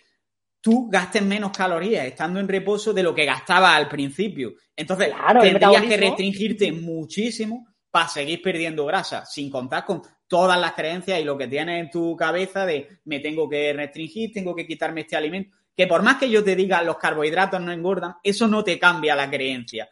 tú 0.60 0.88
gastes 0.90 1.22
menos 1.22 1.50
calorías 1.50 2.06
estando 2.06 2.40
en 2.40 2.48
reposo 2.48 2.92
de 2.92 3.02
lo 3.02 3.14
que 3.14 3.24
gastabas 3.24 3.76
al 3.76 3.88
principio. 3.88 4.54
Entonces, 4.76 5.12
tendrías 5.40 5.82
que 5.82 5.96
restringirte 5.96 6.72
muchísimo 6.72 7.66
para 7.90 8.08
seguir 8.08 8.42
perdiendo 8.42 8.84
grasa, 8.86 9.24
sin 9.24 9.50
contar 9.50 9.84
con 9.84 10.02
todas 10.26 10.60
las 10.60 10.72
creencias 10.72 11.20
y 11.20 11.24
lo 11.24 11.38
que 11.38 11.48
tienes 11.48 11.80
en 11.80 11.90
tu 11.90 12.14
cabeza 12.14 12.66
de 12.66 13.00
me 13.04 13.18
tengo 13.20 13.48
que 13.48 13.72
restringir, 13.72 14.32
tengo 14.32 14.54
que 14.54 14.66
quitarme 14.66 15.00
este 15.00 15.16
alimento. 15.16 15.56
Que 15.74 15.86
por 15.86 16.02
más 16.02 16.16
que 16.16 16.28
yo 16.28 16.44
te 16.44 16.54
diga 16.54 16.82
los 16.82 16.98
carbohidratos 16.98 17.60
no 17.60 17.72
engordan, 17.72 18.16
eso 18.22 18.46
no 18.46 18.62
te 18.62 18.78
cambia 18.78 19.14
la 19.14 19.30
creencia. 19.30 19.88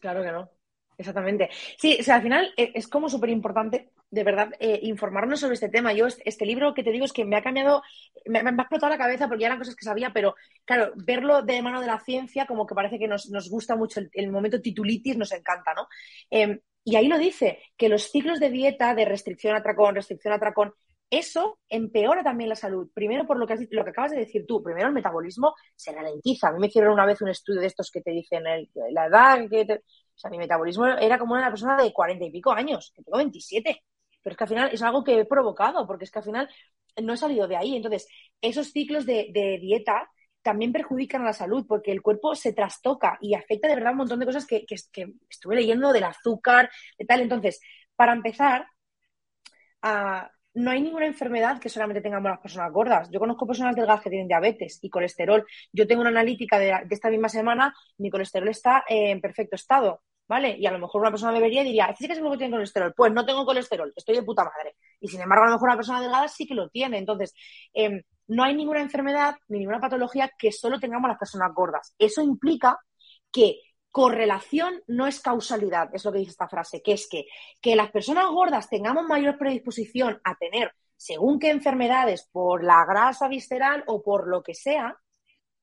Claro 0.00 0.22
que 0.22 0.32
no. 0.32 0.50
Exactamente. 0.98 1.48
Sí, 1.78 1.96
o 2.00 2.02
sea, 2.02 2.16
al 2.16 2.22
final 2.22 2.52
eh, 2.56 2.72
es 2.74 2.88
como 2.88 3.08
súper 3.08 3.30
importante, 3.30 3.92
de 4.10 4.24
verdad, 4.24 4.50
eh, 4.58 4.80
informarnos 4.82 5.38
sobre 5.38 5.54
este 5.54 5.68
tema. 5.68 5.92
Yo, 5.92 6.08
este 6.08 6.44
libro 6.44 6.74
que 6.74 6.82
te 6.82 6.90
digo 6.90 7.04
es 7.04 7.12
que 7.12 7.24
me 7.24 7.36
ha 7.36 7.42
cambiado, 7.42 7.82
me, 8.26 8.40
ha 8.40 8.50
explotado 8.50 8.90
la 8.90 8.98
cabeza 8.98 9.28
porque 9.28 9.42
ya 9.42 9.46
eran 9.46 9.60
cosas 9.60 9.76
que 9.76 9.84
sabía, 9.84 10.12
pero 10.12 10.34
claro, 10.64 10.92
verlo 10.96 11.42
de 11.42 11.62
mano 11.62 11.80
de 11.80 11.86
la 11.86 12.00
ciencia, 12.00 12.46
como 12.46 12.66
que 12.66 12.74
parece 12.74 12.98
que 12.98 13.06
nos, 13.06 13.28
gusta 13.48 13.76
mucho 13.76 14.00
el, 14.12 14.30
momento 14.32 14.60
titulitis, 14.60 15.16
nos 15.16 15.30
encanta, 15.30 15.72
¿no? 15.72 15.86
Em, 16.30 16.58
y 16.82 16.96
ahí 16.96 17.06
lo 17.06 17.18
dice, 17.18 17.60
que 17.76 17.88
los 17.88 18.10
ciclos 18.10 18.40
de 18.40 18.50
dieta, 18.50 18.94
de 18.94 19.04
restricción 19.04 19.54
a 19.54 19.62
restricción 19.92 20.32
a 20.34 20.40
tracón, 20.40 20.74
eso 21.10 21.58
empeora 21.68 22.22
también 22.22 22.50
la 22.50 22.56
salud. 22.56 22.90
Primero, 22.92 23.26
por 23.26 23.38
lo 23.38 23.46
que, 23.46 23.66
lo 23.70 23.84
que 23.84 23.90
acabas 23.90 24.12
de 24.12 24.18
decir 24.18 24.44
tú, 24.46 24.62
primero 24.62 24.88
el 24.88 24.94
metabolismo 24.94 25.54
se 25.74 25.92
ralentiza. 25.92 26.48
A 26.48 26.52
mí 26.52 26.58
me 26.58 26.66
hicieron 26.66 26.92
una 26.92 27.06
vez 27.06 27.20
un 27.22 27.28
estudio 27.28 27.60
de 27.60 27.66
estos 27.66 27.90
que 27.90 28.02
te 28.02 28.10
dicen 28.10 28.44
la 28.44 29.06
edad, 29.06 29.48
que 29.48 29.66
o 30.18 30.20
sea, 30.20 30.30
mi 30.30 30.38
metabolismo 30.38 30.86
era 30.86 31.18
como 31.18 31.34
una 31.34 31.48
persona 31.48 31.82
de 31.82 31.92
cuarenta 31.92 32.24
y 32.24 32.30
pico 32.30 32.52
años, 32.52 32.92
que 32.94 33.02
tengo 33.02 33.18
27. 33.18 33.82
Pero 34.22 34.32
es 34.32 34.36
que 34.36 34.44
al 34.44 34.48
final 34.48 34.70
es 34.72 34.82
algo 34.82 35.04
que 35.04 35.20
he 35.20 35.24
provocado, 35.24 35.86
porque 35.86 36.04
es 36.04 36.10
que 36.10 36.18
al 36.18 36.24
final 36.24 36.48
no 37.02 37.12
he 37.14 37.16
salido 37.16 37.46
de 37.48 37.56
ahí. 37.56 37.76
Entonces, 37.76 38.08
esos 38.40 38.72
ciclos 38.72 39.06
de, 39.06 39.30
dieta 39.60 40.10
también 40.42 40.72
perjudican 40.72 41.22
a 41.22 41.26
la 41.26 41.32
salud 41.32 41.64
porque 41.68 41.92
el 41.92 42.02
cuerpo 42.02 42.34
se 42.34 42.52
trastoca 42.52 43.18
y 43.20 43.34
afecta 43.34 43.68
de 43.68 43.74
verdad 43.76 43.92
un 43.92 43.98
montón 43.98 44.18
de 44.18 44.26
cosas 44.26 44.46
que, 44.46 44.64
que, 44.66 44.76
que 44.92 45.12
estuve 45.28 45.56
leyendo 45.56 45.92
del 45.92 46.04
azúcar, 46.04 46.70
de 46.98 47.04
tal. 47.04 47.20
Entonces, 47.20 47.60
para 47.96 48.12
empezar, 48.12 48.66
a, 49.82 50.30
no 50.58 50.72
hay 50.72 50.82
ninguna 50.82 51.06
enfermedad 51.06 51.60
que 51.60 51.68
solamente 51.68 52.00
tengamos 52.00 52.30
las 52.30 52.40
personas 52.40 52.72
gordas. 52.72 53.08
Yo 53.12 53.20
conozco 53.20 53.46
personas 53.46 53.76
delgadas 53.76 54.02
que 54.02 54.10
tienen 54.10 54.26
diabetes 54.26 54.80
y 54.82 54.90
colesterol. 54.90 55.46
Yo 55.72 55.86
tengo 55.86 56.00
una 56.00 56.10
analítica 56.10 56.58
de, 56.58 56.74
esta 56.90 57.10
misma 57.10 57.28
semana, 57.28 57.72
mi 57.98 58.10
colesterol 58.10 58.48
está 58.48 58.82
en 58.88 59.20
perfecto 59.20 59.54
estado, 59.54 60.02
¿vale? 60.26 60.56
Y 60.58 60.66
a 60.66 60.72
lo 60.72 60.80
mejor 60.80 61.00
una 61.02 61.12
persona 61.12 61.30
me 61.30 61.40
vería 61.40 61.62
y 61.62 61.66
diría, 61.66 61.94
¿sí 61.96 62.08
que 62.08 62.14
seguro 62.16 62.32
que 62.32 62.38
tiene 62.38 62.56
colesterol? 62.56 62.92
Pues 62.96 63.12
no 63.12 63.24
tengo 63.24 63.46
colesterol, 63.46 63.92
estoy 63.94 64.16
de 64.16 64.24
puta 64.24 64.42
madre. 64.42 64.74
Y 65.00 65.06
sin 65.06 65.20
embargo, 65.20 65.44
a 65.44 65.46
lo 65.46 65.52
mejor 65.52 65.68
una 65.68 65.76
persona 65.76 66.00
delgada 66.00 66.26
sí 66.26 66.44
que 66.44 66.54
lo 66.54 66.68
tiene. 66.68 66.98
Entonces, 66.98 67.34
em, 67.72 68.02
no 68.26 68.42
hay 68.42 68.56
ninguna 68.56 68.80
enfermedad 68.80 69.36
ni 69.46 69.60
ninguna 69.60 69.80
patología 69.80 70.28
que 70.36 70.50
solo 70.50 70.80
tengamos 70.80 71.08
las 71.08 71.18
personas 71.18 71.54
gordas. 71.54 71.94
Eso 71.98 72.20
implica 72.20 72.78
que 73.30 73.60
correlación 73.90 74.82
no 74.86 75.06
es 75.06 75.20
causalidad, 75.20 75.94
es 75.94 76.04
lo 76.04 76.12
que 76.12 76.18
dice 76.18 76.32
esta 76.32 76.48
frase, 76.48 76.82
que 76.82 76.92
es 76.92 77.08
que, 77.08 77.26
que 77.60 77.76
las 77.76 77.90
personas 77.90 78.26
gordas 78.30 78.68
tengamos 78.68 79.06
mayor 79.06 79.38
predisposición 79.38 80.20
a 80.24 80.34
tener 80.36 80.72
según 80.96 81.38
qué 81.38 81.50
enfermedades 81.50 82.28
por 82.30 82.64
la 82.64 82.84
grasa 82.84 83.28
visceral 83.28 83.84
o 83.86 84.02
por 84.02 84.28
lo 84.28 84.42
que 84.42 84.54
sea, 84.54 84.98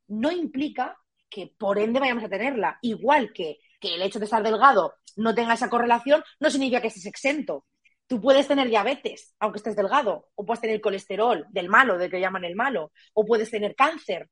no 0.07 0.32
implica 0.32 0.97
que 1.30 1.53
por 1.57 1.78
ende 1.78 1.99
vayamos 1.99 2.23
a 2.23 2.30
tenerla. 2.30 2.80
Igual 2.82 3.34
que, 3.34 3.59
que 3.80 3.95
el 3.95 4.01
hecho 4.01 4.19
de 4.19 4.26
estar 4.26 4.41
delgado 4.41 4.95
no 5.17 5.36
tenga 5.36 5.53
esa 5.53 5.69
correlación, 5.69 6.23
no 6.39 6.49
significa 6.49 6.82
que 6.82 6.88
estés 6.88 7.05
exento. 7.05 7.65
Tú 8.07 8.21
puedes 8.21 8.47
tener 8.47 8.69
diabetes, 8.69 9.36
aunque 9.39 9.57
estés 9.57 9.76
delgado, 9.76 10.30
o 10.36 10.45
puedes 10.45 10.61
tener 10.61 10.80
colesterol 10.80 11.45
del 11.49 11.69
malo, 11.69 11.97
del 11.97 12.11
que 12.11 12.19
llaman 12.19 12.45
el 12.45 12.55
malo, 12.55 12.91
o 13.13 13.26
puedes 13.26 13.49
tener 13.49 13.76
cáncer. 13.76 14.30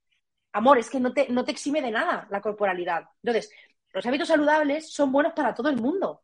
Amor, 0.54 0.78
es 0.78 0.90
que 0.90 1.00
no 1.00 1.12
te, 1.12 1.28
no 1.30 1.44
te 1.44 1.52
exime 1.52 1.82
de 1.82 1.92
nada 1.92 2.28
la 2.30 2.40
corporalidad. 2.40 3.06
Entonces, 3.24 3.52
los 3.94 4.06
hábitos 4.06 4.28
saludables 4.28 4.92
son 4.92 5.12
buenos 5.12 5.34
para 5.34 5.54
todo 5.54 5.70
el 5.70 5.78
mundo. 5.78 6.24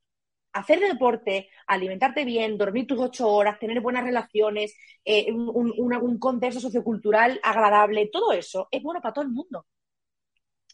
Hacer 0.54 0.80
deporte, 0.80 1.50
alimentarte 1.68 2.26
bien, 2.26 2.58
dormir 2.58 2.88
tus 2.88 3.00
ocho 3.00 3.30
horas, 3.30 3.60
tener 3.60 3.80
buenas 3.82 4.04
relaciones, 4.04 4.76
eh, 5.06 5.32
un, 5.32 6.18
contexto 6.20 6.60
sociocultural 6.60 7.40
agradable, 7.44 8.10
todo 8.12 8.34
eso 8.34 8.68
es 8.72 8.82
bueno 8.82 9.02
para 9.02 9.14
todo 9.14 9.26
el 9.26 9.32
mundo. 9.32 9.68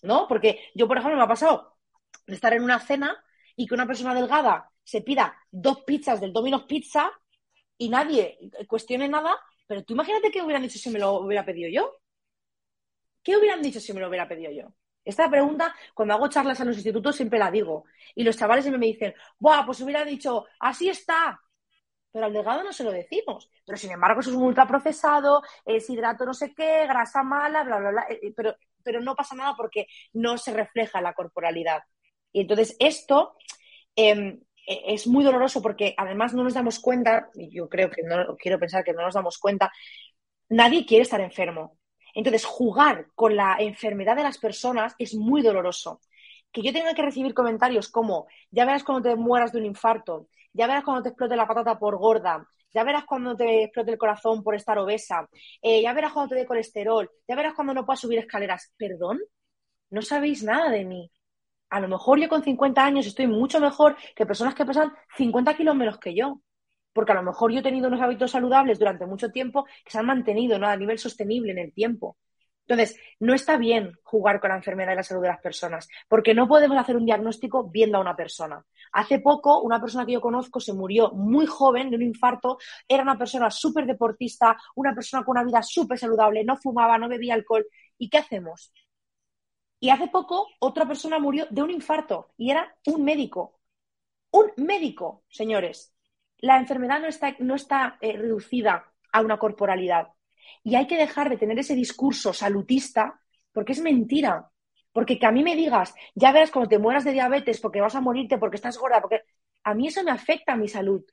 ¿No? 0.03 0.27
Porque 0.27 0.59
yo, 0.73 0.87
por 0.87 0.97
ejemplo, 0.97 1.17
me 1.17 1.23
ha 1.23 1.27
pasado 1.27 1.77
de 2.25 2.35
estar 2.35 2.53
en 2.53 2.63
una 2.63 2.79
cena 2.79 3.21
y 3.55 3.67
que 3.67 3.73
una 3.73 3.87
persona 3.87 4.15
delgada 4.15 4.71
se 4.83 5.01
pida 5.01 5.35
dos 5.51 5.83
pizzas 5.83 6.21
del 6.21 6.31
Domino's 6.31 6.63
Pizza 6.63 7.11
y 7.77 7.89
nadie 7.89 8.39
cuestione 8.67 9.09
nada, 9.09 9.35
pero 9.67 9.83
tú 9.83 9.93
imagínate 9.93 10.31
qué 10.31 10.41
hubieran 10.41 10.63
dicho 10.63 10.79
si 10.79 10.89
me 10.89 10.99
lo 10.99 11.19
hubiera 11.19 11.45
pedido 11.45 11.69
yo. 11.69 11.91
¿Qué 13.23 13.35
hubieran 13.35 13.61
dicho 13.61 13.79
si 13.79 13.91
me 13.91 13.99
lo 13.99 14.07
hubiera 14.07 14.27
pedido 14.27 14.51
yo? 14.51 14.73
Esta 15.05 15.29
pregunta, 15.29 15.73
cuando 15.93 16.15
hago 16.15 16.27
charlas 16.27 16.59
en 16.59 16.67
los 16.67 16.77
institutos, 16.77 17.15
siempre 17.15 17.39
la 17.39 17.51
digo. 17.51 17.85
Y 18.15 18.23
los 18.23 18.35
chavales 18.35 18.65
siempre 18.65 18.79
me 18.79 18.87
dicen, 18.87 19.13
¡buah! 19.39 19.65
Pues 19.65 19.79
hubiera 19.81 20.03
dicho, 20.03 20.45
así 20.59 20.89
está. 20.89 21.39
Pero 22.11 22.25
al 22.25 22.33
delgado 22.33 22.63
no 22.63 22.73
se 22.73 22.83
lo 22.83 22.91
decimos. 22.91 23.49
Pero 23.65 23.77
sin 23.77 23.91
embargo, 23.91 24.21
eso 24.21 24.31
es 24.31 24.35
un 24.35 24.43
ultraprocesado, 24.43 25.41
es 25.65 25.89
hidrato 25.89 26.25
no 26.25 26.33
sé 26.33 26.53
qué, 26.55 26.87
grasa 26.87 27.23
mala, 27.23 27.63
bla, 27.63 27.77
bla, 27.79 27.91
bla. 27.91 28.05
Eh, 28.09 28.33
pero, 28.35 28.55
pero 28.83 28.99
no 29.01 29.15
pasa 29.15 29.35
nada 29.35 29.53
porque 29.55 29.87
no 30.13 30.37
se 30.37 30.53
refleja 30.53 31.01
la 31.01 31.13
corporalidad. 31.13 31.83
Y 32.31 32.41
entonces 32.41 32.75
esto 32.79 33.35
em, 33.95 34.41
e, 34.67 34.93
es 34.93 35.07
muy 35.07 35.23
doloroso 35.23 35.61
porque 35.61 35.93
además 35.97 36.33
no 36.33 36.43
nos 36.43 36.53
damos 36.53 36.79
cuenta, 36.79 37.29
y 37.35 37.49
yo 37.55 37.69
creo 37.69 37.89
que 37.91 38.03
no 38.03 38.35
quiero 38.37 38.59
pensar 38.59 38.83
que 38.83 38.93
no 38.93 39.03
nos 39.03 39.13
damos 39.13 39.37
cuenta, 39.37 39.71
nadie 40.49 40.85
quiere 40.85 41.03
estar 41.03 41.21
enfermo. 41.21 41.77
Entonces, 42.15 42.45
jugar 42.45 43.07
con 43.13 43.35
la 43.35 43.57
enfermedad 43.59 44.15
de 44.15 44.23
las 44.23 44.39
personas 44.39 44.95
es 44.97 45.13
muy 45.13 45.43
doloroso. 45.43 46.01
Que 46.51 46.63
yo 46.63 46.73
tenga 46.73 46.93
que 46.95 47.03
recibir 47.03 47.33
comentarios 47.33 47.89
como, 47.89 48.27
ya 48.49 48.65
verás 48.65 48.83
cuando 48.83 49.09
te 49.09 49.15
mueras 49.15 49.51
de 49.51 49.59
un 49.59 49.65
infarto, 49.65 50.29
ya 50.53 50.67
verás 50.67 50.83
cuando 50.85 51.03
te 51.03 51.09
explote 51.09 51.35
la 51.35 51.45
patata 51.47 51.77
por 51.77 51.97
gorda, 51.97 52.47
ya 52.73 52.83
verás 52.83 53.05
cuando 53.05 53.35
te 53.35 53.63
explote 53.63 53.91
el 53.91 53.97
corazón 53.97 54.41
por 54.41 54.55
estar 54.55 54.77
obesa, 54.79 55.29
eh, 55.61 55.81
ya 55.81 55.93
verás 55.93 56.13
cuando 56.13 56.29
te 56.29 56.35
dé 56.35 56.45
colesterol, 56.45 57.09
ya 57.27 57.35
verás 57.35 57.53
cuando 57.53 57.73
no 57.73 57.85
puedas 57.85 57.99
subir 57.99 58.19
escaleras. 58.19 58.73
¿Perdón? 58.77 59.19
No 59.89 60.01
sabéis 60.01 60.43
nada 60.43 60.69
de 60.71 60.85
mí. 60.85 61.11
A 61.69 61.79
lo 61.81 61.87
mejor 61.89 62.19
yo 62.19 62.29
con 62.29 62.43
50 62.43 62.83
años 62.85 63.05
estoy 63.05 63.27
mucho 63.27 63.59
mejor 63.59 63.97
que 64.15 64.25
personas 64.25 64.55
que 64.55 64.65
pesan 64.65 64.93
50 65.17 65.55
kilos 65.55 65.75
menos 65.75 65.99
que 65.99 66.15
yo 66.15 66.41
porque 66.95 67.11
a 67.11 67.15
lo 67.15 67.23
mejor 67.23 67.51
yo 67.51 67.59
he 67.59 67.61
tenido 67.61 67.89
unos 67.89 67.99
hábitos 67.99 68.31
saludables 68.31 68.79
durante 68.79 69.05
mucho 69.05 69.29
tiempo 69.29 69.65
que 69.83 69.91
se 69.91 69.99
han 69.99 70.05
mantenido 70.05 70.55
a 70.65 70.77
nivel 70.77 70.97
sostenible 70.97 71.51
en 71.51 71.57
el 71.57 71.73
tiempo. 71.73 72.17
Entonces, 72.65 72.97
no 73.19 73.33
está 73.33 73.57
bien 73.57 73.91
jugar 74.03 74.39
con 74.39 74.49
la 74.49 74.55
enfermedad 74.55 74.93
y 74.93 74.95
la 74.95 75.03
salud 75.03 75.21
de 75.21 75.27
las 75.27 75.41
personas, 75.41 75.89
porque 76.07 76.33
no 76.33 76.47
podemos 76.47 76.77
hacer 76.77 76.95
un 76.95 77.05
diagnóstico 77.05 77.69
viendo 77.69 77.97
a 77.97 78.01
una 78.01 78.15
persona. 78.15 78.65
Hace 78.93 79.19
poco, 79.19 79.61
una 79.61 79.81
persona 79.81 80.05
que 80.05 80.13
yo 80.13 80.21
conozco 80.21 80.61
se 80.61 80.71
murió 80.71 81.11
muy 81.11 81.45
joven 81.45 81.89
de 81.89 81.97
un 81.97 82.01
infarto, 82.01 82.57
era 82.87 83.03
una 83.03 83.17
persona 83.17 83.51
súper 83.51 83.85
deportista, 83.85 84.57
una 84.75 84.95
persona 84.95 85.25
con 85.25 85.33
una 85.33 85.43
vida 85.43 85.61
súper 85.61 85.99
saludable, 85.99 86.45
no 86.45 86.55
fumaba, 86.55 86.97
no 86.97 87.09
bebía 87.09 87.33
alcohol. 87.33 87.67
¿Y 87.97 88.09
qué 88.09 88.19
hacemos? 88.19 88.71
Y 89.81 89.89
hace 89.89 90.07
poco, 90.07 90.47
otra 90.59 90.87
persona 90.87 91.19
murió 91.19 91.45
de 91.49 91.61
un 91.61 91.71
infarto 91.71 92.29
y 92.37 92.51
era 92.51 92.73
un 92.85 93.03
médico. 93.03 93.59
Un 94.31 94.51
médico, 94.57 95.23
señores 95.27 95.94
la 96.39 96.57
enfermedad 96.57 96.99
no 96.99 97.07
está, 97.07 97.35
no 97.39 97.55
está 97.55 97.97
eh, 98.01 98.13
reducida 98.17 98.91
a 99.11 99.21
una 99.21 99.37
corporalidad. 99.37 100.07
Y 100.63 100.75
hay 100.75 100.87
que 100.87 100.97
dejar 100.97 101.29
de 101.29 101.37
tener 101.37 101.59
ese 101.59 101.75
discurso 101.75 102.33
salutista 102.33 103.19
porque 103.51 103.73
es 103.73 103.81
mentira. 103.81 104.49
Porque 104.91 105.19
que 105.19 105.25
a 105.25 105.31
mí 105.31 105.43
me 105.43 105.55
digas, 105.55 105.93
ya 106.13 106.31
verás 106.31 106.51
cuando 106.51 106.69
te 106.69 106.79
mueras 106.79 107.03
de 107.03 107.11
diabetes 107.11 107.59
porque 107.59 107.81
vas 107.81 107.95
a 107.95 108.01
morirte, 108.01 108.37
porque 108.37 108.55
estás 108.55 108.77
gorda, 108.77 109.01
porque 109.01 109.23
a 109.63 109.73
mí 109.73 109.87
eso 109.87 110.03
me 110.03 110.11
afecta 110.11 110.53
a 110.53 110.57
mi 110.57 110.69
salud. 110.69 111.03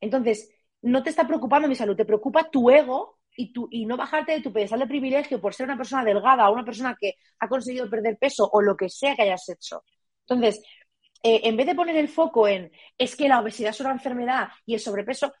Entonces, 0.00 0.50
no 0.82 1.02
te 1.02 1.10
está 1.10 1.26
preocupando 1.26 1.68
mi 1.68 1.74
salud, 1.74 1.96
te 1.96 2.04
preocupa 2.04 2.50
tu 2.50 2.70
ego 2.70 3.18
y, 3.36 3.52
tu, 3.52 3.68
y 3.70 3.86
no 3.86 3.96
bajarte 3.96 4.32
de 4.32 4.40
tu 4.42 4.52
pedestal 4.52 4.80
de 4.80 4.86
privilegio 4.86 5.40
por 5.40 5.54
ser 5.54 5.66
una 5.66 5.76
persona 5.76 6.04
delgada 6.04 6.48
o 6.48 6.52
una 6.52 6.64
persona 6.64 6.96
que 7.00 7.14
ha 7.38 7.48
conseguido 7.48 7.88
perder 7.88 8.18
peso 8.18 8.48
o 8.52 8.60
lo 8.60 8.76
que 8.76 8.88
sea 8.88 9.16
que 9.16 9.22
hayas 9.22 9.48
hecho. 9.48 9.84
Entonces, 10.26 10.62
eh, 11.26 11.40
en 11.44 11.56
vez 11.56 11.66
de 11.66 11.74
poner 11.74 11.96
el 11.96 12.08
foco 12.08 12.46
en 12.46 12.70
es 12.98 13.16
que 13.16 13.28
la 13.28 13.40
obesidad 13.40 13.70
es 13.70 13.80
una 13.80 13.92
enfermedad 13.92 14.48
y 14.66 14.74
el 14.74 14.80
sobrepeso, 14.80 15.32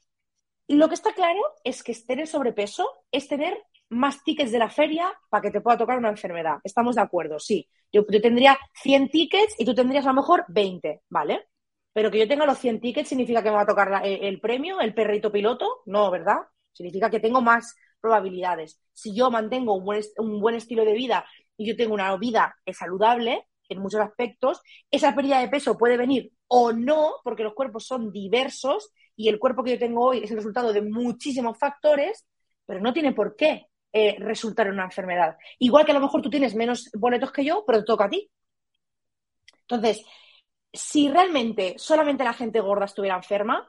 lo 0.66 0.88
que 0.88 0.94
está 0.94 1.12
claro 1.12 1.40
es 1.62 1.82
que 1.82 1.94
tener 1.94 2.26
sobrepeso 2.26 2.88
es 3.12 3.28
tener 3.28 3.62
más 3.90 4.24
tickets 4.24 4.50
de 4.50 4.58
la 4.58 4.70
feria 4.70 5.12
para 5.28 5.42
que 5.42 5.50
te 5.50 5.60
pueda 5.60 5.76
tocar 5.76 5.98
una 5.98 6.08
enfermedad. 6.08 6.56
¿Estamos 6.64 6.94
de 6.96 7.02
acuerdo? 7.02 7.38
Sí. 7.38 7.68
Yo, 7.92 8.06
tendría 8.06 8.58
100 8.82 9.10
tickets 9.10 9.56
y 9.58 9.66
tú 9.66 9.74
tendrías 9.74 10.06
a 10.06 10.08
lo 10.08 10.14
mejor 10.14 10.46
20, 10.48 11.02
¿vale? 11.10 11.48
Pero 11.92 12.10
que 12.10 12.18
yo 12.18 12.26
tenga 12.26 12.46
los 12.46 12.58
100 12.58 12.80
tickets 12.80 13.10
significa 13.10 13.42
que 13.42 13.50
me 13.50 13.56
va 13.56 13.62
a 13.62 13.66
tocar 13.66 14.00
el, 14.04 14.40
premio, 14.40 14.80
el 14.80 14.94
perrito 14.94 15.30
piloto. 15.30 15.82
No, 15.84 16.10
¿verdad? 16.10 16.38
Significa 16.72 17.10
que 17.10 17.20
tengo 17.20 17.42
más 17.42 17.76
probabilidades. 18.00 18.80
Si 18.94 19.14
yo 19.14 19.30
mantengo 19.30 19.74
un 19.74 19.84
buen, 19.84 20.02
un 20.16 20.40
buen 20.40 20.54
estilo 20.54 20.84
de 20.86 20.94
vida 20.94 21.26
y 21.58 21.68
yo 21.68 21.76
tengo 21.76 21.92
una 21.92 22.16
vida 22.16 22.56
saludable, 22.72 23.46
en 23.68 23.80
muchos 23.80 24.00
aspectos. 24.00 24.60
Esa 24.90 25.14
pérdida 25.14 25.40
de 25.40 25.48
peso 25.48 25.76
puede 25.76 25.96
venir 25.96 26.32
o 26.48 26.72
no, 26.72 27.14
porque 27.22 27.42
los 27.42 27.54
cuerpos 27.54 27.86
son 27.86 28.12
diversos 28.12 28.90
y 29.16 29.28
el 29.28 29.38
cuerpo 29.38 29.62
que 29.62 29.72
yo 29.72 29.78
tengo 29.78 30.06
hoy 30.06 30.24
es 30.24 30.30
el 30.30 30.36
resultado 30.36 30.72
de 30.72 30.82
muchísimos 30.82 31.58
factores, 31.58 32.26
pero 32.66 32.80
no 32.80 32.92
tiene 32.92 33.12
por 33.12 33.36
qué 33.36 33.66
eh, 33.92 34.16
resultar 34.18 34.66
en 34.66 34.74
una 34.74 34.84
enfermedad. 34.84 35.36
Igual 35.58 35.84
que 35.84 35.92
a 35.92 35.94
lo 35.94 36.00
mejor 36.00 36.22
tú 36.22 36.30
tienes 36.30 36.54
menos 36.54 36.90
boletos 36.94 37.32
que 37.32 37.44
yo, 37.44 37.64
pero 37.66 37.78
te 37.80 37.84
toca 37.84 38.06
a 38.06 38.10
ti. 38.10 38.30
Entonces, 39.60 40.04
si 40.72 41.08
realmente 41.08 41.74
solamente 41.78 42.24
la 42.24 42.32
gente 42.32 42.60
gorda 42.60 42.86
estuviera 42.86 43.16
enferma, 43.16 43.68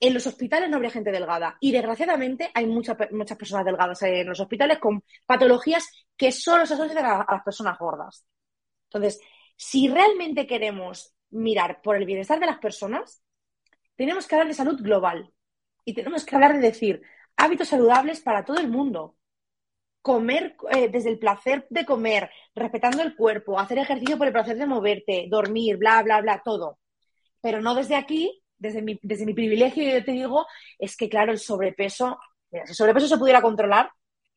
en 0.00 0.14
los 0.14 0.26
hospitales 0.26 0.68
no 0.68 0.76
habría 0.76 0.90
gente 0.90 1.12
delgada. 1.12 1.56
Y 1.60 1.72
desgraciadamente 1.72 2.50
hay 2.54 2.66
muchas 2.66 2.96
muchas 3.12 3.36
personas 3.36 3.66
delgadas 3.66 4.02
en 4.02 4.26
los 4.26 4.40
hospitales 4.40 4.78
con 4.78 5.04
patologías 5.26 5.88
que 6.16 6.32
solo 6.32 6.66
se 6.66 6.74
asocian 6.74 7.04
a, 7.04 7.26
las 7.30 7.44
personas 7.44 7.78
gordas. 7.78 8.24
Entonces, 8.92 9.20
si 9.56 9.88
realmente 9.88 10.46
queremos 10.46 11.14
mirar 11.30 11.80
por 11.82 11.96
el 11.96 12.04
bienestar 12.04 12.40
de 12.40 12.46
las 12.46 12.58
personas, 12.58 13.22
tenemos 13.96 14.26
que 14.26 14.34
hablar 14.34 14.48
de 14.48 14.54
salud 14.54 14.80
global. 14.82 15.32
Y 15.84 15.94
tenemos 15.94 16.24
que 16.24 16.34
hablar 16.34 16.54
de 16.54 16.60
decir 16.60 17.02
hábitos 17.36 17.68
saludables 17.68 18.20
para 18.20 18.44
todo 18.44 18.58
el 18.58 18.68
mundo. 18.68 19.16
Comer 20.02 20.56
eh, 20.70 20.88
desde 20.88 21.10
el 21.10 21.18
placer 21.18 21.66
de 21.70 21.84
comer, 21.84 22.30
respetando 22.54 23.02
el 23.02 23.14
cuerpo, 23.14 23.58
hacer 23.58 23.78
ejercicio 23.78 24.18
por 24.18 24.26
el 24.26 24.32
placer 24.32 24.56
de 24.56 24.66
moverte, 24.66 25.26
dormir, 25.28 25.76
bla, 25.76 26.02
bla, 26.02 26.20
bla, 26.20 26.42
todo. 26.44 26.78
Pero 27.40 27.60
no 27.60 27.74
desde 27.74 27.96
aquí 27.96 28.42
desde 28.60 28.82
mi, 28.82 28.98
desde 29.02 29.26
mi 29.26 29.34
privilegio, 29.34 29.82
yo 29.82 30.04
te 30.04 30.12
digo, 30.12 30.46
es 30.78 30.96
que, 30.96 31.08
claro, 31.08 31.32
el 31.32 31.38
sobrepeso, 31.38 32.18
mira, 32.50 32.66
si 32.66 32.72
el 32.72 32.76
sobrepeso 32.76 33.08
se 33.08 33.18
pudiera 33.18 33.42
controlar, 33.42 33.90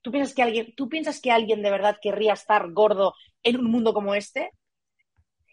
¿tú 0.04 0.12
piensas, 0.12 0.36
que 0.36 0.44
alguien, 0.44 0.76
¿tú 0.76 0.88
piensas 0.88 1.20
que 1.20 1.32
alguien 1.32 1.64
de 1.64 1.72
verdad 1.72 1.98
querría 2.00 2.34
estar 2.34 2.72
gordo 2.72 3.16
en 3.42 3.58
un 3.58 3.72
mundo 3.72 3.92
como 3.94 4.14
este? 4.14 4.52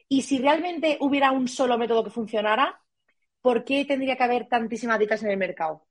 Y 0.09 0.23
si 0.23 0.39
realmente 0.39 0.99
hubiera 1.01 1.33
un 1.33 1.49
solo 1.49 1.79
método 1.79 2.05
que 2.05 2.11
funcionara, 2.11 2.83
¿por 3.41 3.65
qué 3.65 3.87
tendría 3.87 4.17
que 4.17 4.25
haber 4.25 4.49
tantísimas 4.49 4.99
dietas 4.99 5.23
en 5.23 5.31
el 5.31 5.39
mercado? 5.39 5.87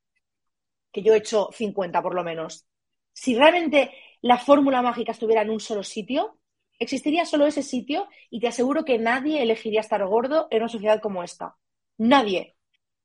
Que 0.92 1.02
yo 1.02 1.14
he 1.14 1.18
hecho 1.18 1.48
50 1.52 2.00
por 2.02 2.14
lo 2.14 2.22
menos. 2.22 2.66
Si 3.12 3.34
realmente 3.34 3.92
la 4.20 4.38
fórmula 4.38 4.82
mágica 4.82 5.12
estuviera 5.12 5.42
en 5.42 5.50
un 5.50 5.60
solo 5.60 5.82
sitio, 5.82 6.38
existiría 6.78 7.24
solo 7.24 7.46
ese 7.46 7.64
sitio 7.64 8.08
y 8.30 8.40
te 8.40 8.48
aseguro 8.48 8.84
que 8.84 8.98
nadie 8.98 9.42
elegiría 9.42 9.80
estar 9.80 10.04
gordo 10.06 10.46
en 10.50 10.62
una 10.62 10.68
sociedad 10.68 11.00
como 11.00 11.24
esta. 11.24 11.56
Nadie 11.98 12.56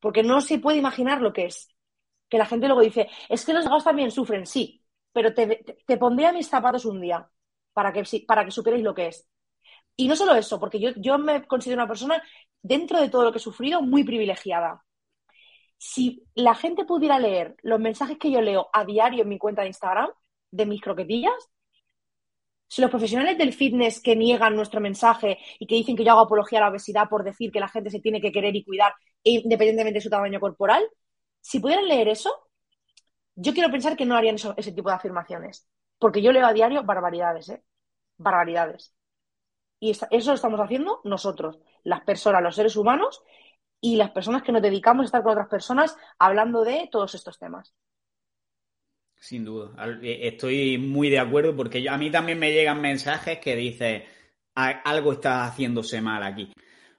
porque 0.06 0.22
no 0.22 0.39
se 0.39 0.60
puede 0.60 0.78
imaginar 0.78 1.20
lo 1.20 1.34
que 1.34 1.45
es. 1.45 1.68
Que 2.30 2.38
la 2.38 2.45
gente 2.45 2.68
luego 2.68 2.84
dice, 2.84 3.10
es 3.28 3.43
que 3.43 3.53
los 3.53 3.64
delgados 3.64 3.86
también 3.86 4.12
sufren, 4.12 4.45
sí, 4.45 4.84
pero 5.16 5.34
te, 5.34 5.63
te, 5.88 5.97
pondré 5.97 6.28
a 6.28 6.34
mis 6.34 6.49
zapatos 6.49 6.84
un 6.84 6.99
día 6.99 7.26
para 7.72 7.93
que, 7.93 8.03
para 8.28 8.43
que 8.43 8.51
supierais 8.51 8.84
lo 8.84 8.93
que 8.93 9.07
es. 9.07 9.26
Y 9.95 10.09
no 10.09 10.16
solo 10.18 10.36
eso, 10.36 10.59
porque 10.59 10.78
yo, 10.78 10.89
yo 10.97 11.18
me 11.18 11.47
considero 11.47 11.82
una 11.82 11.88
persona, 11.88 12.22
dentro 12.61 12.99
de 12.99 13.07
todo 13.07 13.24
lo 13.24 13.32
que 13.32 13.38
he 13.38 13.41
sufrido, 13.41 13.82
muy 13.82 14.03
privilegiada. 14.03 14.84
Si 15.78 16.26
la 16.36 16.53
gente 16.53 16.84
pudiera 16.84 17.18
leer 17.18 17.55
los 17.61 17.80
mensajes 17.80 18.18
que 18.18 18.30
yo 18.30 18.41
leo 18.41 18.68
a 18.74 18.84
diario 18.84 19.24
en 19.24 19.30
mi 19.30 19.38
cuenta 19.38 19.61
de 19.61 19.70
Instagram, 19.70 20.09
de 20.51 20.66
mis 20.66 20.82
croquetillas, 20.82 21.49
si 22.68 22.82
los 22.82 22.91
profesionales 22.91 23.38
del 23.38 23.53
fitness 23.53 24.01
que 24.01 24.18
niegan 24.18 24.53
nuestro 24.53 24.82
mensaje 24.82 25.38
y 25.59 25.66
que 25.66 25.76
dicen 25.76 25.95
que 25.95 26.03
yo 26.03 26.11
hago 26.11 26.22
apología 26.22 26.59
a 26.59 26.63
la 26.63 26.72
obesidad 26.72 27.07
por 27.07 27.24
decir 27.24 27.53
que 27.53 27.61
la 27.61 27.70
gente 27.70 27.89
se 27.89 28.01
tiene 28.01 28.20
que 28.20 28.34
querer 28.34 28.53
y 28.53 28.66
cuidar 28.66 28.93
independientemente 29.24 29.99
de 29.99 30.03
su 30.03 30.09
tamaño 30.09 30.41
corporal, 30.41 30.84
si 31.39 31.61
pudieran 31.61 31.88
leer 31.88 32.09
eso, 32.09 32.34
yo 33.36 33.53
quiero 33.53 33.71
pensar 33.71 33.95
que 33.95 34.05
no 34.05 34.15
harían 34.15 34.36
ese 34.36 34.71
tipo 34.71 34.89
de 34.89 34.95
afirmaciones. 34.95 35.67
Porque 35.99 36.21
yo 36.21 36.31
leo 36.31 36.45
a 36.45 36.53
diario 36.53 36.83
barbaridades, 36.83 37.49
¿eh? 37.49 37.63
Barbaridades. 38.17 38.93
Y 39.79 39.91
eso 39.91 40.07
lo 40.09 40.33
estamos 40.33 40.59
haciendo 40.59 41.01
nosotros, 41.03 41.59
las 41.83 42.01
personas, 42.01 42.41
los 42.41 42.55
seres 42.55 42.75
humanos 42.75 43.21
y 43.81 43.97
las 43.97 44.11
personas 44.11 44.41
que 44.41 44.51
nos 44.51 44.61
dedicamos 44.61 45.03
a 45.03 45.05
estar 45.05 45.23
con 45.23 45.33
otras 45.33 45.47
personas 45.47 45.97
hablando 46.17 46.63
de 46.63 46.89
todos 46.91 47.13
estos 47.13 47.38
temas. 47.38 47.73
Sin 49.19 49.45
duda. 49.45 49.71
Eh, 50.01 50.19
estoy 50.23 50.77
muy 50.77 51.09
de 51.09 51.19
acuerdo 51.19 51.55
porque 51.55 51.88
a 51.89 51.97
mí 51.97 52.09
también 52.11 52.39
me 52.39 52.51
llegan 52.51 52.81
mensajes 52.81 53.39
que 53.39 53.55
dicen 53.55 54.03
algo 54.55 55.13
está 55.13 55.45
haciéndose 55.45 56.01
mal 56.01 56.23
aquí. 56.23 56.51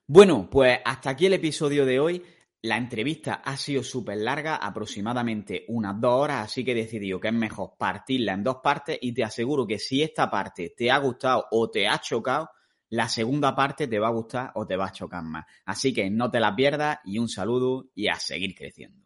Bueno, 0.06 0.48
pues 0.50 0.78
hasta 0.84 1.10
aquí 1.10 1.26
el 1.26 1.34
episodio 1.34 1.86
de 1.86 1.98
hoy. 1.98 2.22
La 2.66 2.76
entrevista 2.76 3.42
ha 3.44 3.56
sido 3.56 3.84
súper 3.84 4.18
larga, 4.18 4.56
aproximadamente 4.56 5.64
unas 5.68 6.00
dos 6.00 6.14
horas, 6.14 6.46
así 6.46 6.64
que 6.64 6.72
he 6.72 6.74
decidido 6.74 7.20
que 7.20 7.28
es 7.28 7.34
mejor 7.34 7.76
partirla 7.78 8.32
en 8.32 8.42
dos 8.42 8.56
partes 8.56 8.98
y 9.00 9.12
te 9.12 9.22
aseguro 9.22 9.68
que 9.68 9.78
si 9.78 10.02
esta 10.02 10.28
parte 10.28 10.74
te 10.76 10.90
ha 10.90 10.98
gustado 10.98 11.46
o 11.52 11.70
te 11.70 11.86
ha 11.86 12.00
chocado, 12.00 12.50
la 12.88 13.08
segunda 13.08 13.54
parte 13.54 13.86
te 13.86 14.00
va 14.00 14.08
a 14.08 14.10
gustar 14.10 14.50
o 14.56 14.66
te 14.66 14.76
va 14.76 14.86
a 14.86 14.92
chocar 14.92 15.22
más. 15.22 15.46
Así 15.64 15.94
que 15.94 16.10
no 16.10 16.28
te 16.28 16.40
la 16.40 16.56
pierdas 16.56 16.98
y 17.04 17.20
un 17.20 17.28
saludo 17.28 17.86
y 17.94 18.08
a 18.08 18.16
seguir 18.16 18.52
creciendo. 18.56 19.05